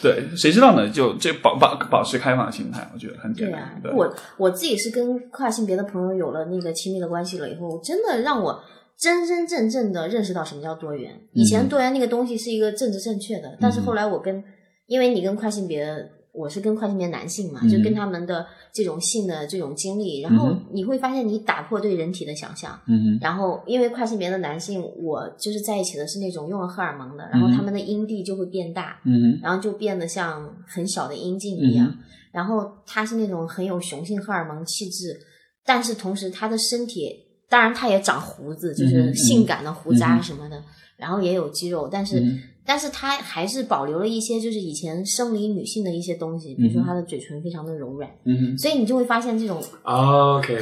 [0.00, 0.88] 对，谁知道呢？
[0.88, 8.62] 就这保保保持开放的心态，我觉得很简对啊单。，对我我自己是跟跨性别的朋友有了那个亲密的关系了以后，真的让我
[8.98, 11.12] 真真正正的认识到什么叫多元。
[11.32, 14.42] 以前嗯多元那个东西是一个政治正确的，但是后来我跟，
[14.86, 15.86] 因为你跟跨性别，
[16.32, 22.76] 我是跟跨性别男性嘛，嗯就跟他们的这种性的这种经历，然后嗯你会发现你打破对人体的想象。
[23.20, 29.00] 然后，因为跨性别的男性，我就是在一起的是那种用了荷尔蒙的，然后嗯他们的阴蒂就会变大，
[29.40, 31.86] 然后就变得像很小的阴茎一样。
[31.86, 31.98] 嗯
[32.30, 35.18] 然后他是那种很有雄性荷尔蒙气质，
[35.64, 37.08] 但是同时他的身体，
[37.48, 40.62] 当然他也长胡子，就嗯是性感的胡渣什么的，
[40.96, 42.40] 然后也有肌肉，但是、嗯。
[42.70, 49.58] 但是他还是保留了一些就是以前生理女性的一些东西，比如说他的嘴唇非常的柔软，嗯所以你就会发现这种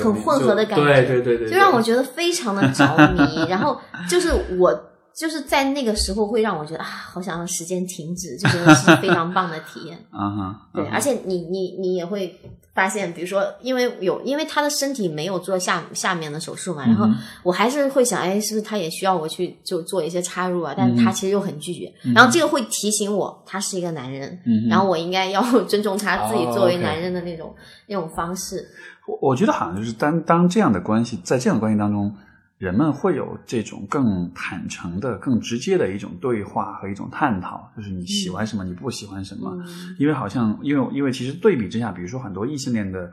[0.01, 3.45] 很混合的感觉对对对对，就让我觉得非常的着迷。
[3.51, 3.77] 然后
[4.09, 4.73] 就是我
[5.17, 9.99] 就是在那个时候会让我觉得啊，好想让时间停止，就觉得是非常棒的体验。
[10.13, 12.39] 啊哈，对，而且你你你也会
[12.75, 17.09] 发现，比如说，因为有因为他的身体没有做下下面的手术嘛，然后
[17.43, 20.75] 我还是会想，哎，是不是他也需要我去就做一些插入啊？
[20.77, 24.39] 但嗯是他其实又很拒绝，然后这个会提醒我，他是一个男人，
[24.69, 27.55] 然后我应该要 尊重他自己哦作为男人的那种、
[27.87, 28.69] 那种方式。
[29.07, 32.15] 我我觉得好像就是当当这样的关系，在这样的关系当中，
[32.59, 39.51] 人们会有这种更坦诚的、更直接的一种对话和一种探讨，就是你喜欢什么，你不喜欢什么。
[39.67, 43.11] 嗯因为好像，因为因为其实对比之下，比如说很多异性恋的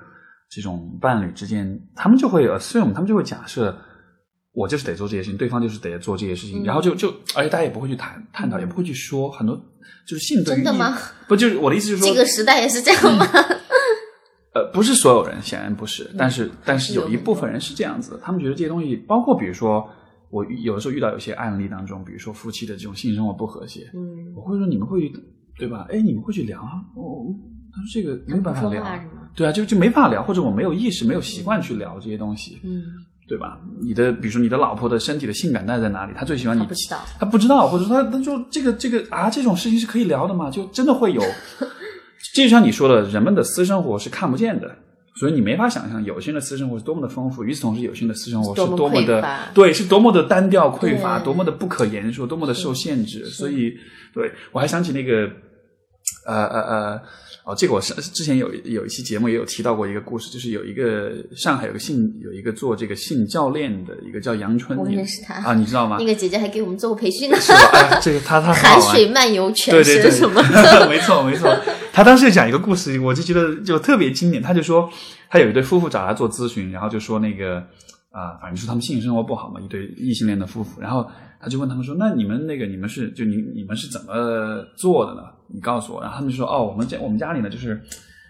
[0.50, 3.78] 这种伴侣之间，他们就会 assume，他们就会假设。
[4.56, 9.60] 我就是得做这些事情，对方就是得做这些事情，嗯然后就就，而且大家也不会去谈探讨，也不会去说很多，
[10.08, 10.96] 就是性对于真的吗？
[11.28, 13.26] 不就是我的意思就是说，这个时代也是这样吗？
[14.54, 19.88] 呃，不是所有人，显然不是，但是但是是有有一部分人是这样子的，他们觉得这些东西，包括比如说
[20.30, 25.12] 我有的时候遇到有些案例当中，比如说夫妻的这种性生活不和谐，嗯，我会说你们会
[25.58, 25.88] 对吧？
[25.90, 26.82] 哎，你们会去聊啊？
[26.96, 27.34] 哦，
[27.74, 28.84] 他说这个没有办法聊？
[29.36, 32.84] 对啊，就就没法聊，或者我没有意识、没有习惯去聊这些东西，嗯，
[33.28, 33.60] 对吧？
[33.82, 36.14] 你的比如说你的老婆的身体的性感带在哪里？
[36.16, 40.52] 她最喜欢你他不知道，他不知道，或者说他他就这个这个啊，这种事情是可以聊的嘛？
[40.52, 41.22] 就真的会有，
[42.34, 44.76] 就像你说的，人们的私生活是看不见的，
[45.16, 53.26] 所以你没法想象有些人的私生活是多么的丰富，与此同时，有些人的私生活是多么多么的对，是多么的单调匮乏，多么的不可言说，多么的受限制。
[53.26, 53.74] 所以，
[54.14, 55.30] 对我还想起那个，
[56.26, 57.02] 呃呃呃。
[57.46, 65.98] 哦，这个我是之前有有一期节目也有提到过一个故事，就是有一个上海有个性有一个做这个性教练的一个叫杨春，我认识他啊，你知道吗？
[66.02, 67.58] 那个姐姐还给我们做过培训呢，是吧？
[67.74, 68.96] 哎，这个他他很含好 玩。
[68.96, 70.42] 水漫游全身什么
[70.88, 71.54] 没错没错。
[71.92, 74.42] 他当时讲一个故事，我就觉得就特别经典。
[74.42, 74.90] 他就说，
[75.30, 77.62] 他有一对夫妇找他做咨询，然后就说那个
[78.14, 80.80] 啊、反正说他们性生活不好嘛，一对异性恋的夫妇。
[80.80, 81.06] 然后
[81.42, 85.24] 他就问他们说，那你们那个你们是就你你们是怎么做的呢？
[85.48, 86.02] 你告诉我。
[86.02, 87.84] 然后他们就说，哦，我们家我们家里呢就是。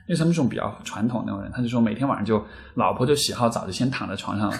[0.06, 4.52] 因为他们这种比较传统那种人，他就说每天晚上就老婆就洗好澡就先躺在床上，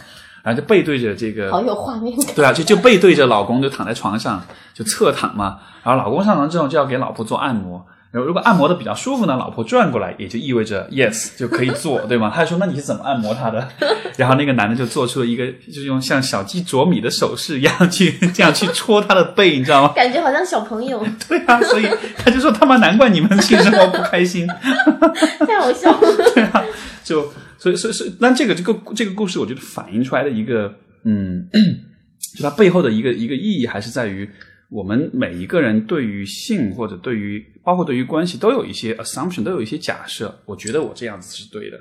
[0.42, 2.34] 然后就背对着这个好有画面感。
[2.34, 4.42] 对啊，就就背对着老公就躺在床上，
[4.74, 5.60] 就侧躺嘛。
[5.84, 7.86] 然后老公上床之后就要给老婆做按摩。
[8.14, 12.32] 然后如果按摩的比较舒服呢，老婆转过来也就意味着 yes 就可以做，对吗？
[12.34, 13.68] 他就说那你是怎么按摩他的？
[14.18, 19.94] 然后那个男的就做出了一个就是用像小鸡啄米的手势一样去这样去戳他的背，你知道吗？
[19.96, 24.46] 感觉好像小朋友，对啊，所以他就说他妈难怪你们性生活不开心。
[24.48, 26.08] 太好笑了。
[26.36, 26.64] 对啊，
[27.04, 30.72] 就所以所以所以，那这个这个这个故事，我觉得反映出来的一个
[31.04, 31.48] 嗯，
[32.38, 34.30] 就它背后的一个一个意义，还是在于
[34.74, 40.34] 我们每一个人对于性或者对于包括对于关系都有一些 assumption，都有一些假设。
[40.46, 41.80] 我觉得我这样子是对的，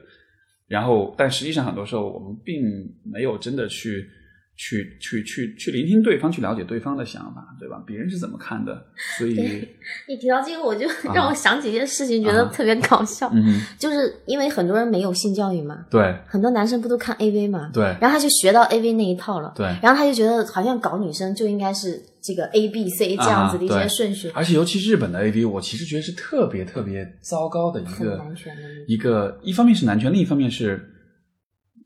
[0.68, 2.62] 然后但实际上很多时候我们并
[3.02, 4.06] 没有真的去。
[4.54, 7.82] 去去去去聆听对方，去了解对方的想法，对吧？
[7.86, 8.86] 别人是怎么看的？
[9.18, 9.66] 所以，
[10.06, 13.26] 你提到这个，我就让我想起一件事情，觉得特别搞笑。
[13.28, 28.62] 啊嗯，就是因为很多人没有性教育嘛，对很多男生不都看 AV 嘛，对然后他就学到 AV 那一套了，对，然后他就觉得好像搞女生就应该是这个 A B C 这样子的一些顺序，而且尤其日本的 AV，我其实觉得是特别特别糟糕的一个男权的。
[28.86, 30.88] 一个，一方面是男权，另一方面是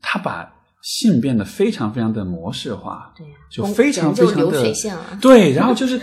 [0.01, 5.03] 他把性变得非常非常的模式化，对呀，就非常非常的水线了。
[5.21, 5.99] 对，然后就是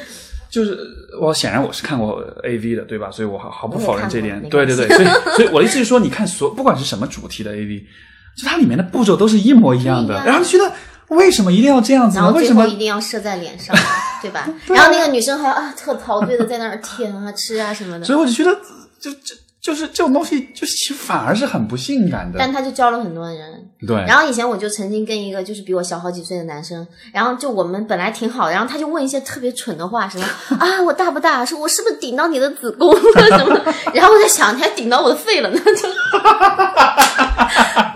[0.51, 0.79] 就是
[1.21, 3.11] 我显然我是看过 A V 的，对吧？
[3.11, 4.41] 所以我毫毫不否认这点。
[4.49, 5.07] 对对对，所以
[5.37, 7.81] 所以我的意思是说，你看所不管是什么主题的 A V，
[8.37, 10.73] 就它里面的步骤都是一模一样的，然后觉得
[11.09, 12.25] 为什么一定要这样子呢？
[12.25, 12.63] 然后为什么？
[12.63, 13.75] 最后一定要射在脸上，
[14.21, 14.49] 对吧？
[14.67, 18.51] 然后那个女生还要啊特陶醉的在那儿舔啊吃啊什么的，所以我就觉得，
[19.01, 19.35] 就就
[19.65, 22.39] 就是这种东西，就其实反而是很不性感的。
[22.39, 23.67] 但他就教了很多人。
[23.87, 30.27] 对，然后以前我就曾经跟一个就是比我小好几岁的男生，然后就我们本来挺好的，然后他就问一些特别蠢的话，什么
[30.59, 31.43] 啊我大不大？
[31.47, 33.01] 说我是不是顶到你的子宫了
[33.39, 33.75] 什么的？
[33.95, 35.59] 然后我在想，你还顶到我的肺了呢？
[35.59, 35.73] 就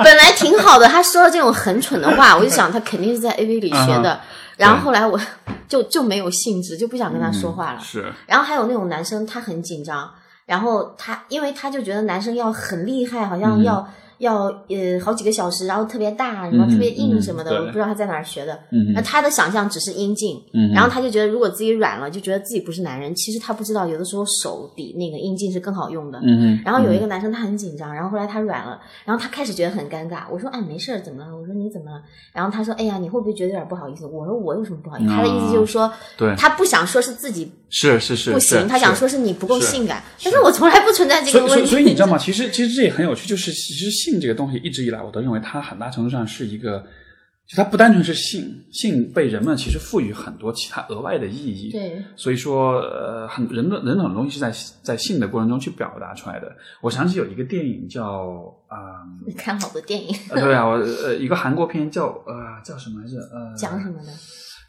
[0.03, 4.19] 本来挺好的，他说了这种很蠢的话，我就想他肯定是在 AV 里学的。
[4.57, 5.20] 然后后来我
[5.69, 7.81] 就就没有兴致，就不想跟他说话了。
[7.81, 10.11] 是然后还有那种男生，他很紧张，
[10.49, 18.59] 然后他因为他就觉得男生要很厉害，好像要、要呃好几个小时，然后特别大，然后特别硬什么的，嗯嗯我不知道他在哪儿学的。
[18.73, 23.15] 嗯那他的想象只是阴茎，嗯然后他就觉得如果自己软了，就觉得自己不是男人。
[23.15, 26.19] 其实他不知道，有的时候手比那个阴茎是更好用的。
[26.25, 30.23] 嗯，然后有一个男生他很紧张，然后后来他软了，然后他开始觉得很尴尬。
[30.31, 31.37] 我说哎没事儿，怎么了？
[31.37, 32.03] 我说你怎么了？
[32.33, 34.07] 然后他说哎呀你会不会觉得有点不好意思？
[34.07, 35.09] 我说我有什么不好意思？
[35.11, 35.93] 他的意思就是说，
[36.37, 41.70] 他不想说是自己是是是，不行，他想说是你不够性感，但是我从来不存在这所以，所以，个问题。
[41.70, 42.16] 所以你知道吗？
[42.16, 46.78] 其实，其实这也很有趣，就是其实性这个东西，一直以来我都认为它很大程度上是一个，
[47.47, 51.70] 就它不单纯是性，性被人们其实赋予很多其他额外的意义。
[51.70, 56.51] 对，所以说，呃，很人的人的很多东西是在在性的过程中去表达出来的。
[56.81, 58.03] 我想起有一个电影叫
[58.69, 62.35] 啊、 你看好多电影呃对啊，我呃一个韩国片叫呃
[62.65, 63.16] 叫什么来着？
[63.32, 64.12] 呃，讲什么的？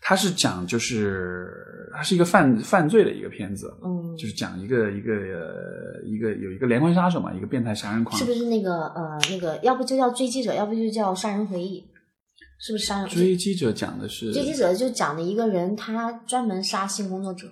[0.01, 11.85] 它是讲就是它是一个犯犯罪的一个片子，嗯，就是讲一个一个呃一个有一个连环杀手嘛，一个变态杀人狂是，不是那个呃那个，要不就叫追击者，要不就叫杀人回忆？
[12.61, 13.09] 是不是杀人？
[13.09, 17.47] 追击者讲的是追击者就讲的一个人，他专门杀性工作者，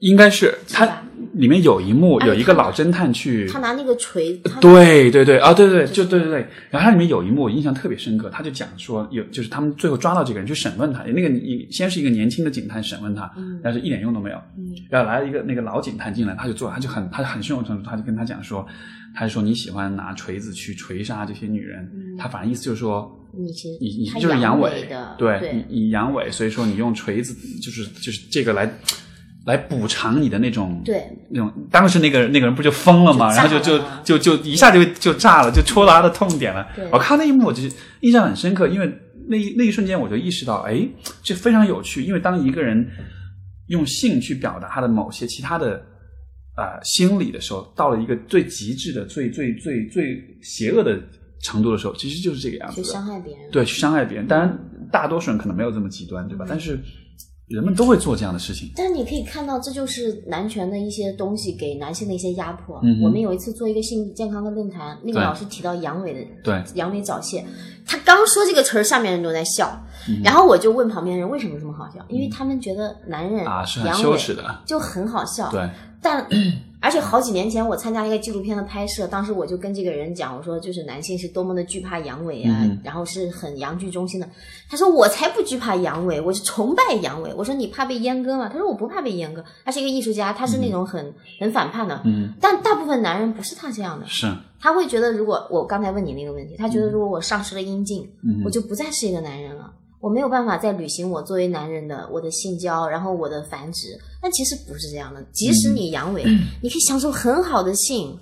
[0.00, 1.02] 应该是他
[1.32, 6.46] 里面有一幕哎有一个老侦探去他拿那个锤，子对对对啊，对对对，就对对对。
[6.70, 14.36] 然后它里面有一幕我印象特别深刻，他就讲说有，就是他们最后抓到这个人去审问他，那个你先是一个年轻的警探审问他，嗯但是一点用都没有。
[14.56, 18.66] 嗯然后来了一个那个老警探进来，他就做，他就很他很胸有成竹，他就跟他讲说，
[19.14, 23.12] 他就说你喜欢拿锤子去锤杀这些女人，他反正意思就是说。
[23.38, 24.72] 你其实你你就是阳痿
[25.18, 28.66] 对你你阳痿，所以说你用锤子就是就是这个来
[29.46, 31.52] 来补偿你的那种对那种。
[31.70, 33.32] 当时那个那个人不就疯了吗？
[33.32, 36.84] 然后就就就就一下就就炸了，就戳到他的痛点了对。
[36.90, 37.62] 我看那一幕，我就
[38.00, 38.92] 印象很深刻，因为
[39.28, 40.86] 那一那一瞬间我就意识到，哎，
[41.22, 42.02] 这非常有趣。
[42.02, 42.86] 因为当一个人
[43.68, 45.80] 用性去表达他的某些其他的
[46.56, 51.00] 呃心理的时候，到了一个最极致的、最最最最邪恶的
[51.40, 52.82] 程度的时候，其实就是这个样子。
[52.82, 53.50] 去伤害别人。
[53.52, 54.26] 对，去伤害别人。
[54.26, 54.58] 当然，
[54.90, 56.44] 大多数人可能没有这么极端，对吧？
[56.48, 56.80] 但是
[57.48, 58.70] 人们都会做这样的事情。
[58.74, 62.80] 但是你可以看到，这就是男权的一些东西给男性的一些压迫。
[62.82, 67.44] 嗯我们有一次做一个性健康的论坛，那个老师提到阳痿的对，阳痿早泄，
[67.86, 74.62] 他刚说这个词儿，下面人都在笑，嗯然后我就问旁边人为什么这么好笑，因为他们觉得男人啊，是很阳痿羞耻的。
[74.66, 75.50] 就很好笑。
[75.50, 75.68] 对，
[76.02, 76.26] 但
[76.80, 84.28] 而且好几年前我参加了一个纪录片的拍摄，当时我就跟这个人讲，我说就是男性是多么的惧怕阳痿啊，嗯然后是很阳具中心的。
[84.68, 87.34] 他说我才不惧怕阳痿，我是崇拜阳痿。
[87.36, 88.48] 我说你怕被阉割吗？
[88.52, 89.44] 他说我不怕被阉割。
[89.64, 92.00] 他是一个艺术家，他是那种很、很反叛的。
[92.04, 99.72] 嗯，但大部分男人不是他这样的，是，他会觉得如果我刚才问你那个问题，他觉得如果我丧失了阴茎，嗯我就不再是一个男人了。
[100.06, 103.88] 我没有办法再履行我作为男人的我的性交，然后我的繁殖。
[104.22, 106.22] 但其实不是这样的，即使你阳痿，
[106.62, 108.16] 你可以享受很好的性，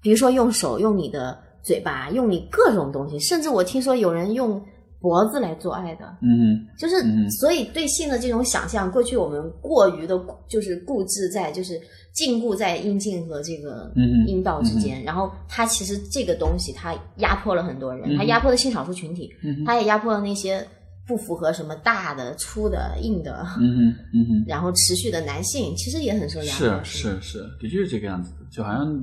[0.00, 4.60] 比如说用手、用你的嘴巴、用你各种东西，甚至我听说有人用
[5.02, 10.18] 脖子来做爱的，嗯就是嗯所以对性的这种想象，过去我们过于的，
[10.48, 11.78] 就是固执在就是
[12.14, 20.64] 禁锢在阴茎和这个嗯阴道之间，然后它其实这个东西它压迫了很多人，嗯它压迫了性少数群体，嗯它也压迫了那些
[21.04, 26.84] 不符合什么大的、粗的、硬的，嗯哼嗯，然后持续的男性，其实也很受压是迫。
[26.84, 28.94] 是是是，的确是这个样子的，就好像，呃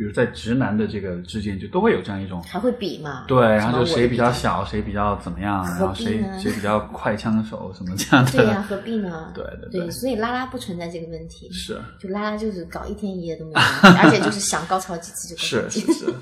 [0.00, 2.42] 比如在直男的这个之间，就都会有这样一种。
[2.44, 3.26] 还会比嘛？
[3.28, 8.32] 对，然后就谁比较小，谁比较怎么样，然后谁谁比较快枪手什么这样的。
[8.32, 9.30] 对呀、何必呢？
[9.36, 11.52] 对对对，所以拉拉不存在这个问题。
[11.52, 15.92] 是就拉拉就是搞一天一夜都没有，而且就是想高潮几次就高是潮几次。
[15.92, 16.12] 是是，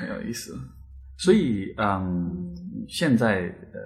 [0.00, 0.58] 很有意思。
[1.16, 2.56] 所以，嗯，
[2.88, 3.42] 现在
[3.72, 3.78] 呃，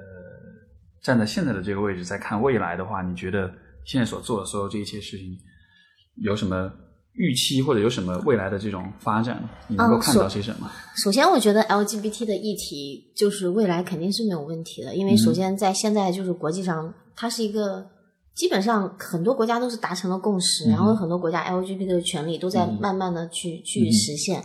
[1.02, 3.52] 站在现在的这个位置再看未来的话，你觉得
[3.84, 5.38] 现在所做的所有这一切事情，
[6.22, 6.72] 有什么
[7.14, 9.42] 预期，或者有什么未来的这种发展？
[9.68, 10.70] 你能够看到些什么？
[11.02, 17.86] 首先，我觉得 LGBT 的议题就是未来肯定是没有问题的，因为嗯首先在现在就是国际上，它是一个
[18.34, 24.42] 基本上很多国家都是达成了共识，嗯然后很多国家 LGBT 的权利都在嗯慢慢的去、去实现。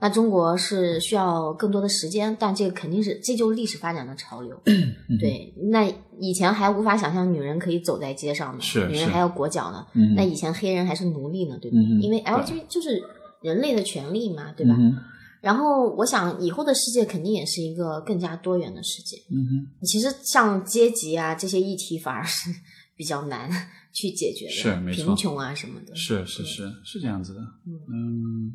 [0.00, 4.56] 那中国是需要更多的时间，但这个肯定是这就是历史发展的潮流。
[4.66, 9.84] 嗯对，那以前还无法想象女人可以走在街上呢，女人还要裹脚呢。
[9.94, 11.76] 嗯那以前黑人还是奴隶呢，对吧？
[11.78, 13.02] 嗯因为 LGBT 就是
[13.40, 14.76] 人类的权利嘛，对吧？
[14.78, 14.96] 嗯，
[15.40, 19.16] 然后我想以后的世界肯定也是一个更加多元的世界。
[19.30, 22.48] 嗯哼，其实像阶级啊这些议题反而是
[22.96, 23.50] 比较难
[23.92, 25.94] 去解决的，是没错贫穷啊什么的。
[25.94, 27.40] 是是是是这样子的。
[27.66, 28.52] 嗯，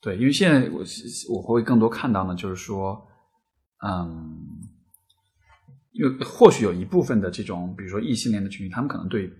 [0.00, 0.84] 对，因为现在我
[1.30, 3.00] 我会更多看到呢，就是说，
[3.86, 4.38] 嗯，
[5.92, 9.30] 因为或许有一部分的这种，比如说异性恋的群体，他们可能对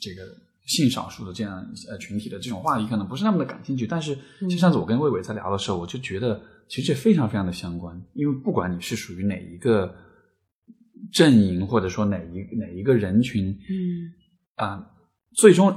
[0.00, 0.22] 这个
[0.66, 3.86] 性少数的这样呃群体的这种话题可能不是那么的感兴趣。
[3.86, 9.94] 但是，嗯就上次我跟魏伟在聊的时候，我就觉得其实这非常非常的相关，因为不管你是属于哪一个
[11.12, 14.86] 阵营，或者说哪一哪一个人群，嗯啊、
[15.34, 15.74] 最终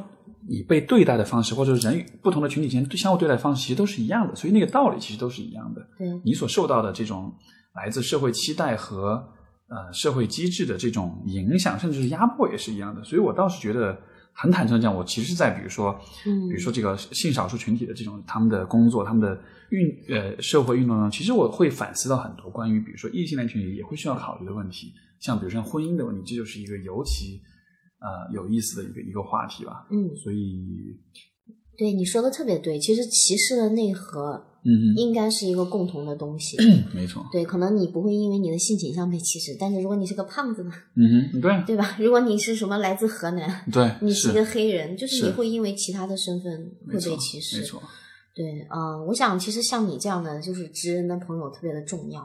[0.47, 5.81] 你被对待的方式，或者是人与不同的群体间相互对待的方式，其实都是一样的，所以那个道理其实都是一样的。
[5.97, 7.33] 对，你所受到的这种
[7.75, 9.23] 来自社会期待和
[9.67, 13.03] 呃社会机制的这种影响，甚至是压迫，也是一样的。
[13.03, 13.97] 所以我倒是觉得，
[14.33, 15.91] 很坦诚地讲，我其实，在比如说，
[16.25, 19.39] 嗯比如说这个性少数群体的这种他们的工作、他们的
[19.69, 27.41] 运呃社会运动中，其实我会反思到很多关于比如说异性恋群体也会需要考虑的问题，像比如像婚姻的问题，这就是一个尤其
[27.99, 29.87] 呃有意思的一个一个话题吧。
[29.91, 30.97] 嗯，所以，
[31.77, 32.79] 对你说的特别对。
[32.79, 36.57] 其实歧视的内核嗯应该是一个共同的东西。
[36.57, 41.95] 嗯，没错，对，可能你不会因为你的性倾向被歧视，但是如果你是个胖子呢，嗯哼，对对吧？
[41.99, 47.59] 如果你是什么来自河南，对，你是一个黑人，就是是你会因为其他的身份会被歧视。
[47.59, 47.81] 没错，
[48.35, 52.21] 对，嗯、我想其实像你这样的就是知恩的朋友特别的重要，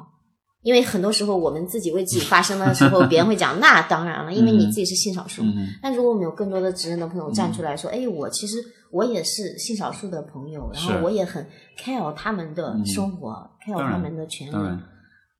[0.64, 5.44] 因为很多时候我们自己为自己发声的时候， 别人会讲那当然了，因为你自己是性少数。
[5.80, 8.56] 但如果我们有更多的直人的朋友站出来说，哎，我其实
[8.90, 11.46] 我也是性少数的朋友，然后我也很
[11.78, 12.84] care 他们的嗯。
[12.86, 14.52] 生活、c a r e 他们的权利。
[14.52, 14.82] 当然，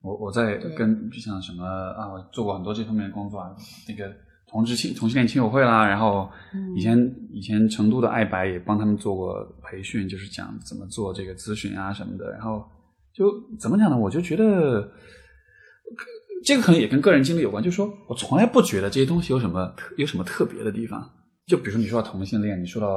[0.01, 3.49] 我我在跟就像什么啊，我做过很多这方面的工作啊，
[3.87, 4.11] 那个
[4.47, 6.95] 同志亲同性恋亲友会啦，然后嗯以前、
[7.31, 9.33] 以前成都的爱白也帮他们做过
[9.63, 12.63] 培训，就是讲怎么做这个咨询啊什么的，然后
[13.15, 13.97] 就怎么讲呢？
[13.97, 14.91] 我就觉得。
[16.43, 21.03] 这个可能也跟个人经历有关，就是说我从来不觉得这些东西有什么特有什么特别的地方。
[21.47, 22.87] 就比如说你说到同性恋，你说到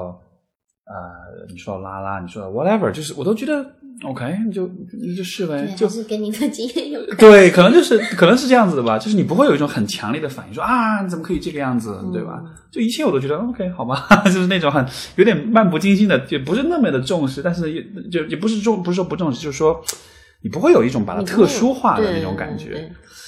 [0.85, 3.65] 呃，你说到拉拉，你说到 whatever，就是我都觉得
[4.05, 4.67] OK，你就
[5.01, 7.17] 你就是呗，就还是跟你的经验有关。
[7.17, 12.43] 对，可能就是可能是这样子的吧，就是你不会有一种很强烈的反应，说啊你怎么可以这个样子，对吧？
[12.71, 14.87] 就一切我都觉得 OK 好吧， 就是那种很
[15.17, 19.83] 有点漫不经心的，也不是那么的重视，但是也就也不是重不是说不重视，就是说
[20.41, 22.73] 你不会有一种把它特殊化的那种感觉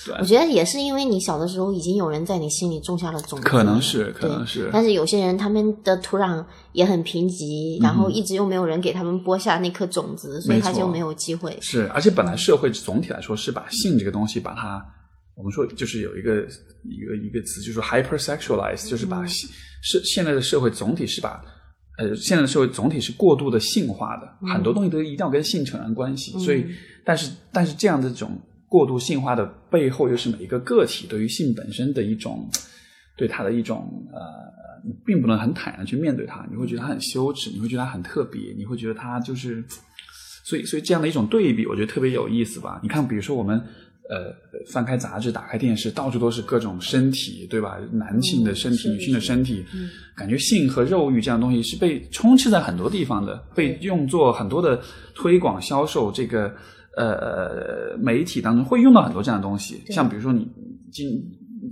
[0.06, 4.70] 对我觉得也是因为你小的时候已经有人在你心里种下了种子，可能是可能是。
[4.72, 6.42] 但是有些人他们的土壤
[6.72, 11.58] 也很贫瘠，然后一直又没有人给他们播下那颗种子，所以他就没有机会。
[11.60, 14.82] 是，而且本来社会总体来说是把性这个东西把它，
[15.34, 16.36] 我们说就是有一个
[16.84, 19.50] 一个一个词，就是 hypersexualize，就是把性
[19.82, 21.42] 是现在的社会总体是把。
[21.98, 26.32] 呃，现在的社会总体是过度的性化的，很多东西都一定要跟性扯上关系。
[26.38, 26.64] 所以，
[27.04, 32.48] 但是但是这样的这种过度性化的背后，又是每一个个体对于性本身的一种
[33.16, 34.20] 对它的一种呃，
[34.84, 39.62] 你并不能很坦然去面对它，你会觉得它很羞耻，你会觉得它很特别，你会觉得它就是，
[40.44, 42.80] 所以所以这样的一种对比，我觉得特别有意思吧。
[42.82, 43.62] 你看，比如说我们。
[44.10, 44.34] 呃，
[44.72, 47.78] 翻开杂志，打开电视，到处都是各种身体，对吧？
[47.92, 49.64] 男性的身体，嗯女性的身体，
[50.16, 54.80] 感觉性和肉欲这样东西是被充斥在很多地方的，被用作很多的
[55.14, 56.52] 推广、销售这个
[56.96, 59.80] 呃媒体当中会用到很多这样的东西。
[59.90, 60.44] 像比如说你
[60.90, 61.06] 今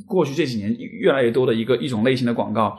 [0.06, 2.78] 过去这几年越来越多的一个一种类型的广告，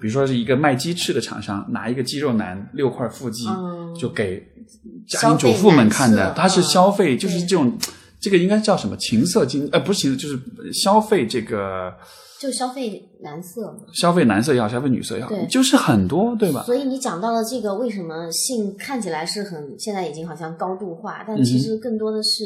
[0.00, 4.42] 比如说是一个卖鸡翅的厂商拿一个肌肉男六块腹肌，嗯就给
[5.06, 7.70] 家庭主妇们看的，消费男色它是消费，嗯就是这种。
[8.24, 9.68] 这个应该叫什么情色经？
[9.70, 11.92] 呃，不是情色，就是消费这个
[12.40, 13.80] 就消费男色嘛。
[13.92, 16.62] 消费男色也好，消费女色也好对，就是很多，对吧？
[16.64, 22.44] 所以你讲到了这个，为什么性看起来是很现在已经好像高度化，但嗯其实更多的是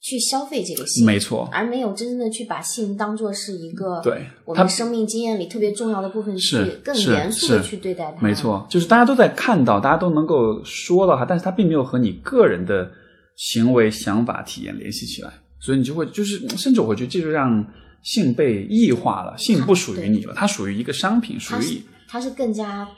[0.00, 8.20] 去消费这个性，没错，而没有真正的去把性当做是一个对我们生命经验里特别重要的部分，是去更严肃的去对待它。
[8.26, 12.90] 没，错，就是大家都在看到，大家都能够说到它，但是它并没有和你个人的
[13.36, 17.64] 行为、想法、体验联系起来，所以你就会就是，甚至我会觉得这就让
[18.02, 22.88] 性被异化了，性不属于你了，它属于一个商品，属于它是更加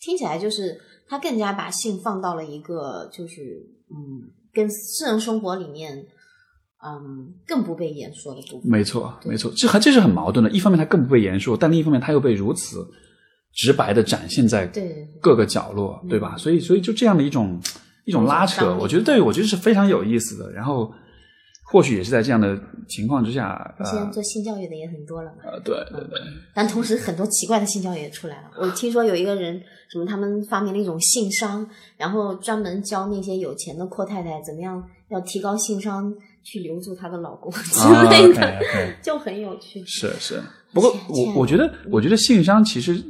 [0.00, 0.76] 听起来就是
[1.08, 6.06] 它更加把性放到了一个就是嗯，跟私人生活里面
[6.84, 8.70] 嗯更不被言说的部分。
[8.70, 10.50] 没错，没错，这还这是很矛盾的。
[10.50, 12.86] 一方面它更不被言说，但另一方面它又被如此
[13.52, 14.66] 直白的展现在
[15.20, 16.36] 各个角落，对吧？
[16.36, 17.60] 所以，所以就这样的一种
[18.04, 20.52] 一种拉扯，我觉得对我觉得是非常有意思的。
[20.52, 20.92] 然后，
[21.72, 22.58] 或许也是在这样的
[22.88, 26.20] 情况之下，呃现在做性教育的也很多了嘛，呃，对对对，
[26.54, 28.50] 但同时很多奇怪的性教育也出来了。
[28.60, 29.60] 我听说有一个人，
[29.90, 31.66] 什么他们发明了一种性商，
[31.96, 36.14] 然后专门教那些有钱的阔太太怎么样要提高性商
[36.44, 38.60] 去留住她的老公 之啊类的
[39.02, 39.82] 就很有趣。
[39.86, 40.40] 是是。
[40.72, 43.00] 不过我我觉得，我觉得性商其实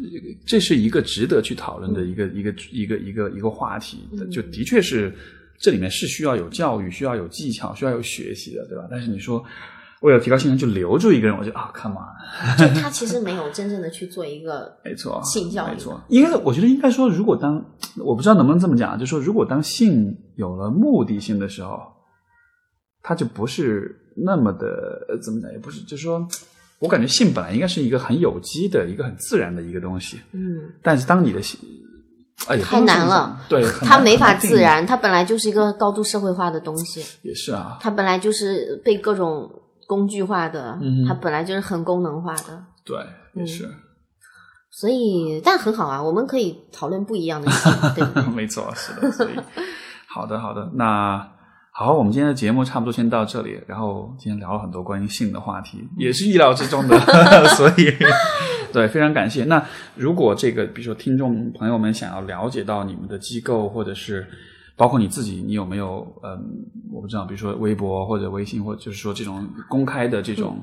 [0.46, 5.14] 这是一个值得去讨论的一个、一个一个一个一个话题，嗯就的确是
[5.58, 8.86] 这里面是需要有教育，需要有技巧，需要有学习的，对吧？
[8.90, 9.42] 但是你说
[10.02, 12.04] 为了提高性商就留住一个人，我就啊，come on，
[12.58, 15.98] 就他其实没有真正的去做一个 没错，性教育没错。
[16.10, 17.64] 应该我觉得应该说，如果当
[18.04, 21.80] 我不知道能不能这么讲，就说如果当性有了目的性的时候，
[23.04, 26.26] 它就不是那么的呃怎么讲，也不是，就是说。
[26.80, 31.58] 我感觉性本来应该是一个很有机的、一个很自然的一个东西，嗯，但是当你的性，
[32.62, 39.50] 太难了，对，很它没法自然，它本来就是一个高度社会化的东西，也是啊，它本来就是被各种
[39.86, 42.62] 工具化的，嗯它本来就是很功能化的。
[42.84, 42.98] 对，
[43.34, 43.70] 也嗯是，
[44.70, 48.22] 所以，但很好啊，我们可以讨论不一样的性，对不对？
[48.34, 49.30] 没错，是的，所以。
[50.06, 51.33] 好的，好的，那
[51.76, 53.60] 好，我们今天的节目差不多先到这里。
[53.66, 56.96] 然后今天聊了很多关于性的话题，也是意料之中的，
[57.56, 57.92] 所以
[58.72, 59.42] 对，非常感谢。
[59.46, 59.60] 那
[59.96, 64.24] 如果这个，比如说听众朋友们想要了解到你们的机构，或者是
[64.76, 66.38] 包括你自己，你有没有嗯，
[66.92, 70.62] 我不知道，比如说微博或者微信，或者就是说这种公开的这种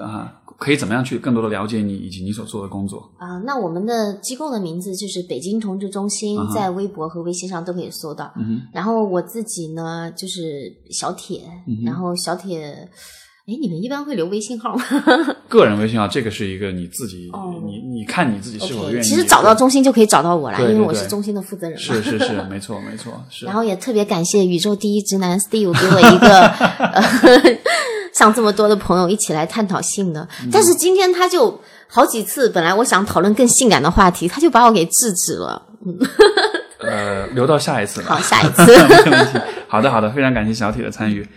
[0.00, 3.10] 啊、可以怎么样去更多的了解你以及你所做的工作？
[3.18, 8.32] 啊、那我们的机构的名字就是北京同志中心在微博和微信上都可以搜到。
[8.36, 12.88] 嗯，然后我自己呢，就是小铁，嗯然后小铁，
[13.46, 14.84] 哎，你们一般会留微信号吗
[15.48, 19.02] 个人微信号，这个是一个你自己，哦你你看你自己是否愿意。
[19.02, 21.82] 其实找到中心就可以找到我了，对对因为我是中心的负责人嘛。
[21.82, 23.46] 是是是，没错没错，是。
[23.46, 27.02] 然后也特别感谢宇宙第一直男 Steve 给我一个，呃、
[28.18, 35.62] 像这么多的朋友一起来探讨性的，嗯但是今天他就好几次，本来我想讨论更性感的话题，他就把我给制止了。
[36.82, 38.16] 呃，留到下一次吧。
[38.16, 38.66] 好，下一次。
[39.08, 39.38] 没问题。
[39.68, 41.28] 好的好的，非常感谢小铁的参与。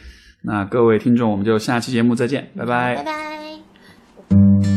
[0.41, 4.70] 那各位听众，我们就下期节目再见，拜拜拜拜。